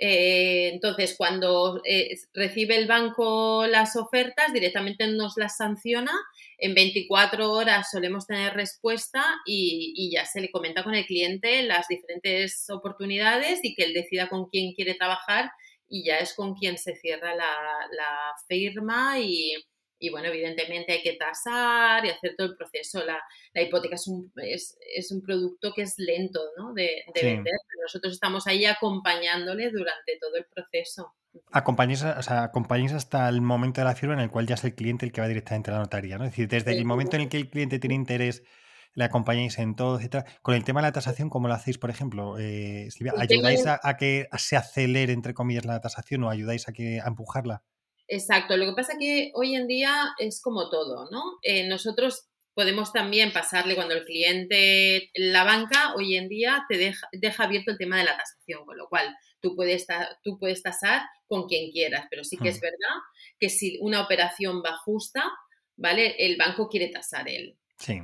Eh, 0.00 0.70
entonces, 0.72 1.16
cuando 1.18 1.80
eh, 1.84 2.16
recibe 2.32 2.76
el 2.76 2.86
banco 2.86 3.66
las 3.66 3.96
ofertas, 3.96 4.52
directamente 4.52 5.08
nos 5.08 5.36
las 5.36 5.56
sanciona. 5.56 6.12
En 6.56 6.74
24 6.74 7.52
horas 7.52 7.90
solemos 7.90 8.26
tener 8.26 8.54
respuesta 8.54 9.24
y, 9.44 10.10
ya 10.12 10.24
se 10.24 10.40
le 10.40 10.50
comenta 10.50 10.84
con 10.84 10.94
el 10.94 11.04
cliente 11.04 11.62
las 11.64 11.88
diferentes 11.88 12.70
oportunidades 12.70 13.60
y 13.62 13.74
que 13.74 13.84
él 13.84 13.92
decida 13.92 14.28
con 14.28 14.48
quién 14.48 14.72
quiere 14.74 14.94
trabajar 14.94 15.50
y 15.88 16.04
ya 16.04 16.18
es 16.18 16.34
con 16.34 16.54
quien 16.54 16.78
se 16.78 16.94
cierra 16.94 17.34
la, 17.34 17.54
la 17.90 18.34
firma 18.46 19.18
y, 19.18 19.54
y 19.98 20.10
bueno, 20.10 20.28
evidentemente 20.28 20.92
hay 20.92 21.02
que 21.02 21.14
tasar 21.14 22.04
y 22.04 22.10
hacer 22.10 22.34
todo 22.36 22.48
el 22.48 22.56
proceso. 22.56 23.02
La, 23.04 23.20
hipoteca 23.60 23.96
es 23.96 24.06
un, 24.06 24.32
es, 24.36 25.10
un, 25.10 25.22
producto 25.22 25.72
que 25.74 25.82
es 25.82 25.94
lento 25.98 26.40
¿no? 26.56 26.72
de, 26.72 27.04
vender, 27.14 27.44
pero 27.44 27.82
nosotros 27.82 28.12
estamos 28.12 28.46
ahí 28.46 28.64
acompañándole 28.64 29.70
durante 29.70 30.18
todo 30.20 30.36
el 30.36 30.46
proceso. 30.46 31.14
Acompañáis, 31.52 32.02
o 32.02 32.22
sea, 32.22 32.44
acompañáis 32.44 32.92
hasta 32.92 33.28
el 33.28 33.40
momento 33.40 33.80
de 33.80 33.86
la 33.86 33.94
firma 33.94 34.14
en 34.14 34.20
el 34.20 34.30
cual 34.30 34.46
ya 34.46 34.54
es 34.54 34.64
el 34.64 34.74
cliente 34.74 35.06
el 35.06 35.12
que 35.12 35.20
va 35.20 35.28
directamente 35.28 35.70
a 35.70 35.74
la 35.74 35.80
notaría, 35.80 36.18
¿no? 36.18 36.24
Es 36.24 36.30
decir, 36.30 36.48
desde 36.48 36.76
el 36.76 36.84
momento 36.84 37.16
en 37.16 37.22
el 37.22 37.28
que 37.28 37.36
el 37.36 37.50
cliente 37.50 37.78
tiene 37.78 37.94
interés, 37.94 38.42
le 38.94 39.04
acompañáis 39.04 39.58
en 39.58 39.76
todo, 39.76 39.96
etcétera. 39.96 40.24
Con 40.42 40.54
el 40.54 40.64
tema 40.64 40.80
de 40.80 40.88
la 40.88 40.92
tasación, 40.92 41.28
¿cómo 41.30 41.48
lo 41.48 41.54
hacéis, 41.54 41.78
por 41.78 41.90
ejemplo? 41.90 42.38
Eh, 42.38 42.88
¿ayudáis 43.16 43.64
a, 43.66 43.96
que 43.96 44.28
se 44.38 44.56
acelere, 44.56 45.12
entre 45.12 45.34
comillas, 45.34 45.64
la 45.64 45.80
tasación 45.80 46.24
o 46.24 46.30
ayudáis 46.30 46.68
a, 46.68 46.72
que, 46.72 47.00
a 47.00 47.06
empujarla? 47.06 47.62
Exacto, 48.08 48.56
lo 48.56 48.64
que 48.66 48.72
pasa 48.72 48.96
que 48.98 49.30
hoy 49.34 49.54
en 49.54 49.68
día 49.68 50.14
es 50.18 50.40
como 50.40 50.70
todo, 50.70 51.10
¿no? 51.10 51.22
Eh, 51.42 51.68
nosotros 51.68 52.26
podemos 52.54 52.92
también 52.92 53.32
pasarle 53.32 53.76
cuando 53.76 53.94
el 53.94 54.04
cliente, 54.04 55.10
la 55.14 55.44
banca 55.44 55.94
hoy 55.94 56.16
en 56.16 56.28
día 56.28 56.64
te 56.68 56.78
deja, 56.78 57.06
deja 57.12 57.44
abierto 57.44 57.70
el 57.70 57.78
tema 57.78 57.98
de 57.98 58.04
la 58.04 58.16
tasación, 58.16 58.64
con 58.64 58.78
lo 58.78 58.88
cual 58.88 59.14
tú 59.40 59.54
puedes, 59.54 59.86
tú 60.24 60.38
puedes 60.38 60.62
tasar 60.62 61.02
con 61.26 61.46
quien 61.46 61.70
quieras, 61.70 62.06
pero 62.10 62.24
sí 62.24 62.38
que 62.38 62.48
es 62.48 62.58
hmm. 62.58 62.62
verdad 62.62 62.96
que 63.38 63.50
si 63.50 63.78
una 63.80 64.02
operación 64.02 64.62
va 64.64 64.76
justa, 64.78 65.22
¿vale? 65.76 66.16
El 66.18 66.36
banco 66.36 66.68
quiere 66.68 66.88
tasar 66.88 67.28
él. 67.28 67.56
Sí. 67.78 68.00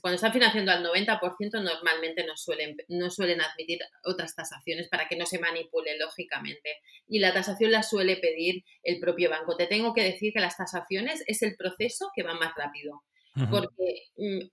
cuando 0.00 0.14
están 0.14 0.32
financiando 0.32 0.70
al 0.70 0.84
90%, 0.84 1.18
normalmente 1.62 2.24
no 2.24 2.36
suelen, 2.36 2.76
no 2.88 3.10
suelen 3.10 3.40
admitir 3.40 3.80
otras 4.04 4.36
tasaciones 4.36 4.88
para 4.88 5.08
que 5.08 5.16
no 5.16 5.26
se 5.26 5.40
manipule 5.40 5.98
lógicamente. 5.98 6.78
Y 7.08 7.18
la 7.18 7.32
tasación 7.32 7.72
la 7.72 7.82
suele 7.82 8.16
pedir 8.16 8.62
el 8.84 9.00
propio 9.00 9.30
banco. 9.30 9.56
Te 9.56 9.66
tengo 9.66 9.94
que 9.94 10.04
decir 10.04 10.32
que 10.32 10.40
las 10.40 10.56
tasaciones 10.56 11.24
es 11.26 11.42
el 11.42 11.56
proceso 11.56 12.10
que 12.14 12.22
va 12.22 12.34
más 12.34 12.52
rápido. 12.56 13.02
Porque 13.50 14.04
mm, 14.16 14.46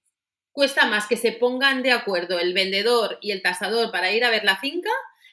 cuesta 0.51 0.87
más 0.87 1.05
que 1.05 1.17
se 1.17 1.33
pongan 1.33 1.83
de 1.83 1.91
acuerdo 1.91 2.39
el 2.39 2.55
vendedor 2.55 3.19
y 3.21 3.31
el 3.31 3.43
tasador 3.43 3.91
para 3.91 4.11
ir 4.11 4.23
a 4.23 4.31
ver 4.31 4.43
la 4.43 4.57
finca 4.57 4.89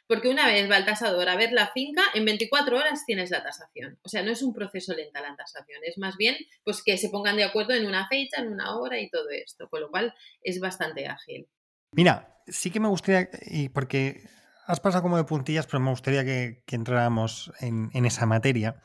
porque 0.08 0.28
una 0.28 0.46
vez 0.46 0.68
va 0.68 0.78
el 0.78 0.86
tasador 0.86 1.28
a 1.28 1.36
ver 1.36 1.52
la 1.52 1.70
finca, 1.72 2.02
en 2.14 2.24
24 2.24 2.76
horas 2.76 3.04
tienes 3.06 3.30
la 3.30 3.42
tasación. 3.42 3.98
O 4.02 4.08
sea, 4.08 4.22
no 4.22 4.32
es 4.32 4.42
un 4.42 4.54
proceso 4.54 4.94
lenta 4.94 5.20
la 5.20 5.36
tasación, 5.36 5.80
es 5.84 5.98
más 5.98 6.16
bien 6.16 6.34
pues 6.64 6.82
que 6.82 6.96
se 6.96 7.10
pongan 7.10 7.36
de 7.36 7.44
acuerdo 7.44 7.74
en 7.74 7.86
una 7.86 8.08
fecha, 8.08 8.40
en 8.40 8.48
una 8.48 8.76
hora 8.76 8.98
y 8.98 9.10
todo 9.10 9.28
esto, 9.30 9.68
con 9.68 9.82
lo 9.82 9.90
cual 9.90 10.14
es 10.42 10.58
bastante 10.58 11.06
ágil. 11.06 11.46
Mira, 11.92 12.42
sí 12.46 12.70
que 12.70 12.80
me 12.80 12.88
gustaría, 12.88 13.28
y 13.46 13.68
porque 13.68 14.22
has 14.66 14.80
pasado 14.80 15.02
como 15.02 15.18
de 15.18 15.24
puntillas, 15.24 15.66
pero 15.66 15.80
me 15.80 15.90
gustaría 15.90 16.24
que, 16.24 16.62
entráramos 16.66 17.52
en, 17.60 17.90
esa 18.04 18.26
materia. 18.26 18.82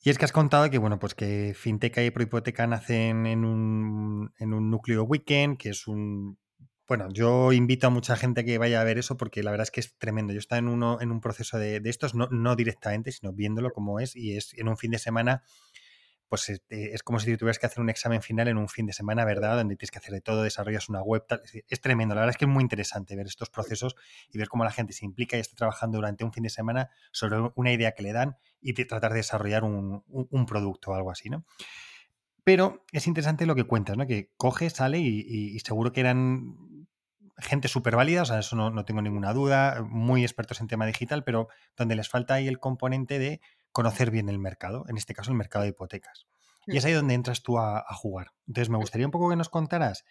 Y 0.00 0.10
es 0.10 0.18
que 0.18 0.24
has 0.24 0.32
contado 0.32 0.70
que, 0.70 0.78
bueno, 0.78 0.98
pues 0.98 1.14
que 1.14 1.54
Finteca 1.54 2.02
y 2.02 2.10
Prohipoteca 2.10 2.66
nacen 2.66 3.26
en 3.26 3.44
un, 3.44 4.32
en 4.38 4.54
un 4.54 4.70
núcleo 4.70 5.04
weekend, 5.04 5.58
que 5.58 5.70
es 5.70 5.86
un 5.86 6.38
bueno, 6.88 7.08
yo 7.10 7.52
invito 7.52 7.86
a 7.86 7.90
mucha 7.90 8.16
gente 8.16 8.40
a 8.40 8.44
que 8.44 8.56
vaya 8.56 8.80
a 8.80 8.84
ver 8.84 8.96
eso 8.96 9.18
porque 9.18 9.42
la 9.42 9.50
verdad 9.50 9.64
es 9.64 9.70
que 9.70 9.80
es 9.80 9.98
tremendo. 9.98 10.32
Yo 10.32 10.38
estaba 10.38 10.58
en, 10.58 10.68
uno, 10.68 10.98
en 11.02 11.12
un 11.12 11.20
proceso 11.20 11.58
de, 11.58 11.82
estos, 11.84 12.14
no, 12.14 12.28
no, 12.30 12.56
directamente, 12.56 13.12
sino 13.12 13.32
viéndolo 13.34 13.72
como 13.72 14.00
es, 14.00 14.16
y 14.16 14.38
es 14.38 14.54
en 14.54 14.68
un 14.68 14.78
fin 14.78 14.90
de 14.92 14.98
semana, 14.98 15.42
pues 16.30 16.48
es, 16.48 16.62
eh, 16.70 16.96
como 17.04 17.20
si 17.20 17.36
tuvieras 17.36 17.58
que 17.58 17.66
hacer 17.66 17.80
un 17.80 17.90
examen 17.90 18.22
final 18.22 18.48
en 18.48 18.56
un 18.56 18.70
fin 18.70 18.86
de 18.86 18.94
semana, 18.94 19.26
¿verdad? 19.26 19.58
Donde 19.58 19.76
tienes 19.76 19.90
que 19.90 19.98
hacer 19.98 20.14
de 20.14 20.22
todo, 20.22 20.42
desarrollas 20.42 20.88
una 20.88 21.02
web, 21.02 21.26
tal. 21.28 21.42
Es, 21.68 21.80
tremendo. 21.82 22.14
La 22.14 22.22
verdad 22.22 22.34
es 22.34 22.38
que 22.38 22.46
es 22.46 22.50
muy 22.50 22.62
interesante 22.62 23.16
ver 23.16 23.26
estos 23.26 23.50
procesos 23.50 23.94
y 24.30 24.38
ver 24.38 24.48
cómo 24.48 24.64
la 24.64 24.70
gente 24.70 24.94
se 24.94 25.04
implica 25.04 25.36
y 25.36 25.40
está 25.40 25.56
trabajando 25.56 25.98
durante 25.98 26.24
un 26.24 26.32
fin 26.32 26.44
de 26.44 26.50
semana 26.50 26.88
sobre 27.12 27.36
una 27.54 27.70
idea 27.70 27.92
que 27.92 28.02
le 28.02 28.14
dan 28.14 28.38
y 28.62 28.72
tratar 28.72 29.12
de 29.12 29.18
desarrollar 29.18 29.62
un, 29.62 30.04
un 30.08 30.46
producto 30.46 30.92
o 30.92 30.94
algo 30.94 31.10
así, 31.10 31.28
¿no? 31.28 31.44
Pero 32.48 32.82
es 32.92 33.06
interesante 33.06 33.44
lo 33.44 33.54
que 33.54 33.64
cuentas, 33.64 33.98
¿no? 33.98 34.06
Que 34.06 34.30
coge, 34.38 34.70
sale 34.70 34.98
y, 35.00 35.58
seguro 35.58 35.92
que 35.92 36.00
eran 36.00 36.77
gente 37.38 37.68
súper 37.68 37.96
válida, 37.96 38.22
o 38.22 38.24
sea, 38.24 38.38
eso 38.38 38.56
no, 38.56 38.84
tengo 38.84 39.02
ninguna 39.02 39.32
duda, 39.32 39.82
muy 39.88 40.22
expertos 40.22 40.60
en 40.60 40.66
tema 40.66 40.86
digital, 40.86 41.24
pero 41.24 41.48
donde 41.76 41.96
les 41.96 42.08
falta 42.08 42.34
ahí 42.34 42.48
el 42.48 42.58
componente 42.58 43.18
de 43.18 43.40
conocer 43.72 44.10
bien 44.10 44.28
el 44.28 44.38
mercado, 44.38 44.84
en 44.88 44.96
este 44.96 45.14
caso 45.14 45.30
el 45.30 45.36
mercado 45.36 45.64
de 45.64 45.70
hipotecas. 45.70 46.26
Y 46.66 46.76
es 46.76 46.84
ahí 46.84 46.92
donde 46.92 47.14
entras 47.14 47.42
tú 47.42 47.58
a, 47.58 47.82
jugar. 47.94 48.32
Entonces, 48.46 48.68
me 48.68 48.76
gustaría 48.76 49.06
un 49.06 49.10
poco 49.10 49.30
que 49.30 49.36
nos 49.36 49.48
contaras 49.48 50.04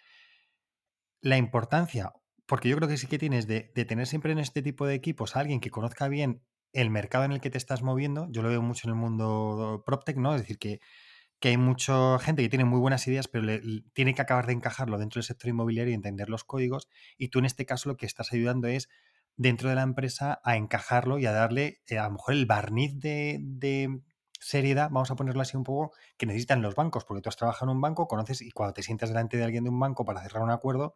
la 1.21 1.38
importancia, 1.38 2.13
porque 2.47 2.69
yo 2.69 2.78
creo 2.78 2.89
que 2.89 2.97
sí 2.97 3.07
que 3.07 3.19
tienes 3.19 3.45
de, 3.45 3.71
de 3.75 3.86
tener 3.86 4.07
siempre 4.07 4.32
en 4.32 4.39
este 4.39 4.63
tipo 4.63 4.88
de 4.88 4.95
equipos 4.95 5.36
a 5.36 5.41
alguien 5.41 5.59
que 5.59 5.69
conozca 5.69 6.07
bien 6.07 6.41
el 6.73 6.89
mercado 6.89 7.25
en 7.25 7.32
el 7.32 7.41
que 7.41 7.49
te 7.49 7.57
estás 7.57 7.84
moviendo. 7.84 8.28
Yo 8.32 8.41
lo 8.41 8.49
veo 8.49 8.61
mucho 8.61 8.88
en 8.88 8.95
el 8.95 8.99
mundo 8.99 9.84
PropTech, 9.86 10.17
¿no? 10.17 10.34
Es 10.34 10.41
decir, 10.41 10.57
que 10.57 10.80
que 11.39 11.49
hay 11.49 11.57
mucha 11.57 12.17
gente 12.19 12.41
que 12.41 12.49
tiene 12.49 12.65
muy 12.65 12.79
buenas 12.79 13.07
ideas, 13.07 13.27
pero 13.27 13.45
tiene 13.93 14.15
que 14.15 14.21
acabar 14.21 14.47
de 14.47 14.53
encajarlo 14.53 14.97
dentro 14.97 15.19
del 15.19 15.25
sector 15.25 15.49
inmobiliario 15.49 15.91
y 15.91 15.95
entender 15.95 16.29
los 16.29 16.43
códigos. 16.43 16.89
Y 17.17 17.29
tú 17.29 17.39
en 17.39 17.45
este 17.45 17.65
caso 17.65 17.89
lo 17.89 17.97
que 17.97 18.05
estás 18.05 18.33
ayudando 18.33 18.67
es 18.67 18.89
dentro 19.35 19.69
de 19.69 19.75
la 19.75 19.83
empresa 19.83 20.41
a 20.43 20.57
encajarlo 20.57 21.19
y 21.19 21.27
a 21.27 21.31
darle 21.31 21.81
eh, 21.88 21.99
a 21.99 22.05
lo 22.05 22.13
mejor 22.13 22.33
el 22.33 22.45
barniz 22.47 22.99
de, 22.99 24.01
seriedad, 24.39 24.89
vamos 24.91 25.09
a 25.09 25.15
ponerlo 25.15 25.41
así 25.41 25.57
un 25.57 25.63
poco, 25.63 25.95
que 26.17 26.27
necesitan 26.27 26.61
los 26.61 26.75
bancos, 26.75 27.05
porque 27.05 27.21
tú 27.21 27.29
has 27.29 27.38
trabajado 27.38 27.71
en 27.71 27.77
un 27.77 27.81
banco, 27.81 28.07
conoces 28.07 28.41
y 28.41 28.51
cuando 28.51 28.73
te 28.73 28.83
sientas 28.83 29.09
delante 29.09 29.35
de 29.38 29.43
alguien 29.43 29.63
de 29.63 29.71
un 29.71 29.79
banco 29.79 30.05
para 30.05 30.21
cerrar 30.21 30.43
un 30.43 30.51
acuerdo, 30.51 30.95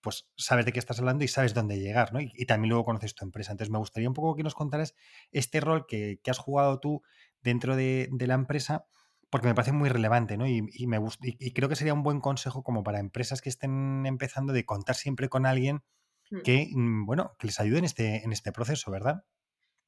pues 0.00 0.28
sabes 0.36 0.64
de 0.64 0.72
qué 0.72 0.78
estás 0.78 1.00
hablando 1.00 1.24
y 1.24 1.28
sabes 1.28 1.54
dónde 1.54 1.78
llegar, 1.80 2.12
¿no? 2.12 2.20
Y, 2.20 2.46
también 2.46 2.70
luego 2.70 2.84
conoces 2.84 3.16
tu 3.16 3.24
empresa. 3.24 3.50
Entonces 3.50 3.72
me 3.72 3.78
gustaría 3.78 4.08
un 4.08 4.14
poco 4.14 4.36
que 4.36 4.44
nos 4.44 4.54
contaras 4.54 4.94
este 5.32 5.60
rol 5.60 5.86
que, 5.86 6.20
has 6.26 6.38
jugado 6.38 6.78
tú 6.78 7.02
dentro 7.42 7.74
de, 7.74 8.08
de 8.12 8.26
la 8.28 8.34
empresa 8.34 8.86
porque 9.30 9.46
me 9.46 9.54
parece 9.54 9.72
muy 9.72 9.88
relevante, 9.88 10.36
¿no? 10.36 10.46
Y, 10.46 10.62
me 10.86 10.98
y, 11.22 11.52
creo 11.52 11.68
que 11.68 11.76
sería 11.76 11.94
un 11.94 12.02
buen 12.02 12.20
consejo 12.20 12.62
como 12.62 12.82
para 12.82 13.00
empresas 13.00 13.42
que 13.42 13.48
estén 13.48 14.06
empezando 14.06 14.52
de 14.52 14.64
contar 14.64 14.96
siempre 14.96 15.28
con 15.28 15.46
alguien 15.46 15.82
hmm. 16.30 16.40
que, 16.42 16.68
mm, 16.72 17.06
bueno, 17.06 17.36
que 17.38 17.46
les 17.48 17.60
ayude 17.60 17.78
en 17.78 17.84
este, 17.84 18.24
en 18.24 18.32
este 18.32 18.52
proceso, 18.52 18.90
¿verdad? 18.90 19.24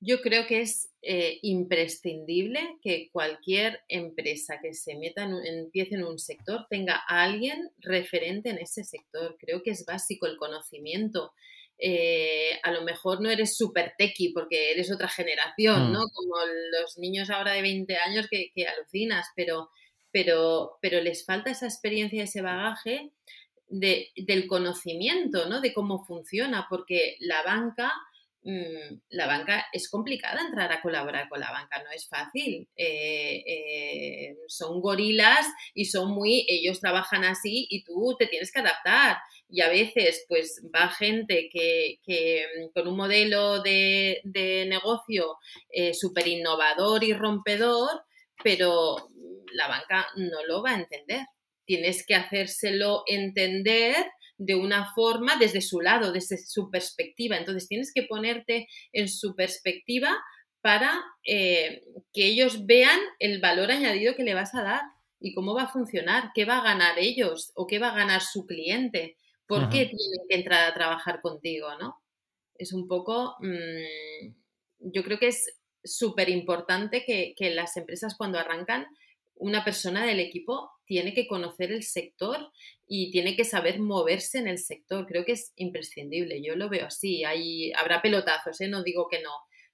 Yo 0.02 0.22
creo 0.22 0.46
que 0.46 0.62
es 0.62 0.90
eh, 1.02 1.38
imprescindible 1.42 2.60
que 2.82 3.10
cualquier 3.12 3.80
empresa 3.88 4.58
que 4.62 4.72
se 4.72 4.96
meta, 4.96 5.24
en, 5.24 5.34
empiece 5.46 5.94
en 5.94 6.04
un 6.04 6.18
sector, 6.18 6.66
tenga 6.70 7.02
a 7.06 7.22
alguien 7.22 7.70
referente 7.78 8.48
en 8.48 8.58
ese 8.58 8.82
sector. 8.82 9.36
Creo 9.38 9.62
que 9.62 9.72
es 9.72 9.84
básico 9.84 10.26
el 10.26 10.38
conocimiento. 10.38 11.32
Eh, 11.82 12.60
a 12.62 12.72
lo 12.72 12.82
mejor 12.82 13.22
no 13.22 13.30
eres 13.30 13.56
súper 13.56 13.94
tequi 13.96 14.32
porque 14.34 14.72
eres 14.72 14.92
otra 14.92 15.08
generación, 15.08 15.92
¿no? 15.92 16.00
Mm. 16.00 16.10
Como 16.12 16.34
los 16.80 16.98
niños 16.98 17.30
ahora 17.30 17.52
de 17.52 17.62
20 17.62 17.96
años 17.96 18.28
que, 18.30 18.50
alucinas, 18.66 19.26
pero, 19.34 19.70
pero, 20.10 20.78
pero 20.82 21.00
les 21.00 21.24
falta 21.24 21.50
esa 21.50 21.66
experiencia, 21.66 22.24
ese 22.24 22.42
bagaje 22.42 23.12
de, 23.68 24.10
del 24.14 24.46
conocimiento, 24.46 25.48
¿no? 25.48 25.60
De 25.60 25.72
cómo 25.72 26.04
funciona, 26.04 26.66
porque 26.68 27.16
la 27.20 27.42
banca 27.42 27.92
la 28.42 29.26
banca 29.26 29.66
es 29.72 29.90
complicada 29.90 30.40
entrar 30.40 30.72
a 30.72 30.80
colaborar 30.80 31.28
con 31.28 31.40
la 31.40 31.50
banca, 31.50 31.82
no 31.82 31.90
es 31.90 32.08
fácil. 32.08 32.68
Eh, 32.74 33.42
eh, 33.46 34.36
son 34.48 34.80
gorilas 34.80 35.46
y 35.74 35.84
son 35.86 36.12
muy, 36.12 36.46
ellos 36.48 36.80
trabajan 36.80 37.24
así 37.24 37.66
y 37.68 37.84
tú 37.84 38.16
te 38.18 38.26
tienes 38.26 38.50
que 38.50 38.60
adaptar. 38.60 39.18
Y 39.48 39.60
a 39.60 39.68
veces 39.68 40.24
pues 40.28 40.62
va 40.74 40.88
gente 40.88 41.48
que, 41.52 41.98
mm, 42.56 42.72
con 42.72 42.88
un 42.88 42.96
modelo 42.96 43.62
de, 43.62 44.22
negocio 44.68 45.36
eh, 45.70 45.92
súper 45.94 46.28
innovador 46.28 47.04
y 47.04 47.12
rompedor, 47.12 48.04
pero 48.42 49.10
la 49.52 49.68
banca 49.68 50.06
no 50.16 50.44
lo 50.46 50.62
va 50.62 50.70
a 50.72 50.80
entender. 50.80 51.26
Tienes 51.66 52.06
que 52.06 52.14
hacérselo 52.14 53.02
entender 53.06 54.06
de 54.40 54.54
una 54.54 54.94
forma 54.94 55.36
desde 55.36 55.60
su 55.60 55.82
lado, 55.82 56.12
desde 56.12 56.38
su 56.38 56.70
perspectiva. 56.70 57.36
Entonces 57.36 57.68
tienes 57.68 57.92
que 57.94 58.04
ponerte 58.04 58.68
en 58.90 59.08
su 59.08 59.36
perspectiva 59.36 60.16
para 60.62 60.98
eh, 61.24 61.82
que 62.12 62.24
ellos 62.24 62.64
vean 62.64 62.98
el 63.18 63.38
valor 63.40 63.70
añadido 63.70 64.14
que 64.14 64.24
le 64.24 64.32
vas 64.32 64.54
a 64.54 64.62
dar 64.62 64.80
y 65.20 65.34
cómo 65.34 65.54
va 65.54 65.64
a 65.64 65.72
funcionar, 65.72 66.30
qué 66.34 66.46
va 66.46 66.58
a 66.58 66.64
ganar 66.64 66.98
ellos 66.98 67.52
o 67.54 67.66
qué 67.66 67.78
va 67.78 67.90
a 67.90 67.96
ganar 67.96 68.22
su 68.22 68.46
cliente, 68.46 69.18
por 69.46 69.68
qué 69.68 69.84
tienen 69.84 70.26
que 70.26 70.36
entrar 70.36 70.70
a 70.70 70.74
trabajar 70.74 71.20
contigo, 71.20 71.68
¿no? 71.78 72.00
Es 72.54 72.72
un 72.72 72.88
poco, 72.88 73.36
mm, 73.40 74.32
yo 74.78 75.04
creo 75.04 75.18
que 75.18 75.28
es 75.28 75.60
súper 75.84 76.30
importante 76.30 77.04
que, 77.04 77.34
que 77.36 77.50
las 77.50 77.76
empresas 77.76 78.14
cuando 78.16 78.38
arrancan 78.38 78.86
una 79.40 79.64
persona 79.64 80.04
del 80.04 80.20
equipo 80.20 80.70
tiene 80.84 81.14
que 81.14 81.26
conocer 81.26 81.72
el 81.72 81.82
sector 81.82 82.52
y 82.86 83.10
tiene 83.10 83.36
que 83.36 83.44
saber 83.44 83.80
moverse 83.80 84.38
en 84.38 84.48
el 84.48 84.58
sector. 84.58 85.06
Creo 85.06 85.24
que 85.24 85.32
es 85.32 85.52
imprescindible. 85.56 86.42
Yo 86.42 86.56
lo 86.56 86.68
veo 86.68 86.86
así. 86.86 87.24
Hay, 87.24 87.72
habrá 87.72 88.02
pelotazos, 88.02 88.60
¿eh? 88.60 88.68
no 88.68 88.82
digo 88.82 89.08
que 89.08 89.22
no, 89.22 89.30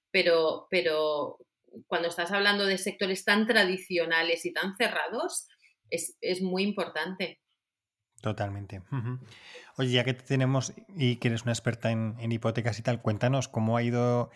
pero, 0.09 0.67
pero 0.69 1.37
cuando 1.85 2.07
estás 2.07 2.31
hablando 2.31 2.65
de 2.65 2.77
sectores 2.77 3.25
tan 3.25 3.45
tradicionales 3.45 4.45
y 4.45 4.53
tan 4.53 4.75
cerrados, 4.77 5.47
es, 5.89 6.41
muy 6.41 6.63
importante. 6.63 7.41
Totalmente. 8.21 8.81
Oye, 9.77 9.91
ya 9.91 10.03
que 10.03 10.13
te 10.13 10.23
tenemos 10.23 10.73
y 10.95 11.17
que 11.17 11.27
eres 11.27 11.43
una 11.43 11.51
experta 11.51 11.91
en, 11.91 12.31
hipotecas 12.31 12.79
y 12.79 12.81
tal, 12.81 13.01
cuéntanos 13.01 13.47
cómo 13.47 13.77
ha 13.77 13.83
ido 13.83 14.31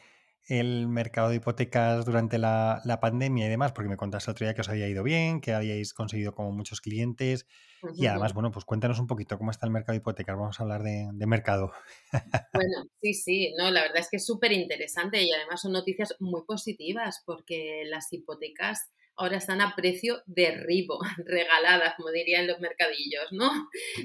el 0.48 0.88
mercado 0.88 1.30
de 1.30 1.36
hipotecas 1.36 2.06
durante 2.06 2.38
la, 2.38 2.82
pandemia 3.02 3.46
y 3.46 3.50
demás, 3.50 3.72
porque 3.72 3.90
me 3.90 3.98
contaste 3.98 4.32
otro 4.32 4.46
día 4.46 4.54
que 4.54 4.62
os 4.62 4.70
había 4.70 4.88
ido 4.88 5.04
bien, 5.04 5.42
que 5.42 5.54
habíais 5.54 5.94
conseguido 5.94 6.34
como 6.34 6.52
muchos 6.52 6.82
clientes. 6.82 7.46
Y 7.96 8.06
además, 8.06 8.34
bueno, 8.34 8.52
pues 8.52 8.66
cuéntanos 8.66 9.00
un 9.00 9.08
poquito 9.08 9.38
cómo 9.38 9.50
está 9.50 9.66
el 9.66 9.72
mercado 9.72 9.94
de 9.94 9.98
hipotecas. 9.98 10.38
Vamos 10.38 10.60
a 10.60 10.64
hablar 10.64 10.84
de, 10.84 11.26
mercado. 11.26 11.72
Bueno, 12.12 12.84
sí, 13.02 13.14
sí, 13.14 13.54
no, 13.58 13.72
la 13.72 13.82
verdad 13.82 13.98
es 13.98 14.10
que 14.10 14.18
es 14.18 14.26
súper 14.26 14.52
interesante 14.52 15.22
y 15.24 15.32
además 15.32 15.62
son 15.62 15.72
noticias 15.72 16.16
muy 16.20 16.44
positivas 16.46 17.24
porque 17.26 17.84
las 17.86 18.12
hipotecas 18.14 18.92
ahora 19.16 19.38
están 19.38 19.62
a 19.62 19.76
precio 19.76 20.22
de 20.26 20.52
ribo, 20.52 21.00
regaladas, 21.26 21.96
como 21.96 22.12
dirían 22.12 22.48
los 22.48 22.60
mercadillos, 22.60 23.32
¿no? 23.32 23.50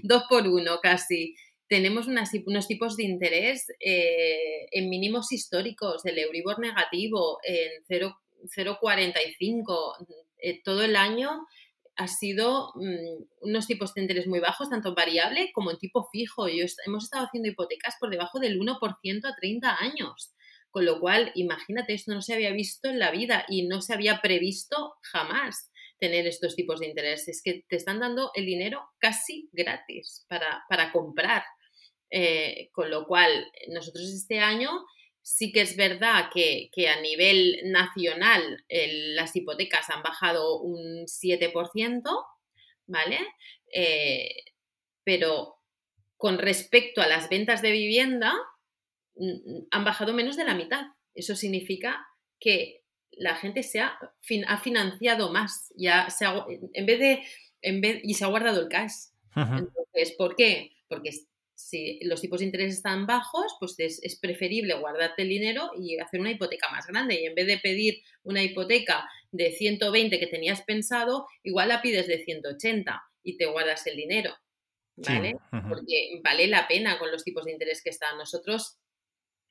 Dos 0.02 0.24
por 0.28 0.46
uno 0.46 0.78
casi 0.82 1.34
tenemos 1.68 2.06
unos 2.06 2.68
tipos 2.68 2.96
de 2.96 3.04
interés 3.04 3.66
eh, 3.80 4.66
en 4.70 4.88
mínimos 4.88 5.32
históricos, 5.32 6.04
el 6.04 6.18
Euribor 6.18 6.58
negativo 6.58 7.38
en 7.42 7.70
0,45 7.88 10.06
eh, 10.38 10.62
todo 10.62 10.82
el 10.82 10.96
año 10.96 11.46
ha 11.96 12.08
sido 12.08 12.72
mm, 12.74 13.24
unos 13.40 13.66
tipos 13.66 13.94
de 13.94 14.02
interés 14.02 14.26
muy 14.26 14.38
bajos, 14.38 14.70
tanto 14.70 14.90
en 14.90 14.94
variable 14.94 15.50
como 15.52 15.70
en 15.70 15.78
tipo 15.78 16.08
fijo. 16.12 16.48
Yo 16.48 16.64
hemos 16.86 17.04
estado 17.04 17.26
haciendo 17.26 17.48
hipotecas 17.48 17.96
por 17.98 18.10
debajo 18.10 18.38
del 18.38 18.60
1% 18.60 19.24
a 19.24 19.34
30 19.34 19.76
años 19.80 20.34
Con 20.70 20.84
lo 20.84 21.00
cual, 21.00 21.32
imagínate, 21.34 21.94
esto 21.94 22.12
no 22.12 22.20
se 22.20 22.34
había 22.34 22.52
visto 22.52 22.88
en 22.88 22.98
la 22.98 23.10
vida 23.10 23.46
y 23.48 23.66
no 23.66 23.80
se 23.80 23.94
había 23.94 24.20
previsto 24.20 24.94
jamás 25.00 25.70
tener 25.98 26.26
estos 26.26 26.54
tipos 26.54 26.80
de 26.80 26.88
intereses. 26.88 27.28
Es 27.28 27.42
que 27.42 27.64
te 27.68 27.76
están 27.76 28.00
dando 28.00 28.30
el 28.34 28.44
dinero 28.44 28.82
casi 28.98 29.48
gratis 29.52 30.26
para, 30.28 30.64
para 30.68 30.92
comprar. 30.92 31.44
Eh, 32.10 32.70
con 32.72 32.90
lo 32.90 33.06
cual, 33.06 33.50
nosotros 33.68 34.04
este 34.04 34.38
año 34.38 34.70
sí 35.22 35.50
que 35.50 35.62
es 35.62 35.76
verdad 35.76 36.30
que, 36.32 36.70
a 36.88 37.00
nivel 37.00 37.60
nacional 37.64 38.64
las 38.68 39.34
hipotecas 39.34 39.90
han 39.90 40.02
bajado 40.02 40.60
un 40.60 41.06
7%, 41.06 42.26
¿vale? 42.86 43.18
Eh, 43.72 44.30
pero 45.02 45.56
con 46.16 46.38
respecto 46.38 47.02
a 47.02 47.08
las 47.08 47.28
ventas 47.28 47.60
de 47.60 47.72
vivienda, 47.72 48.32
han 49.70 49.84
bajado 49.84 50.12
menos 50.12 50.36
de 50.36 50.44
la 50.44 50.54
mitad. 50.54 50.84
Eso 51.14 51.34
significa 51.34 52.06
que 52.38 52.84
la 53.10 53.34
gente 53.34 53.62
se 53.62 53.80
ha, 53.80 53.98
financiado 54.60 55.32
más, 55.32 55.72
ya 55.76 56.08
se 56.10 56.26
en 56.74 56.86
vez 56.86 56.98
de, 56.98 57.22
en 57.62 57.80
vez, 57.80 58.00
y 58.02 58.14
se 58.14 58.24
ha 58.24 58.28
guardado 58.28 58.60
el 58.60 58.68
cash. 58.68 58.92
Entonces, 59.34 60.12
¿por 60.16 60.36
qué? 60.36 60.72
Porque 60.88 61.10
si 61.56 61.98
los 62.02 62.20
tipos 62.20 62.40
de 62.40 62.46
interés 62.46 62.74
están 62.74 63.06
bajos, 63.06 63.56
pues 63.58 63.74
es, 63.78 64.18
preferible 64.20 64.74
guardarte 64.74 65.22
el 65.22 65.30
dinero 65.30 65.70
y 65.76 65.98
hacer 65.98 66.20
una 66.20 66.30
hipoteca 66.30 66.68
más 66.70 66.86
grande. 66.86 67.20
Y 67.20 67.24
en 67.24 67.34
vez 67.34 67.46
de 67.46 67.58
pedir 67.58 68.02
una 68.22 68.42
hipoteca 68.42 69.08
de 69.32 69.52
120 69.52 70.20
que 70.20 70.26
tenías 70.26 70.62
pensado, 70.62 71.26
igual 71.42 71.68
la 71.68 71.80
pides 71.80 72.06
de 72.06 72.22
180 72.22 73.02
y 73.22 73.38
te 73.38 73.46
guardas 73.46 73.86
el 73.86 73.96
dinero. 73.96 74.34
¿Vale? 74.98 75.36
Porque 75.68 76.20
vale 76.22 76.46
la 76.46 76.68
pena 76.68 76.98
con 76.98 77.10
los 77.10 77.22
tipos 77.22 77.44
de 77.44 77.52
interés 77.52 77.82
que 77.82 77.90
están. 77.90 78.16
Nosotros 78.16 78.78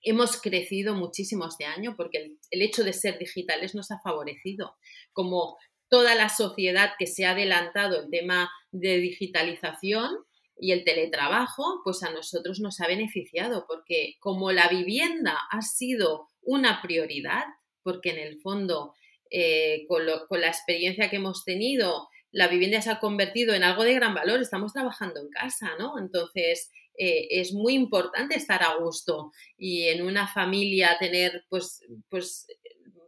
hemos 0.01 0.39
crecido 0.39 0.95
muchísimo 0.95 1.47
este 1.47 1.65
año 1.65 1.95
porque 1.97 2.37
el, 2.51 2.61
hecho 2.61 2.83
de 2.83 2.93
ser 2.93 3.17
digitales 3.17 3.75
nos 3.75 3.91
ha 3.91 3.99
favorecido. 3.99 4.75
Como 5.11 5.57
toda 5.89 6.15
la 6.15 6.29
sociedad 6.29 6.93
que 6.97 7.07
se 7.07 7.25
ha 7.25 7.31
adelantado 7.31 8.01
el 8.01 8.09
tema 8.09 8.51
de 8.71 8.97
digitalización 8.97 10.09
y 10.57 10.71
el 10.71 10.83
teletrabajo, 10.83 11.81
pues 11.83 12.03
a 12.03 12.11
nosotros 12.11 12.59
nos 12.59 12.79
ha 12.79 12.87
beneficiado 12.87 13.65
porque 13.67 14.15
como 14.19 14.51
la 14.51 14.67
vivienda 14.69 15.37
ha 15.51 15.61
sido 15.61 16.29
una 16.41 16.81
prioridad, 16.81 17.43
porque 17.83 18.11
en 18.11 18.19
el 18.19 18.39
fondo 18.41 18.93
eh, 19.29 19.85
con, 19.87 20.03
con 20.29 20.41
la 20.41 20.47
experiencia 20.47 21.09
que 21.09 21.17
hemos 21.17 21.43
tenido, 21.43 22.07
la 22.31 22.47
vivienda 22.47 22.81
se 22.81 22.91
ha 22.91 22.99
convertido 22.99 23.53
en 23.53 23.63
algo 23.63 23.83
de 23.83 23.93
gran 23.93 24.13
valor, 24.13 24.41
estamos 24.41 24.73
trabajando 24.73 25.19
en 25.21 25.29
casa, 25.29 25.71
¿no? 25.79 25.97
Entonces, 25.99 26.69
eh, 26.97 27.27
es 27.29 27.53
muy 27.53 27.73
importante 27.73 28.35
estar 28.35 28.63
a 28.63 28.75
gusto 28.75 29.31
y 29.57 29.87
en 29.87 30.05
una 30.05 30.27
familia 30.27 30.97
tener 30.99 31.45
pues, 31.49 31.81
pues 32.09 32.47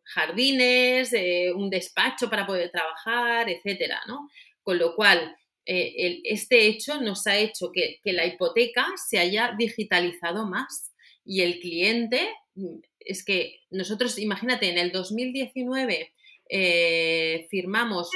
jardines, 0.04 1.14
eh, 1.14 1.52
un 1.54 1.70
despacho 1.70 2.30
para 2.30 2.46
poder 2.46 2.72
trabajar, 2.72 3.50
etcétera, 3.50 4.02
¿no? 4.08 4.30
Con 4.62 4.78
lo 4.78 4.96
cual, 4.96 5.36
eh, 5.68 6.22
este 6.24 6.68
hecho 6.68 7.02
nos 7.02 7.28
ha 7.28 7.38
hecho 7.38 7.72
que, 7.72 8.00
la 8.06 8.26
hipoteca 8.26 8.86
se 8.96 9.20
haya 9.20 9.54
digitalizado 9.58 10.48
más 10.48 10.94
y 11.26 11.42
el 11.42 11.60
cliente, 11.60 12.30
mm, 12.56 12.80
es 13.00 13.24
que 13.24 13.60
nosotros, 13.70 14.18
imagínate, 14.18 14.70
en 14.70 14.78
el 14.78 14.92
2019 14.92 16.14
firmamos, 17.50 18.10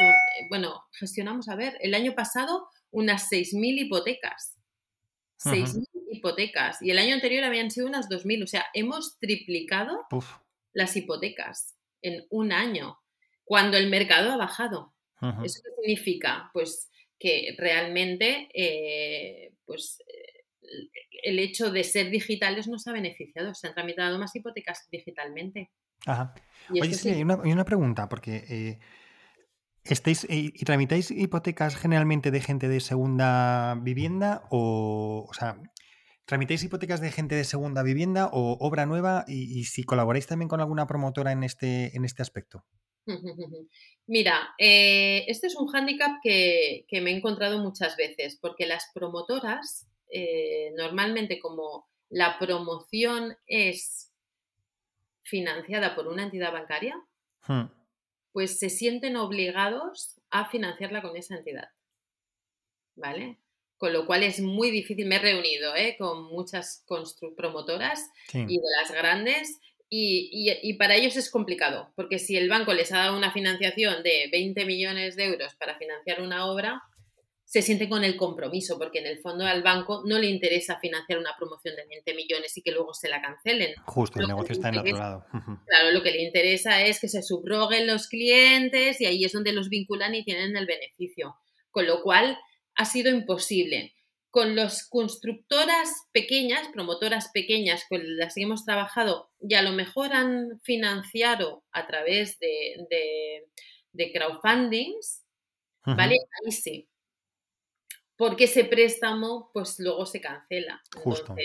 bueno, 0.49 0.85
gestionamos, 0.93 1.49
a 1.49 1.55
ver, 1.57 1.77
el 1.81 1.93
año 1.93 2.15
pasado 2.15 2.69
unas 2.89 3.29
6.000 3.29 3.81
hipotecas 3.81 4.55
6.000 5.43 5.87
hipotecas 6.11 6.81
y 6.81 6.91
el 6.91 6.99
año 6.99 7.15
anterior 7.15 7.43
habían 7.43 7.71
sido 7.71 7.87
unas 7.87 8.09
2.000. 8.09 8.43
O 8.43 8.47
sea, 8.47 8.65
hemos 8.73 9.17
triplicado 9.19 10.05
las 10.73 10.95
hipotecas 10.95 11.75
en 12.01 12.25
un 12.29 12.51
año 12.51 12.99
cuando 13.43 13.77
el 13.77 13.89
mercado 13.89 14.31
ha 14.31 14.37
bajado. 14.37 14.93
¿Eso 15.43 15.61
qué 15.63 15.71
significa? 15.81 16.49
Pues 16.53 16.89
que 17.21 17.55
realmente 17.57 18.49
eh, 18.53 19.53
pues, 19.65 20.01
eh, 20.07 20.41
el 21.23 21.37
hecho 21.37 21.71
de 21.71 21.83
ser 21.83 22.09
digitales 22.09 22.67
nos 22.67 22.87
ha 22.87 22.91
beneficiado. 22.91 23.53
Se 23.53 23.67
han 23.67 23.75
tramitado 23.75 24.17
más 24.17 24.35
hipotecas 24.35 24.87
digitalmente. 24.91 25.69
Ajá. 26.07 26.33
Oye, 26.71 26.93
sí, 26.95 27.09
hay, 27.09 27.21
una, 27.21 27.65
pregunta, 27.65 28.09
porque 28.09 28.43
eh, 28.49 28.79
¿Estáis 29.83 30.25
y, 30.29 30.51
tramitáis 30.63 31.11
hipotecas 31.11 31.75
generalmente 31.75 32.31
de 32.31 32.41
gente 32.41 32.67
de 32.67 32.79
segunda 32.79 33.75
vivienda 33.81 34.43
o, 34.49 35.27
o 35.29 35.33
sea, 35.33 35.57
tramitáis 36.25 36.63
hipotecas 36.63 37.01
de 37.01 37.11
gente 37.11 37.35
de 37.35 37.43
segunda 37.43 37.83
vivienda 37.83 38.29
o 38.31 38.57
obra 38.59 38.85
nueva 38.85 39.25
y, 39.27 39.63
si 39.65 39.83
colaboráis 39.83 40.27
también 40.27 40.49
con 40.49 40.59
alguna 40.59 40.87
promotora 40.87 41.31
en 41.31 41.43
este, 41.43 41.95
en 41.95 42.05
este 42.05 42.21
aspecto? 42.21 42.63
Mira, 44.07 44.53
eh, 44.57 45.25
este 45.27 45.47
es 45.47 45.55
un 45.55 45.67
hándicap 45.67 46.21
que, 46.21 46.85
me 46.91 47.11
he 47.11 47.15
encontrado 47.15 47.59
muchas 47.59 47.95
veces, 47.97 48.37
porque 48.41 48.65
las 48.65 48.89
promotoras, 48.93 49.87
eh, 50.11 50.71
normalmente 50.75 51.39
como 51.39 51.87
la 52.09 52.37
promoción 52.39 53.37
es 53.47 54.11
financiada 55.23 55.95
por 55.95 56.07
una 56.07 56.23
entidad 56.23 56.51
bancaria, 56.51 56.95
hmm 57.47 57.81
pues 58.31 58.59
se 58.59 58.69
sienten 58.69 59.17
obligados 59.17 60.19
a 60.29 60.49
financiarla 60.49 61.01
con 61.01 61.15
esa 61.17 61.35
entidad. 61.35 61.69
¿Vale? 62.95 63.39
Con 63.77 63.93
lo 63.93 64.05
cual 64.05 64.23
es 64.23 64.39
muy 64.39 64.71
difícil. 64.71 65.07
Me 65.07 65.15
he 65.15 65.19
reunido 65.19 65.75
¿eh? 65.75 65.95
con 65.97 66.25
muchas 66.25 66.85
promotoras 67.35 68.09
y 68.33 68.57
de 68.57 68.67
las 68.79 68.91
grandes 68.91 69.59
y, 69.93 70.73
para 70.75 70.95
ellos 70.95 71.17
es 71.17 71.29
complicado, 71.29 71.91
porque 71.97 72.17
si 72.17 72.37
el 72.37 72.47
banco 72.47 72.73
les 72.73 72.93
ha 72.93 72.99
dado 72.99 73.17
una 73.17 73.33
financiación 73.33 74.03
de 74.03 74.29
20 74.31 74.65
millones 74.65 75.17
de 75.17 75.25
euros 75.25 75.53
para 75.55 75.77
financiar 75.77 76.21
una 76.21 76.45
obra, 76.45 76.81
se 77.43 77.61
siente 77.61 77.89
con 77.89 78.05
el 78.05 78.15
compromiso, 78.15 78.79
porque 78.79 78.99
en 78.99 79.07
el 79.07 79.19
fondo 79.19 79.45
al 79.45 79.61
banco 79.61 80.03
no 80.05 80.17
le 80.17 80.27
interesa 80.27 80.79
financiar 80.79 81.19
una 81.19 81.35
promoción 81.37 81.75
de 81.75 81.85
20 81.85 82.13
millones 82.13 82.55
y 82.55 82.61
que 82.61 82.71
luego 82.71 82.93
se 82.93 83.09
la 83.09 83.21
cancelen. 83.21 83.73
Justo, 83.85 84.21
el 84.21 84.27
negocio 84.27 84.53
está 84.53 84.69
en 84.69 84.77
otro 84.77 84.97
lado. 84.97 85.25
Claro, 85.67 85.91
lo 85.91 86.01
que 86.01 86.11
le 86.11 86.23
interesa 86.23 86.81
es 86.85 87.01
que 87.01 87.09
se 87.09 87.21
subroguen 87.21 87.85
los 87.85 88.07
clientes 88.07 89.01
y 89.01 89.05
ahí 89.05 89.25
es 89.25 89.33
donde 89.33 89.51
los 89.51 89.67
vinculan 89.67 90.15
y 90.15 90.23
tienen 90.23 90.55
el 90.55 90.65
beneficio. 90.65 91.35
Con 91.69 91.85
lo 91.85 92.01
cual, 92.01 92.37
ha 92.75 92.85
sido 92.85 93.11
imposible. 93.11 93.93
Con 94.31 94.55
las 94.55 94.87
constructoras 94.87 96.07
pequeñas, 96.13 96.67
promotoras 96.69 97.29
pequeñas 97.33 97.85
con 97.87 98.17
las 98.17 98.35
que 98.35 98.43
hemos 98.43 98.65
trabajado 98.65 99.29
y 99.41 99.55
a 99.55 99.61
lo 99.61 99.71
mejor 99.71 100.13
han 100.13 100.59
financiado 100.63 101.63
a 101.71 101.85
través 101.85 102.39
de, 102.39 103.45
de, 103.91 104.11
crowdfundings, 104.13 105.25
¿vale? 105.85 106.15
Ahí 106.45 106.51
sí 106.51 106.87
porque 108.21 108.43
ese 108.43 108.65
préstamo 108.65 109.49
pues 109.51 109.79
luego 109.79 110.05
se 110.05 110.21
cancela. 110.21 110.79
Justo. 110.95 111.35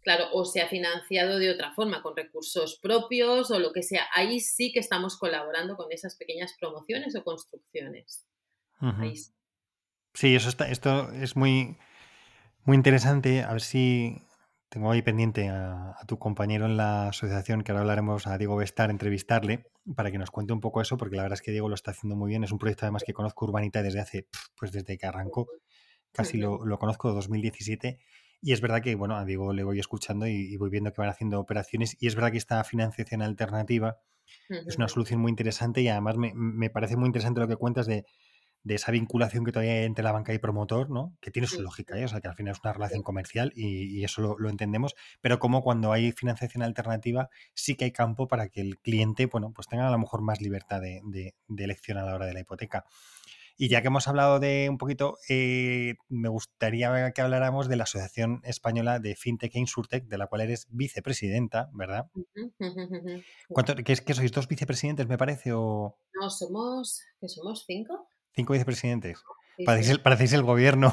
claro, 0.00 0.28
o 0.32 0.46
se 0.46 0.62
ha 0.62 0.66
financiado 0.66 1.38
de 1.38 1.50
otra 1.50 1.74
forma, 1.74 2.00
con 2.00 2.16
recursos 2.16 2.78
propios 2.80 3.50
o 3.50 3.58
lo 3.58 3.74
que 3.74 3.82
sea. 3.82 4.06
Ahí 4.14 4.40
sí 4.40 4.72
que 4.72 4.80
estamos 4.80 5.18
colaborando 5.18 5.76
con 5.76 5.92
esas 5.92 6.16
pequeñas 6.16 6.56
promociones 6.58 7.14
o 7.14 7.22
construcciones. 7.22 8.26
sí. 10.14 10.34
eso 10.34 10.48
está, 10.48 10.70
esto 10.70 11.12
es 11.12 11.36
muy, 11.36 11.76
muy 12.68 12.76
interesante. 12.76 13.42
A 13.44 13.52
ver 13.52 13.62
si 13.62 14.26
tengo 14.68 14.90
ahí 14.90 15.00
pendiente 15.00 15.48
a, 15.48 15.96
tu 16.06 16.18
compañero 16.18 16.66
en 16.66 16.76
la 16.76 17.08
asociación, 17.08 17.62
que 17.62 17.72
ahora 17.72 17.80
hablaremos 17.80 18.26
a 18.26 18.36
Diego 18.36 18.56
Bestar, 18.56 18.90
entrevistarle, 18.90 19.64
para 19.96 20.10
que 20.10 20.18
nos 20.18 20.30
cuente 20.30 20.52
un 20.52 20.60
poco 20.60 20.82
eso, 20.82 20.98
porque 20.98 21.16
la 21.16 21.22
verdad 21.22 21.38
es 21.38 21.42
que 21.42 21.50
Diego 21.50 21.70
lo 21.70 21.74
está 21.74 21.92
haciendo 21.92 22.14
muy 22.14 22.28
bien. 22.28 22.44
Es 22.44 22.52
un 22.52 22.58
proyecto 22.58 22.84
además 22.84 23.04
que 23.06 23.14
conozco 23.14 23.46
Urbanita 23.46 23.82
desde 23.82 24.00
hace, 24.00 24.26
pues 24.54 24.70
desde 24.70 24.98
que 24.98 25.06
arrancó 25.06 25.48
casi 26.12 26.36
lo, 26.36 26.62
lo, 26.66 26.78
conozco, 26.78 27.10
2017. 27.14 28.00
Y 28.42 28.52
es 28.52 28.60
verdad 28.60 28.82
que, 28.82 28.94
bueno, 28.96 29.16
a 29.16 29.24
Diego 29.24 29.54
le 29.54 29.64
voy 29.64 29.80
escuchando 29.80 30.26
y, 30.26 30.54
voy 30.58 30.68
viendo 30.68 30.92
que 30.92 31.00
van 31.00 31.08
haciendo 31.08 31.40
operaciones. 31.40 31.96
Y 31.98 32.06
es 32.06 32.16
verdad 32.16 32.32
que 32.32 32.38
esta 32.38 32.62
financiación 32.64 33.22
alternativa 33.22 33.96
es 34.50 34.76
una 34.76 34.88
solución 34.88 35.20
muy 35.20 35.30
interesante 35.30 35.80
y 35.80 35.88
además 35.88 36.16
me, 36.18 36.68
parece 36.68 36.96
muy 36.96 37.06
interesante 37.06 37.40
lo 37.40 37.48
que 37.48 37.56
cuentas 37.56 37.86
de, 37.86 38.04
esa 38.64 38.92
vinculación 38.92 39.44
que 39.44 39.52
todavía 39.52 39.74
hay 39.74 39.84
entre 39.84 40.04
la 40.04 40.12
banca 40.12 40.34
y 40.34 40.38
promotor, 40.38 40.90
¿no? 40.90 41.16
Que 41.20 41.30
tiene 41.30 41.48
su 41.48 41.62
lógica, 41.62 41.98
¿eh? 41.98 42.04
o 42.04 42.08
sea, 42.08 42.20
que 42.20 42.28
al 42.28 42.34
final 42.34 42.52
es 42.52 42.60
una 42.62 42.72
relación 42.72 43.02
comercial 43.02 43.52
y, 43.54 44.04
eso 44.04 44.36
lo, 44.38 44.48
entendemos, 44.48 44.94
pero 45.20 45.38
como 45.38 45.62
cuando 45.62 45.92
hay 45.92 46.12
financiación 46.12 46.62
alternativa 46.62 47.28
sí 47.54 47.76
que 47.76 47.86
hay 47.86 47.92
campo 47.92 48.28
para 48.28 48.48
que 48.48 48.60
el 48.60 48.78
cliente, 48.78 49.26
bueno, 49.26 49.52
pues 49.54 49.68
tenga 49.68 49.88
a 49.88 49.90
lo 49.90 49.98
mejor 49.98 50.22
más 50.22 50.40
libertad 50.40 50.80
de, 50.80 51.00
de 51.48 51.64
elección 51.64 51.98
a 51.98 52.04
la 52.04 52.14
hora 52.14 52.26
de 52.26 52.34
la 52.34 52.40
hipoteca. 52.40 52.84
Y 53.60 53.68
ya 53.68 53.82
que 53.82 53.88
hemos 53.88 54.06
hablado 54.06 54.38
de 54.38 54.68
un 54.70 54.78
poquito, 54.78 55.18
eh, 55.28 55.96
me 56.08 56.28
gustaría 56.28 57.10
que 57.10 57.20
habláramos 57.20 57.68
de 57.68 57.74
la 57.74 57.82
Asociación 57.82 58.40
Española 58.44 59.00
de 59.00 59.16
FinTech 59.16 59.56
e 59.56 59.58
Insurtech, 59.58 60.04
de 60.04 60.16
la 60.16 60.28
cual 60.28 60.42
eres 60.42 60.68
vicepresidenta, 60.70 61.68
¿verdad? 61.72 62.08
¿Cuánto, 63.48 63.74
¿qué, 63.74 63.96
¿Qué 63.96 64.14
sois 64.14 64.30
dos 64.30 64.46
vicepresidentes, 64.46 65.08
me 65.08 65.18
parece? 65.18 65.52
O... 65.54 65.98
No, 66.14 66.30
somos, 66.30 67.02
¿qué 67.20 67.28
somos? 67.28 67.64
¿Cinco? 67.66 68.07
Cinco 68.34 68.52
vicepresidentes. 68.52 69.22
parecéis, 69.64 70.32
el, 70.32 70.40
el, 70.40 70.44
gobierno. 70.44 70.92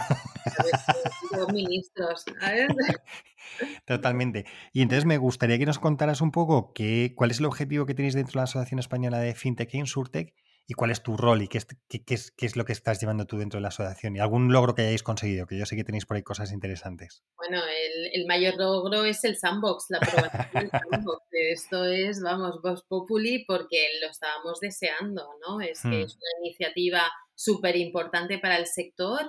los 1.38 1.53
ministros. 1.53 2.25
Totalmente. 3.86 4.45
Y 4.73 4.81
entonces 4.81 5.05
me 5.05 5.17
gustaría 5.17 5.57
que 5.57 5.65
nos 5.65 5.79
contaras 5.79 6.21
un 6.21 6.31
poco 6.31 6.73
qué, 6.73 7.13
cuál 7.15 7.31
es 7.31 7.39
el 7.39 7.45
objetivo 7.45 7.86
que 7.86 7.93
tenéis 7.93 8.15
dentro 8.15 8.33
de 8.33 8.38
la 8.38 8.43
Asociación 8.43 8.79
Española 8.79 9.19
de 9.19 9.36
FinTech 9.36 9.73
e 9.73 9.77
Insurtech 9.77 10.33
y 10.67 10.73
cuál 10.73 10.91
es 10.91 11.03
tu 11.03 11.15
rol 11.15 11.41
y 11.41 11.47
qué 11.47 11.59
es, 11.59 11.67
qué, 11.88 12.01
es, 12.07 12.31
qué 12.31 12.45
es, 12.45 12.55
lo 12.55 12.65
que 12.65 12.73
estás 12.73 12.99
llevando 12.99 13.25
tú 13.25 13.38
dentro 13.38 13.59
de 13.59 13.61
la 13.61 13.67
asociación 13.67 14.15
y 14.15 14.19
algún 14.19 14.51
logro 14.51 14.73
que 14.73 14.81
hayáis 14.81 15.03
conseguido, 15.03 15.45
que 15.45 15.57
yo 15.57 15.65
sé 15.65 15.75
que 15.75 15.83
tenéis 15.83 16.05
por 16.05 16.17
ahí 16.17 16.23
cosas 16.23 16.51
interesantes. 16.51 17.23
Bueno, 17.38 17.61
el, 17.63 18.19
el 18.19 18.25
mayor 18.25 18.55
logro 18.55 19.05
es 19.05 19.23
el 19.25 19.38
sandbox, 19.38 19.86
la 19.89 19.99
aprobación 19.99 20.49
del 20.53 20.71
sandbox. 20.71 21.23
Esto 21.31 21.86
es, 21.86 22.21
vamos, 22.21 22.61
Vox 22.63 22.81
Populi 22.88 23.45
porque 23.45 23.88
lo 24.01 24.09
estábamos 24.09 24.59
deseando, 24.59 25.27
¿no? 25.47 25.61
Es 25.61 25.81
que 25.83 25.89
hmm. 25.89 26.05
es 26.05 26.15
una 26.15 26.47
iniciativa 26.47 27.11
súper 27.36 27.75
importante 27.75 28.39
para 28.39 28.57
el 28.57 28.65
sector 28.65 29.21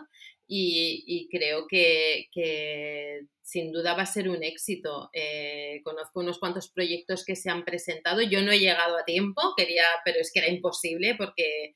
y, 0.47 1.05
y 1.07 1.29
creo 1.29 1.67
que, 1.69 2.29
que, 2.33 3.27
sin 3.43 3.71
duda 3.73 3.95
va 3.95 4.03
a 4.03 4.07
ser 4.07 4.29
un 4.29 4.43
éxito. 4.43 5.09
Eh, 5.13 5.81
conozco 5.85 6.21
unos 6.21 6.39
cuantos 6.39 6.69
proyectos 6.69 7.25
que 7.25 7.37
se 7.37 7.49
han 7.49 7.65
presentado. 7.65 8.21
Yo 8.21 8.43
no 8.43 8.51
he 8.51 8.59
llegado 8.59 8.97
a 8.97 9.05
tiempo, 9.05 9.55
quería, 9.57 9.85
pero 10.05 10.19
es 10.21 10.33
que 10.33 10.41
era 10.41 10.49
imposible 10.49 11.15
porque 11.17 11.75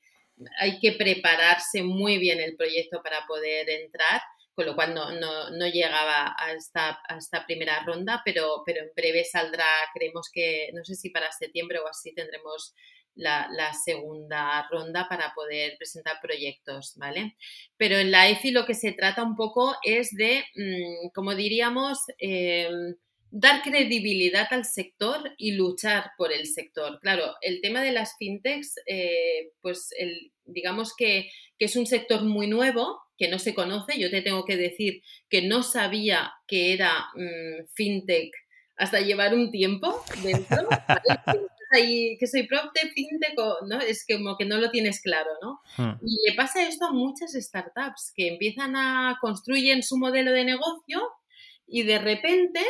hay 0.59 0.79
que 0.79 0.91
prepararse 0.91 1.81
muy 1.83 2.17
bien 2.17 2.41
el 2.41 2.57
proyecto 2.57 3.01
para 3.01 3.25
poder 3.25 3.69
entrar, 3.69 4.21
con 4.53 4.65
lo 4.65 4.75
cual 4.75 4.93
no, 4.93 5.11
no, 5.13 5.49
no 5.51 5.67
llegaba 5.67 6.35
a 6.37 6.53
esta, 6.53 6.99
a 7.07 7.17
esta, 7.17 7.45
primera 7.45 7.83
ronda, 7.85 8.21
pero, 8.25 8.63
pero 8.65 8.81
en 8.81 8.91
breve 8.95 9.23
saldrá, 9.23 9.67
creemos 9.93 10.29
que, 10.31 10.71
no 10.73 10.83
sé 10.83 10.95
si 10.95 11.09
para 11.09 11.31
septiembre 11.31 11.79
o 11.79 11.87
así 11.87 12.13
tendremos 12.13 12.73
la, 13.15 13.73
segunda 13.73 14.67
ronda 14.69 15.07
para 15.09 15.33
poder 15.33 15.75
presentar 15.77 16.15
proyectos, 16.21 16.93
¿vale? 16.97 17.35
Pero 17.77 17.97
en 17.97 18.11
la 18.11 18.29
EFI 18.29 18.51
lo 18.51 18.65
que 18.65 18.73
se 18.73 18.91
trata 18.91 19.23
un 19.23 19.35
poco 19.35 19.75
es 19.83 20.11
de, 20.11 20.43
mm, 20.55 21.09
como 21.13 21.35
diríamos, 21.35 21.99
em, 22.19 22.95
dar 23.31 23.61
credibilidad 23.63 24.47
al 24.51 24.65
sector 24.65 25.33
y 25.37 25.53
luchar 25.53 26.11
por 26.17 26.33
el 26.33 26.47
sector. 26.47 26.99
Claro, 27.01 27.35
el 27.41 27.61
tema 27.61 27.81
de 27.81 27.93
las 27.93 28.17
fintechs, 28.17 28.75
eh, 28.85 29.51
pues 29.61 29.89
digamos 30.45 30.93
que, 30.95 31.29
es 31.59 31.75
un 31.75 31.85
sector 31.85 32.23
muy 32.23 32.47
nuevo, 32.47 32.99
que 33.17 33.27
no 33.27 33.37
se 33.37 33.53
conoce. 33.53 33.99
Yo 33.99 34.09
te 34.09 34.23
tengo 34.23 34.45
que 34.45 34.57
decir 34.57 35.03
que 35.29 35.43
no 35.43 35.61
sabía 35.61 36.33
que 36.47 36.73
era 36.73 37.05
mm, 37.13 37.67
fintech 37.75 38.31
hasta 38.77 38.99
llevar 38.99 39.35
un 39.35 39.51
tiempo 39.51 40.03
dentro. 40.23 40.67
ahí, 41.71 42.17
que 42.17 42.27
soy 42.27 42.47
PropTech, 42.47 42.93
FinTech, 42.93 43.35
¿no? 43.67 43.79
Es 43.79 44.05
como 44.05 44.37
que 44.37 44.45
no 44.45 44.57
lo 44.57 44.71
tienes 44.71 45.01
claro, 45.01 45.29
¿no? 45.41 45.61
Hmm. 45.77 45.97
Y 46.05 46.29
le 46.29 46.35
pasa 46.35 46.67
esto 46.67 46.85
a 46.85 46.91
muchas 46.91 47.33
startups 47.33 48.13
que 48.15 48.27
empiezan 48.27 48.75
a 48.75 49.17
construir 49.21 49.83
su 49.83 49.97
modelo 49.97 50.31
de 50.31 50.45
negocio 50.45 51.01
y 51.67 51.83
de 51.83 51.99
repente 51.99 52.61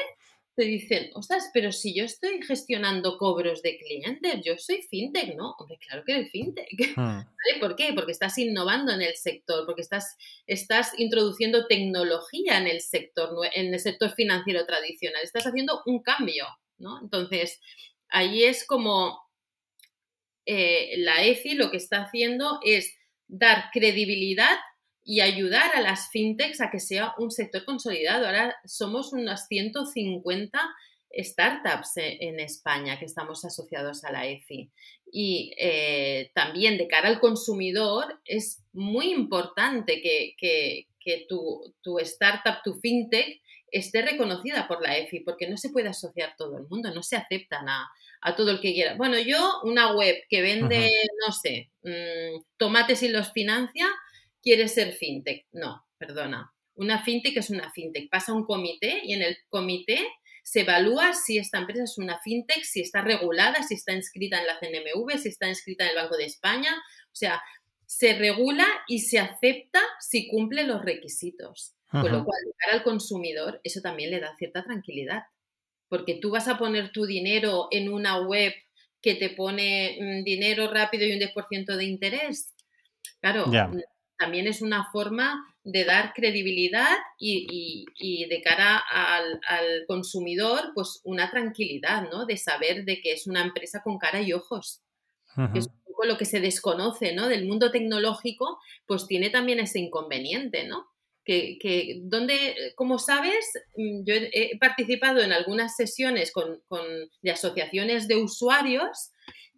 te 0.56 0.64
dicen, 0.64 1.10
ostras, 1.14 1.50
pero 1.54 1.72
si 1.72 1.96
yo 1.96 2.04
estoy 2.04 2.42
gestionando 2.44 3.18
cobros 3.18 3.62
de 3.62 3.78
clientes, 3.78 4.42
yo 4.44 4.58
soy 4.58 4.82
fintech, 4.84 5.36
¿no? 5.36 5.56
Hombre, 5.58 5.78
claro 5.78 6.04
que 6.06 6.14
eres 6.14 6.32
fintech. 6.32 6.68
Hmm. 6.96 7.22
¿Por 7.60 7.76
qué? 7.76 7.94
Porque 7.94 8.12
estás 8.12 8.38
innovando 8.38 8.92
en 8.92 9.02
el 9.02 9.16
sector, 9.16 9.66
porque 9.66 9.82
estás, 9.82 10.18
estás 10.46 10.94
introduciendo 11.00 11.68
tecnología 11.68 12.58
en 12.58 12.68
el 12.68 12.82
sector, 12.82 13.30
en 13.54 13.74
el 13.74 13.80
sector 13.80 14.12
financiero 14.12 14.66
tradicional, 14.66 15.22
estás 15.24 15.48
haciendo 15.48 15.82
un 15.86 16.04
cambio, 16.04 16.46
¿no? 16.78 17.00
Entonces, 17.02 17.60
ahí 18.12 18.44
es 18.44 18.66
como 18.66 19.20
eh, 20.46 20.98
la 20.98 21.24
EFI 21.24 21.56
lo 21.56 21.72
que 21.72 21.78
está 21.78 22.04
haciendo 22.04 22.60
es 22.64 22.94
dar 23.28 23.70
credibilidad 23.72 24.58
y 25.04 25.22
ayudar 25.22 25.76
a 25.76 25.82
las 25.82 26.10
fintechs 26.12 26.62
a 26.62 26.70
que 26.70 26.80
sea 26.80 27.14
un 27.18 27.32
sector 27.32 27.66
consolidado. 27.66 28.26
Ahora 28.26 28.56
somos 28.66 29.14
unas 29.14 29.48
150 29.48 30.60
startups 31.14 31.98
e, 31.98 32.18
en 32.22 32.40
España 32.40 33.00
que 33.00 33.06
estamos 33.06 33.44
asociados 33.44 34.04
a 34.04 34.12
la 34.12 34.28
EFI. 34.28 34.72
Y 35.12 35.54
eh, 35.58 36.32
también 36.34 36.78
de 36.78 36.88
cara 36.88 37.10
al 37.10 37.20
consumidor 37.20 38.22
es 38.26 38.64
muy 38.74 39.12
importante 39.12 40.02
que, 40.02 40.88
tu, 41.28 41.74
tu, 41.82 42.00
startup, 42.00 42.62
tu 42.64 42.76
fintech, 42.80 43.42
esté 43.72 44.02
reconocida 44.02 44.68
por 44.68 44.82
la 44.82 44.98
EFI, 44.98 45.22
porque 45.22 45.50
no 45.50 45.58
se 45.58 45.70
puede 45.70 45.90
asociar 45.90 46.36
todo 46.38 46.58
el 46.58 46.68
mundo, 46.68 46.94
no 46.94 47.04
se 47.04 47.16
aceptan 47.16 47.68
a, 47.70 47.90
todo 48.38 48.52
el 48.52 48.60
que 48.62 48.74
quiera. 48.74 48.96
Bueno, 48.96 49.18
yo, 49.18 49.62
una 49.64 49.96
web 49.96 50.16
que 50.30 50.42
vende, 50.42 50.92
no 51.26 51.32
sé, 51.32 51.72
mm, 51.82 52.44
tomates 52.58 53.02
y 53.02 53.08
los 53.08 53.32
financia, 53.32 53.88
quiere 54.42 54.68
ser 54.68 54.94
fintech. 54.94 55.48
No, 55.52 55.86
perdona. 55.98 56.54
Una 56.76 57.04
fintech 57.04 57.38
es 57.38 57.50
una 57.50 57.72
fintech. 57.72 58.10
Pasa 58.10 58.34
un 58.34 58.46
comité 58.46 59.02
y 59.04 59.14
en 59.14 59.22
el 59.22 59.38
comité 59.50 60.08
se 60.44 60.62
evalúa 60.62 61.14
si 61.14 61.38
esta 61.38 61.60
empresa 61.60 61.84
es 61.84 61.98
una 61.98 62.20
fintech, 62.20 62.64
si 62.64 62.82
está 62.82 63.02
regulada, 63.02 63.62
si 63.64 63.76
está 63.76 63.94
inscrita 63.94 64.40
en 64.40 64.48
la 64.48 64.60
CNMV, 64.60 65.18
si 65.18 65.30
está 65.30 65.48
inscrita 65.48 65.84
en 65.84 65.92
el 65.92 65.96
Banco 65.96 66.18
de 66.18 66.26
España. 66.26 66.74
O 66.76 67.16
sea, 67.16 67.42
se 67.92 68.14
regula 68.14 68.66
y 68.88 69.00
se 69.00 69.20
acepta 69.20 69.82
si 70.00 70.30
cumple 70.30 70.64
los 70.64 70.82
requisitos. 70.82 71.76
Con 71.90 72.10
lo 72.10 72.24
cual, 72.24 72.40
para 72.58 72.78
al 72.78 72.84
consumidor, 72.84 73.60
eso 73.66 73.82
también 73.82 74.12
le 74.12 74.22
da 74.22 74.34
cierta 74.38 74.64
tranquilidad. 74.64 75.24
Porque 75.90 76.16
tú 76.16 76.32
vas 76.32 76.48
a 76.48 76.58
poner 76.58 76.94
tu 76.94 77.06
dinero 77.06 77.68
en 77.70 77.92
una 77.92 78.22
web 78.22 78.54
que 79.02 79.16
te 79.16 79.30
pone 79.30 79.98
mm, 80.00 80.24
dinero 80.24 80.72
rápido 80.72 81.06
y 81.06 81.12
un 81.12 81.20
10% 81.20 81.76
de 81.76 81.84
interés. 81.84 82.56
Claro, 83.20 83.48
mm, 83.48 83.82
también 84.18 84.48
es 84.48 84.62
una 84.62 84.90
forma 84.94 85.54
de 85.66 85.84
dar 85.84 86.14
credibilidad 86.14 86.96
y, 87.20 88.26
de 88.30 88.42
cara 88.42 88.82
al, 88.90 89.42
consumidor, 89.86 90.72
pues 90.74 91.02
una 91.04 91.30
tranquilidad, 91.30 92.10
¿no? 92.10 92.26
De 92.26 92.38
saber 92.38 92.86
de 92.86 93.02
que 93.02 93.12
es 93.12 93.28
una 93.28 93.42
empresa 93.42 93.82
con 93.84 93.98
cara 93.98 94.22
y 94.22 94.32
ojos. 94.32 94.82
Es 95.54 95.70
lo 96.06 96.18
que 96.18 96.26
se 96.26 96.40
desconoce, 96.40 97.14
¿no? 97.14 97.28
Del 97.28 97.46
mundo 97.46 97.72
tecnológico, 97.72 98.60
pues 98.86 99.08
tiene 99.08 99.30
también 99.30 99.60
ese 99.60 99.80
inconveniente, 99.80 100.66
¿no? 100.66 100.92
que, 101.24 102.00
donde, 102.04 102.74
como 102.76 103.00
sabes, 103.00 103.46
mm, 103.76 104.04
yo 104.04 104.16
he, 104.16 104.58
participado 104.60 105.22
en 105.22 105.32
algunas 105.32 105.76
sesiones 105.76 106.32
con, 106.32 106.62
de 107.22 107.32
asociaciones 107.32 108.08
de 108.08 108.16
usuarios, 108.18 109.12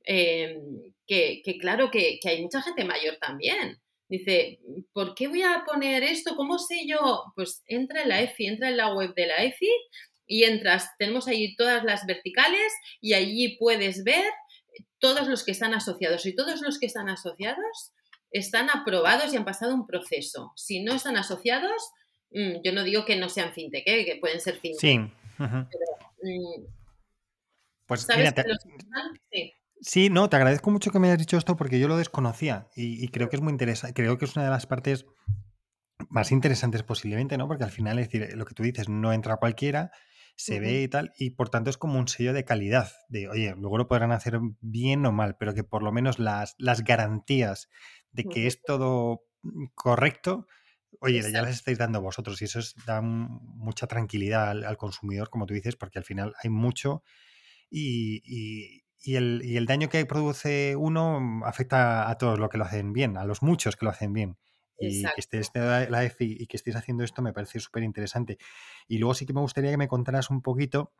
em, 0.03 0.59
que, 1.07 1.41
claro 1.59 1.89
que, 1.91 2.19
hay 2.25 2.41
mucha 2.41 2.61
gente 2.61 2.83
mayor 2.83 3.17
también. 3.19 3.79
Dice, 4.09 4.59
¿por 4.93 5.15
qué 5.15 5.27
voy 5.27 5.43
a 5.43 5.63
poner 5.65 6.03
esto? 6.03 6.35
¿Cómo 6.35 6.59
sé 6.59 6.85
yo? 6.87 7.23
Pues 7.35 7.63
entra 7.67 8.03
en 8.03 8.09
la 8.09 8.21
EFI, 8.21 8.47
entra 8.47 8.69
en 8.69 8.77
la 8.77 8.93
web 8.93 9.13
de 9.15 9.27
la 9.27 9.43
EFI 9.43 9.69
y 10.27 10.43
entras, 10.43 10.89
tenemos 10.97 11.27
ahí 11.27 11.55
todas 11.55 11.83
las 11.83 12.05
verticales 12.05 12.71
y 13.01 13.13
allí 13.13 13.57
puedes 13.57 14.03
ver 14.03 14.25
todos 15.03 15.27
los 15.27 15.43
que 15.43 15.51
están 15.51 15.73
asociados 15.73 16.25
y 16.25 16.33
todos 16.33 16.61
los 16.61 16.79
que 16.79 16.85
están 16.85 17.09
asociados 17.09 17.91
están 18.31 18.69
aprobados 18.69 19.33
y 19.33 19.35
han 19.35 19.43
pasado 19.43 19.75
un 19.75 19.85
proceso. 19.85 20.53
Si 20.55 20.81
no 20.81 20.93
están 20.93 21.17
asociados, 21.17 21.91
mm, 22.31 22.61
yo 22.63 22.71
no 22.71 22.83
digo 22.83 23.03
que 23.03 23.17
no 23.17 23.27
sean 23.27 23.51
fintech, 23.51 23.83
¿eh? 23.85 24.05
que 24.05 24.15
pueden 24.15 24.39
ser 24.39 24.61
fintech. 24.61 24.79
Sí. 24.79 24.97
Mm, 25.39 26.63
pues 27.85 28.03
¿sabes 28.03 28.33
sí. 29.29 29.53
sí. 29.81 30.09
no, 30.09 30.29
te 30.29 30.37
agradezco 30.37 30.71
mucho 30.71 30.89
que 30.89 30.99
me 30.99 31.07
hayas 31.07 31.19
dicho 31.19 31.35
esto 31.35 31.57
porque 31.57 31.79
yo 31.81 31.89
lo 31.89 31.97
desconocía 31.97 32.69
y, 32.73 33.05
creo 33.09 33.27
que 33.27 33.35
es 33.35 33.41
muy 33.41 33.51
interesante. 33.51 33.93
Creo 33.93 34.17
que 34.17 34.23
es 34.23 34.37
una 34.37 34.45
de 34.45 34.51
las 34.51 34.67
partes 34.67 35.05
más 36.07 36.31
interesantes 36.31 36.83
posiblemente, 36.83 37.37
¿no? 37.37 37.49
Porque 37.49 37.65
al 37.65 37.71
final, 37.71 37.99
es 37.99 38.09
decir, 38.09 38.37
lo 38.37 38.45
que 38.45 38.55
tú 38.55 38.63
dices, 38.63 38.87
no 38.87 39.11
entra 39.11 39.35
cualquiera, 39.35 39.91
se 40.35 40.59
ve 40.59 40.81
y 40.81 40.87
tal, 40.87 41.11
y 41.17 41.31
por 41.31 41.49
tanto 41.49 41.69
es 41.69 41.77
como 41.77 41.99
un 41.99 42.07
sello 42.07 42.33
de 42.33 42.43
calidad, 42.43 42.91
de, 43.07 43.29
oye, 43.29 43.53
luego 43.55 43.77
lo 43.77 43.87
podrán 43.87 44.11
hacer 44.11 44.39
bien 44.61 45.05
o 45.05 45.11
mal, 45.11 45.37
pero 45.37 45.53
que 45.53 45.63
por 45.63 45.83
lo 45.83 45.91
menos 45.91 46.19
las, 46.19 46.55
las 46.57 46.83
garantías 46.83 47.69
de 48.11 48.25
que 48.25 48.47
es 48.47 48.61
todo 48.61 49.21
mm, 49.43 49.65
correcto, 49.75 50.47
oye, 50.99 51.21
ya 51.31 51.41
les 51.41 51.55
estáis 51.55 51.77
dando 51.77 52.01
vosotros 52.01 52.41
y 52.41 52.45
eso 52.45 52.59
da 52.85 53.01
mucha 53.01 53.87
tranquilidad 53.87 54.49
al, 54.49 54.77
consumidor, 54.77 55.29
como 55.29 55.45
tú 55.45 55.53
dices, 55.53 55.75
porque 55.75 55.99
al 55.99 56.05
final 56.05 56.33
hay 56.41 56.49
mucho 56.49 57.03
y, 57.69 58.83
el, 59.05 59.65
daño 59.67 59.89
que 59.89 60.05
produce 60.05 60.75
uno 60.75 61.19
mm, 61.19 61.43
afecta 61.43 62.09
a 62.09 62.17
todos 62.17 62.39
los 62.39 62.49
que 62.49 62.57
lo 62.57 62.65
hacen 62.65 62.93
bien, 62.93 63.17
a 63.17 63.25
los 63.25 63.41
muchos 63.43 63.75
que 63.75 63.85
lo 63.85 63.91
hacen 63.91 64.13
bien. 64.13 64.37
Y 64.79 65.03
que 65.03 65.11
estés 65.17 65.51
la 65.53 66.03
EFI 66.03 66.37
y 66.39 66.47
que 66.47 66.57
estés 66.57 66.75
haciendo 66.75 67.03
esto 67.03 67.21
me 67.21 67.33
parece 67.33 67.59
súper 67.59 67.83
interesante. 67.83 68.37
Y 68.87 68.97
luego 68.97 69.13
sí 69.13 69.25
que 69.25 69.33
me 69.33 69.41
gustaría 69.41 69.71
que 69.71 69.77
me 69.77 69.87
contaras 69.87 70.29
un 70.29 70.41
poquito 70.41 70.91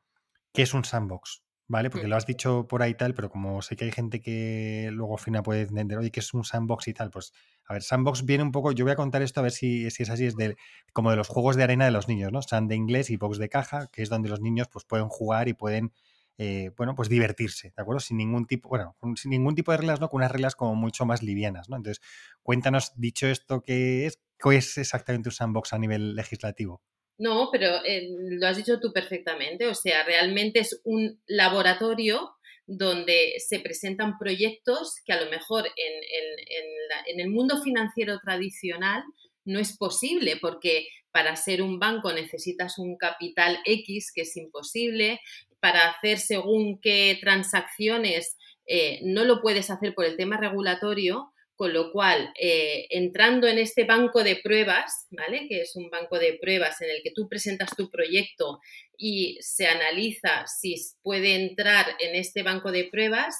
qué 0.53 0.61
es 0.61 0.73
un 0.73 0.85
sandbox. 0.85 1.43
¿vale? 1.67 1.89
Porque 1.89 2.07
lo 2.07 2.15
has 2.15 2.25
dicho 2.25 2.67
por 2.67 2.81
ahí 2.81 2.93
tal, 2.93 3.13
pero 3.13 3.29
como 3.29 3.61
sé 3.61 3.75
que 3.75 3.85
hay 3.85 3.91
gente 3.91 4.21
que 4.21 4.89
luego 4.91 5.13
al 5.13 5.23
final 5.23 5.43
puede 5.43 5.61
entender, 5.61 5.97
oye, 5.97 6.11
que 6.11 6.19
es 6.19 6.33
un 6.33 6.43
sandbox 6.43 6.87
y 6.87 6.93
tal, 6.93 7.09
pues 7.09 7.33
a 7.65 7.73
ver, 7.73 7.81
sandbox 7.81 8.25
viene 8.25 8.43
un 8.43 8.51
poco, 8.51 8.71
yo 8.71 8.85
voy 8.85 8.91
a 8.91 8.95
contar 8.95 9.21
esto 9.21 9.39
a 9.39 9.43
ver 9.43 9.51
si, 9.51 9.89
si 9.89 10.03
es 10.03 10.09
así, 10.09 10.25
es 10.25 10.35
de, 10.35 10.57
como 10.91 11.09
de 11.09 11.15
los 11.15 11.27
juegos 11.27 11.55
de 11.55 11.63
arena 11.63 11.85
de 11.85 11.91
los 11.91 12.07
niños, 12.07 12.31
¿no? 12.31 12.41
Sand 12.41 12.69
de 12.69 12.75
inglés 12.75 13.09
y 13.09 13.17
box 13.17 13.37
de 13.37 13.49
caja, 13.49 13.87
que 13.91 14.01
es 14.03 14.09
donde 14.09 14.29
los 14.29 14.41
niños 14.41 14.67
pues 14.71 14.85
pueden 14.85 15.07
jugar 15.07 15.47
y 15.47 15.53
pueden, 15.53 15.93
eh, 16.37 16.71
bueno, 16.77 16.95
pues 16.95 17.09
divertirse, 17.09 17.73
¿de 17.75 17.81
acuerdo? 17.81 17.99
Sin 17.99 18.17
ningún 18.17 18.47
tipo, 18.47 18.69
bueno, 18.69 18.95
sin 19.15 19.31
ningún 19.31 19.55
tipo 19.55 19.71
de 19.71 19.77
reglas, 19.77 19.99
¿no? 19.99 20.09
Con 20.09 20.19
unas 20.19 20.31
reglas 20.31 20.55
como 20.55 20.75
mucho 20.75 21.05
más 21.05 21.21
livianas, 21.21 21.69
¿no? 21.69 21.77
Entonces, 21.77 22.03
cuéntanos, 22.41 22.91
dicho 22.95 23.27
esto, 23.27 23.61
¿qué 23.61 24.05
es, 24.07 24.19
qué 24.39 24.57
es 24.57 24.77
exactamente 24.77 25.29
un 25.29 25.33
sandbox 25.33 25.73
a 25.73 25.79
nivel 25.79 26.15
legislativo? 26.15 26.81
No, 27.17 27.49
pero 27.51 27.83
eh, 27.85 28.09
lo 28.09 28.47
has 28.47 28.57
dicho 28.57 28.79
tú 28.79 28.91
perfectamente. 28.91 29.67
O 29.67 29.75
sea, 29.75 30.03
realmente 30.03 30.59
es 30.59 30.81
un 30.83 31.21
laboratorio 31.27 32.35
donde 32.65 33.33
se 33.39 33.59
presentan 33.59 34.17
proyectos 34.17 34.95
que 35.05 35.13
a 35.13 35.21
lo 35.21 35.29
mejor 35.29 35.65
en, 35.65 37.19
el 37.19 37.29
mundo 37.29 37.61
financiero 37.61 38.19
tradicional 38.19 39.03
no 39.45 39.59
es 39.59 39.77
posible 39.77 40.37
porque 40.41 40.87
para 41.11 41.35
ser 41.35 41.61
un 41.61 41.77
banco 41.77 42.11
necesitas 42.13 42.79
un 42.79 42.97
capital 42.97 43.59
X 43.65 44.11
que 44.15 44.21
es 44.21 44.35
imposible, 44.37 45.19
para 45.63 45.91
hacer 45.91 46.19
según 46.19 46.77
qué 46.81 47.17
transacciones 47.21 48.35
eh, 48.65 48.99
no 49.03 49.23
lo 49.23 49.41
puedes 49.41 49.69
hacer 49.69 49.95
por 49.95 50.03
el 50.03 50.17
tema 50.17 50.35
regulatorio, 50.35 51.31
con 51.55 51.71
lo 51.71 51.93
cual, 51.93 52.33
eh, 52.37 52.85
entrando 52.89 53.47
en 53.47 53.57
este 53.59 53.85
banco 53.85 54.25
de 54.25 54.35
pruebas, 54.35 55.07
¿vale? 55.11 55.47
Que 55.47 55.61
es 55.61 55.77
un 55.77 55.89
banco 55.89 56.19
de 56.19 56.37
pruebas 56.41 56.81
en 56.81 56.89
el 56.89 57.01
que 57.01 57.11
tú 57.11 57.29
presentas 57.29 57.69
tu 57.77 57.89
proyecto 57.89 58.59
y 58.97 59.37
se 59.39 59.65
analiza 59.65 60.45
si 60.47 60.75
puede 61.01 61.35
entrar 61.35 61.95
en 61.99 62.15
este 62.15 62.43
banco 62.43 62.73
de 62.73 62.89
pruebas, 62.91 63.33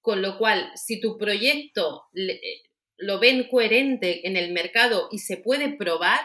con 0.00 0.22
lo 0.22 0.38
cual, 0.38 0.70
si 0.76 1.00
tu 1.00 1.18
proyecto 1.18 2.04
eh, 2.14 2.62
lo 2.98 3.18
ven 3.18 3.48
coherente 3.50 4.28
en 4.28 4.36
el 4.36 4.52
mercado 4.52 5.08
y 5.10 5.18
se 5.18 5.38
puede 5.38 5.76
probar, 5.76 6.20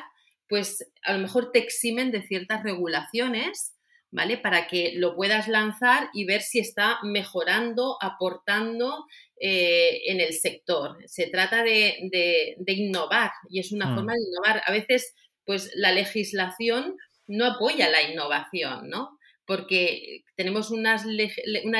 pues 0.47 0.91
a 1.01 1.13
lo 1.13 1.19
mejor 1.23 1.51
te 1.51 1.57
eximen 1.57 2.11
de 2.11 2.21
ciertas 2.21 2.61
regulaciones 2.61 3.73
¿vale? 4.13 4.37
Para 4.37 4.67
que 4.67 4.93
lo 4.95 5.15
puedas 5.15 5.47
lanzar 5.47 6.09
y 6.13 6.25
ver 6.25 6.41
si 6.41 6.59
está 6.59 6.99
mejorando, 7.03 7.97
aportando 7.99 9.05
eh, 9.41 10.01
en 10.05 10.21
el 10.21 10.33
sector. 10.33 10.97
Se 11.07 11.27
trata 11.27 11.63
de, 11.63 12.55
innovar 12.67 13.31
y 13.49 13.59
es 13.59 13.71
una 13.71 13.87
mm. 13.87 13.95
forma 13.95 14.13
de 14.13 14.19
innovar. 14.19 14.61
A 14.65 14.71
veces, 14.71 15.15
pues 15.45 15.71
la 15.75 15.91
legislación 15.91 16.95
no 17.27 17.45
apoya 17.45 17.89
la 17.89 18.03
innovación, 18.03 18.87
¿no? 18.87 19.17
Porque 19.45 20.21
tenemos 20.35 20.69
una 20.69 21.03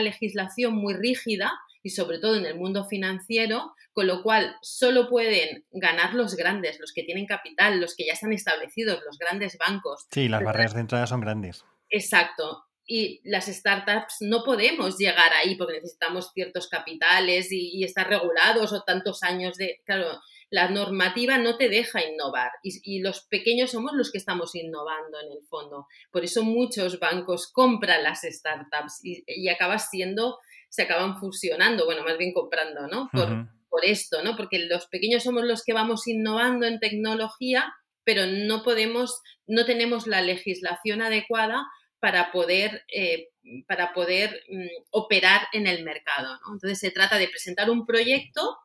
legislación 0.01 0.73
muy 0.73 0.95
rígida 0.95 1.53
y 1.83 1.91
sobre 1.91 2.17
todo 2.17 2.35
en 2.35 2.45
el 2.45 2.55
mundo 2.55 2.85
financiero, 2.85 3.73
con 3.93 4.07
lo 4.07 4.23
cual 4.23 4.55
solo 4.61 5.07
pueden 5.07 5.65
ganar 5.71 6.15
los 6.15 6.35
grandes, 6.35 6.79
los 6.79 6.93
que 6.93 7.03
tienen 7.03 7.25
capital, 7.27 7.79
los 7.79 7.95
que 7.95 8.05
ya 8.05 8.13
están 8.13 8.33
establecidos, 8.33 9.01
los 9.05 9.17
grandes 9.19 9.57
bancos. 9.57 10.07
Sí, 10.11 10.27
las 10.27 10.43
barreras 10.43 10.73
de 10.73 10.81
entrada 10.81 11.07
son 11.07 11.21
grandes. 11.21 11.63
Exacto. 11.93 12.65
Y 12.85 13.21
las 13.23 13.45
startups 13.45 14.17
no 14.21 14.43
podemos 14.43 14.97
llegar 14.97 15.31
ahí 15.33 15.55
porque 15.55 15.75
necesitamos 15.75 16.31
ciertos 16.33 16.67
capitales 16.67 17.47
y, 17.51 17.83
estar 17.83 18.09
regulados 18.09 18.73
o 18.73 18.81
tantos 18.81 19.23
años 19.23 19.55
de... 19.55 19.81
Claro, 19.85 20.19
la 20.49 20.69
normativa 20.69 21.37
no 21.37 21.55
te 21.55 21.69
deja 21.69 22.03
innovar 22.03 22.51
y, 22.61 22.99
los 22.99 23.21
pequeños 23.21 23.71
somos 23.71 23.93
los 23.93 24.11
que 24.11 24.17
estamos 24.17 24.53
innovando 24.55 25.19
en 25.21 25.31
el 25.31 25.45
fondo. 25.47 25.87
Por 26.11 26.23
eso 26.23 26.43
muchos 26.43 26.99
bancos 26.99 27.49
compran 27.51 28.03
las 28.03 28.21
startups 28.23 28.99
y, 29.03 29.47
acabas 29.49 29.89
siendo, 29.89 30.39
se 30.69 30.81
acaban 30.81 31.17
fusionando, 31.17 31.85
bueno, 31.85 32.03
más 32.03 32.17
bien 32.17 32.33
comprando, 32.33 32.87
¿no? 32.87 33.09
Por, 33.13 33.47
por 33.69 33.85
esto, 33.85 34.23
¿no? 34.23 34.35
Porque 34.35 34.59
los 34.59 34.87
pequeños 34.87 35.23
somos 35.23 35.43
los 35.43 35.63
que 35.63 35.73
vamos 35.73 36.07
innovando 36.07 36.65
en 36.65 36.79
tecnología, 36.79 37.73
pero 38.03 38.25
no 38.25 38.63
podemos, 38.63 39.21
no 39.47 39.65
tenemos 39.65 40.05
la 40.05 40.21
legislación 40.21 41.01
adecuada 41.01 41.65
para 42.03 42.33
poder, 42.33 42.83
eh, 42.93 43.29
para 43.65 43.93
poder 43.93 44.43
mm, 44.49 44.67
operar 44.91 45.43
en 45.53 45.67
el 45.67 45.85
mercado. 45.85 46.37
Entonces 46.51 46.77
se 46.77 46.91
trata 46.91 47.17
de 47.17 47.29
presentar 47.29 47.69
un 47.69 47.85
proyecto 47.85 48.57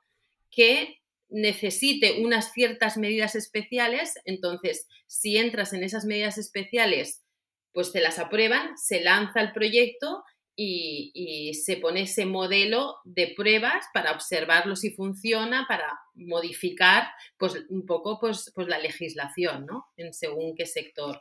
que 0.50 0.98
necesite 1.28 2.20
unas 2.20 2.52
ciertas 2.52 2.96
medidas 2.96 3.36
especiales, 3.36 4.14
entonces 4.24 4.88
si 5.06 5.36
entras 5.36 5.72
en 5.72 5.84
esas 5.84 6.04
medidas 6.04 6.36
especiales, 6.36 7.22
pues 7.72 7.92
te 7.92 8.00
las 8.00 8.18
aprueban, 8.18 8.76
se 8.76 9.02
lanza 9.04 9.40
el 9.40 9.52
proyecto 9.52 10.24
y, 10.56 11.54
se 11.64 11.76
pone 11.76 12.02
ese 12.02 12.26
modelo 12.26 12.96
de 13.04 13.34
pruebas 13.36 13.86
para 13.94 14.10
observarlo 14.10 14.74
si 14.74 14.90
funciona, 14.90 15.66
para 15.68 15.96
modificar 16.14 17.06
pues 17.36 17.54
un 17.68 17.86
poco 17.86 18.18
pues, 18.18 18.50
pues 18.52 18.66
la 18.66 18.80
legislación, 18.80 19.64
¿no? 19.64 19.86
En 19.96 20.12
según 20.12 20.56
qué 20.56 20.66
sector 20.66 21.20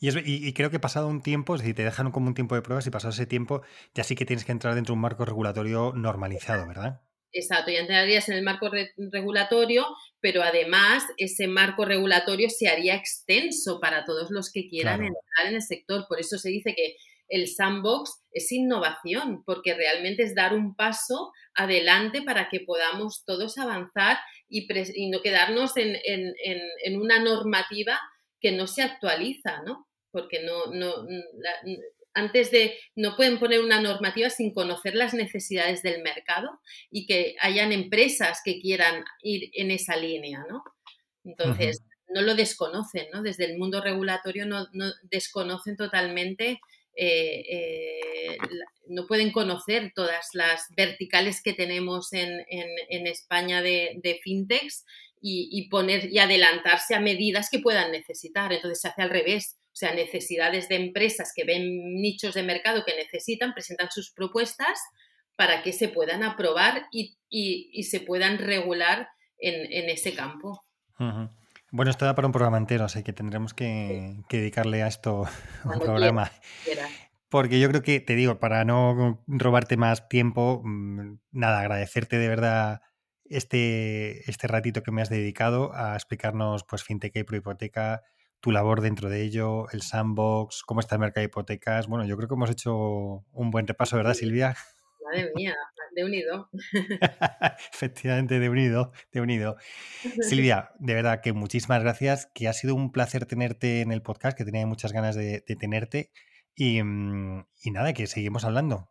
y, 0.00 0.52
creo 0.52 0.70
que 0.70 0.78
pasado 0.78 1.08
un 1.08 1.22
tiempo, 1.22 1.54
es 1.54 1.60
decir, 1.60 1.74
te 1.74 1.84
dejan 1.84 2.10
como 2.10 2.28
un 2.28 2.34
tiempo 2.34 2.54
de 2.54 2.62
pruebas 2.62 2.86
y 2.86 2.90
pasado 2.90 3.12
ese 3.12 3.26
tiempo 3.26 3.62
ya 3.94 4.04
sí 4.04 4.14
que 4.14 4.26
tienes 4.26 4.44
que 4.44 4.52
entrar 4.52 4.74
dentro 4.74 4.92
de 4.92 4.96
un 4.96 5.02
marco 5.02 5.24
regulatorio 5.24 5.92
normalizado, 5.94 6.66
¿verdad? 6.66 7.00
Exacto, 7.32 7.70
ya 7.70 7.80
entrarías 7.80 8.28
en 8.28 8.36
el 8.36 8.42
marco 8.42 8.70
regulatorio, 8.96 9.84
pero 10.20 10.42
además 10.42 11.04
ese 11.18 11.48
marco 11.48 11.84
regulatorio 11.84 12.48
se 12.48 12.68
haría 12.68 12.94
extenso 12.94 13.78
para 13.80 14.04
todos 14.04 14.30
los 14.30 14.50
que 14.50 14.68
quieran 14.68 15.02
entrar 15.02 15.46
en 15.48 15.56
el 15.56 15.62
sector. 15.62 16.06
Por 16.08 16.18
eso 16.18 16.38
se 16.38 16.48
dice 16.48 16.74
que 16.74 16.96
el 17.28 17.48
sandbox 17.48 18.22
es 18.30 18.50
innovación, 18.52 19.42
porque 19.44 19.74
realmente 19.74 20.22
es 20.22 20.34
dar 20.34 20.54
un 20.54 20.76
paso 20.76 21.32
adelante 21.54 22.22
para 22.22 22.48
que 22.48 22.60
podamos 22.60 23.24
todos 23.26 23.58
avanzar 23.58 24.18
y, 24.48 24.66
no 25.10 25.20
quedarnos 25.20 25.72
en 25.76 27.00
una 27.00 27.18
normativa 27.18 27.98
que 28.40 28.52
no 28.52 28.66
se 28.66 28.82
actualiza, 28.82 29.62
¿no? 29.62 29.86
Porque 30.10 30.42
no, 30.42 30.66
no, 30.66 31.06
antes 32.16 32.50
de, 32.50 32.78
no 32.94 33.14
pueden 33.14 33.38
poner 33.38 33.60
una 33.60 33.80
normativa 33.80 34.30
sin 34.30 34.54
conocer 34.54 34.94
las 34.94 35.12
necesidades 35.12 35.82
del 35.82 36.02
mercado 36.02 36.60
y 36.90 37.06
que 37.06 37.36
hayan 37.40 37.72
empresas 37.72 38.40
que 38.42 38.58
quieran 38.58 39.04
ir 39.22 39.50
en 39.52 39.70
esa 39.70 39.96
línea, 39.96 40.44
¿no? 40.48 40.64
Entonces, 41.24 41.82
no 42.08 42.22
lo 42.22 42.34
desconocen, 42.34 43.08
¿no? 43.12 43.22
Desde 43.22 43.44
el 43.44 43.58
mundo 43.58 43.82
regulatorio 43.82 44.46
no, 44.46 44.66
desconocen 45.10 45.76
totalmente, 45.76 46.60
eh, 46.96 47.44
eh, 47.50 48.38
no 48.88 49.06
pueden 49.06 49.30
conocer 49.30 49.92
todas 49.94 50.28
las 50.32 50.64
verticales 50.74 51.42
que 51.42 51.52
tenemos 51.52 52.14
en, 52.14 52.46
España 53.06 53.60
de, 53.60 53.98
de 54.02 54.20
fintechs 54.22 54.86
y, 55.28 55.68
poner 55.68 56.12
y 56.12 56.18
adelantarse 56.18 56.94
a 56.94 57.00
medidas 57.00 57.48
que 57.50 57.58
puedan 57.58 57.90
necesitar. 57.90 58.52
Entonces 58.52 58.80
se 58.80 58.88
hace 58.88 59.02
al 59.02 59.10
revés. 59.10 59.58
O 59.66 59.78
sea, 59.78 59.92
necesidades 59.92 60.68
de 60.68 60.76
empresas 60.76 61.32
que 61.34 61.44
ven 61.44 61.96
nichos 62.00 62.34
de 62.34 62.42
mercado 62.42 62.84
que 62.86 62.96
necesitan, 62.96 63.52
presentan 63.52 63.90
sus 63.90 64.12
propuestas 64.12 64.78
para 65.34 65.62
que 65.62 65.72
se 65.72 65.88
puedan 65.88 66.22
aprobar 66.22 66.86
y, 66.90 67.18
se 67.82 68.00
puedan 68.00 68.38
regular 68.38 69.08
en, 69.38 69.90
ese 69.90 70.14
campo. 70.14 70.62
Bueno, 71.70 71.90
esto 71.90 72.06
da 72.06 72.14
para 72.14 72.26
un 72.26 72.32
programa 72.32 72.56
entero, 72.56 72.84
así 72.84 73.02
que 73.02 73.12
tendremos 73.12 73.52
que, 73.52 74.16
dedicarle 74.30 74.82
a 74.82 74.86
esto 74.86 75.28
un 75.64 75.78
programa. 75.80 76.30
Porque 77.28 77.60
yo 77.60 77.68
creo 77.68 77.82
que, 77.82 78.00
te 78.00 78.14
digo, 78.14 78.38
para 78.38 78.64
no 78.64 79.22
robarte 79.26 79.76
más 79.76 80.08
tiempo, 80.08 80.62
mm, 80.64 81.18
nada, 81.32 81.60
agradecerte 81.60 82.16
de 82.18 82.28
verdad 82.28 82.80
este, 83.30 84.28
este 84.30 84.46
ratito 84.46 84.82
que 84.82 84.90
me 84.92 85.02
has 85.02 85.10
dedicado 85.10 85.72
a 85.74 85.94
explicarnos 85.94 86.64
pues 86.64 86.82
fintech 86.82 87.16
y 87.16 87.24
prohipoteca, 87.24 88.02
tu 88.40 88.52
labor 88.52 88.80
dentro 88.80 89.08
de 89.08 89.22
ello, 89.22 89.68
el 89.70 89.82
sandbox, 89.82 90.62
cómo 90.62 90.80
está 90.80 90.94
el 90.96 91.00
mercado 91.00 91.22
de 91.22 91.26
hipotecas. 91.26 91.86
Bueno, 91.86 92.04
yo 92.04 92.16
creo 92.16 92.28
que 92.28 92.34
hemos 92.34 92.50
hecho 92.50 92.76
un 93.32 93.50
buen 93.50 93.66
repaso, 93.66 93.96
¿verdad, 93.96 94.14
Silvia? 94.14 94.56
Madre 95.04 95.32
mía, 95.34 95.54
de 95.94 96.04
unido. 96.04 96.50
Efectivamente, 97.72 98.38
de 98.38 98.48
unido, 98.48 98.92
de 99.12 99.20
unido. 99.20 99.56
Silvia, 100.20 100.70
de 100.78 100.94
verdad 100.94 101.20
que 101.22 101.32
muchísimas 101.32 101.82
gracias, 101.82 102.28
que 102.34 102.48
ha 102.48 102.52
sido 102.52 102.74
un 102.74 102.92
placer 102.92 103.26
tenerte 103.26 103.80
en 103.80 103.92
el 103.92 104.02
podcast, 104.02 104.36
que 104.36 104.44
tenía 104.44 104.66
muchas 104.66 104.92
ganas 104.92 105.16
de, 105.16 105.40
tenerte. 105.40 106.10
Y, 106.54 106.82
mm, 106.82 107.46
y 107.62 107.70
nada, 107.70 107.92
que 107.92 108.06
seguimos 108.06 108.44
hablando. 108.44 108.90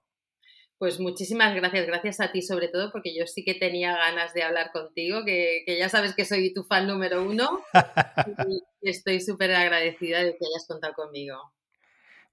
Pues 0.78 1.00
muchísimas 1.00 1.56
gracias, 1.56 1.88
gracias 1.88 2.20
a 2.20 2.32
ti 2.32 2.42
sobre 2.42 2.68
todo, 2.68 2.92
porque 2.92 3.16
yo 3.18 3.26
sí 3.28 3.46
que 3.46 3.54
tenía 3.54 3.96
ganas 3.96 4.34
de 4.34 4.44
hablar 4.44 4.72
contigo, 4.74 5.24
que, 5.26 5.64
ya 5.80 5.88
sabes 5.88 6.14
que 6.16 6.26
soy 6.26 6.54
tu 6.54 6.64
fan 6.64 6.88
número 6.88 7.24
uno 7.24 7.62
y 8.82 8.90
estoy 8.90 9.22
súper 9.22 9.54
agradecida 9.54 10.20
de 10.20 10.32
que 10.32 10.46
hayas 10.46 10.68
contado 10.68 10.94
conmigo. 10.94 11.54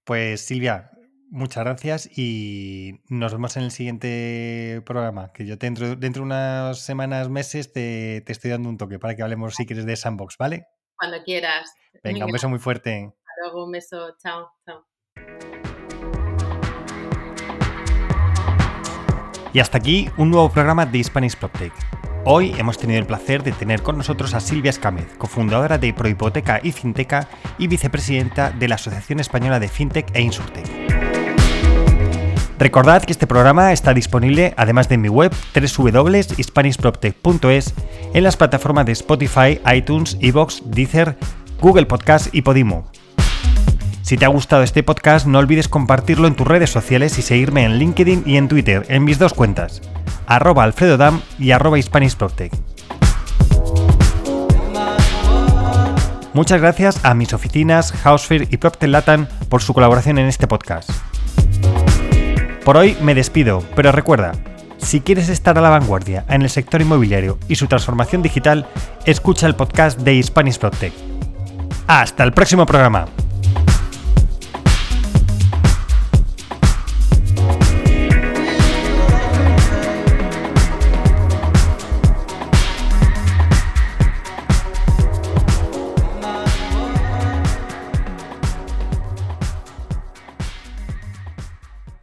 Pues 0.05 0.41
Silvia, 0.41 0.91
muchas 1.31 1.63
gracias 1.63 2.19
y 2.19 3.01
nos 3.09 3.33
vemos 3.33 3.57
en 3.57 3.63
el 3.63 3.71
siguiente 3.71 4.83
programa, 4.85 5.33
que 5.33 5.47
yo 5.47 5.57
dentro, 5.57 5.95
dentro 5.95 6.23
de 6.23 6.27
unas 6.27 6.81
semanas, 6.81 7.29
meses 7.29 7.73
te, 7.73 8.23
te 8.23 8.33
estoy 8.33 8.51
dando 8.51 8.69
un 8.69 8.77
toque 8.77 8.99
para 8.99 9.15
que 9.15 9.23
hablemos 9.23 9.55
si 9.55 9.67
quieres 9.67 9.87
de 9.87 9.95
Sandbox, 9.95 10.37
¿vale? 10.37 10.67
Cuando 10.97 11.23
quieras. 11.23 11.73
Venga, 12.03 12.27
un 12.27 12.33
beso 12.33 12.49
muy 12.49 12.59
fuerte. 12.59 13.07
Hasta 13.07 13.33
luego, 13.43 13.67
un 13.67 13.73
beso, 13.73 14.17
chao, 14.21 14.51
chao. 14.65 15.52
Y 19.53 19.61
hasta 19.61 19.79
aquí 19.79 20.11
un 20.17 20.31
nuevo 20.31 20.51
programa 20.51 20.87
de 20.87 21.05
Spanish 21.05 21.37
PropTech. 21.37 21.73
Hoy 22.25 22.55
hemos 22.57 22.79
tenido 22.79 23.01
el 23.01 23.07
placer 23.07 23.43
de 23.43 23.51
tener 23.53 23.83
con 23.83 23.99
nosotros 23.99 24.33
a 24.35 24.41
Silvia 24.41 24.71
Escámez, 24.71 25.09
cofundadora 25.19 25.77
de 25.77 25.93
Prohipoteca 25.93 26.61
y 26.63 26.73
Finteca 26.73 27.29
y 27.59 27.67
vicepresidenta 27.67 28.51
de 28.51 28.69
la 28.69 28.77
Asociación 28.77 29.21
Española 29.21 29.59
de 29.59 29.69
Fintech 29.69 30.11
e 30.15 30.23
Insurtech. 30.23 30.65
Recordad 32.59 33.03
que 33.03 33.13
este 33.13 33.27
programa 33.27 33.73
está 33.73 33.93
disponible, 33.93 34.55
además 34.57 34.89
de 34.89 34.95
en 34.95 35.01
mi 35.01 35.09
web 35.09 35.35
www.hispanishproptech.es, 35.53 37.75
en 38.15 38.23
las 38.23 38.37
plataformas 38.37 38.87
de 38.87 38.93
Spotify, 38.93 39.61
iTunes, 39.75 40.17
Evox, 40.21 40.63
Deezer, 40.67 41.19
Google 41.61 41.87
Podcast 41.87 42.33
y 42.33 42.43
Podimo. 42.43 42.92
Si 44.03 44.17
te 44.17 44.25
ha 44.25 44.29
gustado 44.29 44.65
este 44.65 44.83
podcast, 44.83 45.27
no 45.27 45.39
olvides 45.39 45.69
compartirlo 45.69 46.27
en 46.27 46.35
tus 46.35 46.47
redes 46.47 46.71
sociales 46.71 47.19
y 47.19 47.23
seguirme 47.23 47.65
en 47.65 47.79
LinkedIn 47.79 48.25
y 48.27 48.37
en 48.37 48.49
Twitter, 48.49 48.85
en 48.89 49.05
mis 49.05 49.19
dos 49.19 49.33
cuentas, 49.33 49.81
arroba 50.27 50.65
alfredodam 50.65 51.21
y 51.39 51.53
arroba. 51.53 51.79
Muchas 56.35 56.61
gracias 56.61 57.05
a 57.05 57.15
mis 57.15 57.33
oficinas, 57.33 57.93
Housefear 57.93 58.49
y 58.51 58.57
Procter 58.57 58.89
Latam 58.89 59.29
por 59.49 59.63
su 59.63 59.73
colaboración 59.73 60.19
en 60.19 60.27
este 60.27 60.49
podcast. 60.49 60.91
Por 62.65 62.77
hoy 62.77 62.97
me 63.03 63.15
despido, 63.15 63.63
pero 63.77 63.93
recuerda, 63.93 64.33
si 64.79 65.01
quieres 65.01 65.29
estar 65.29 65.57
a 65.57 65.61
la 65.61 65.71
vanguardia 65.71 66.25
en 66.29 66.43
el 66.43 66.51
sector 66.51 66.81
inmobiliario 66.81 67.39
y 67.47 67.55
su 67.55 67.69
transformación 67.69 68.21
digital, 68.21 68.67
escucha 69.05 69.47
el 69.47 69.55
podcast 69.55 70.01
de 70.01 70.15
Hispanic. 70.15 70.93
Hasta 71.87 72.25
el 72.25 72.33
próximo 72.33 72.67
programa. 72.67 73.07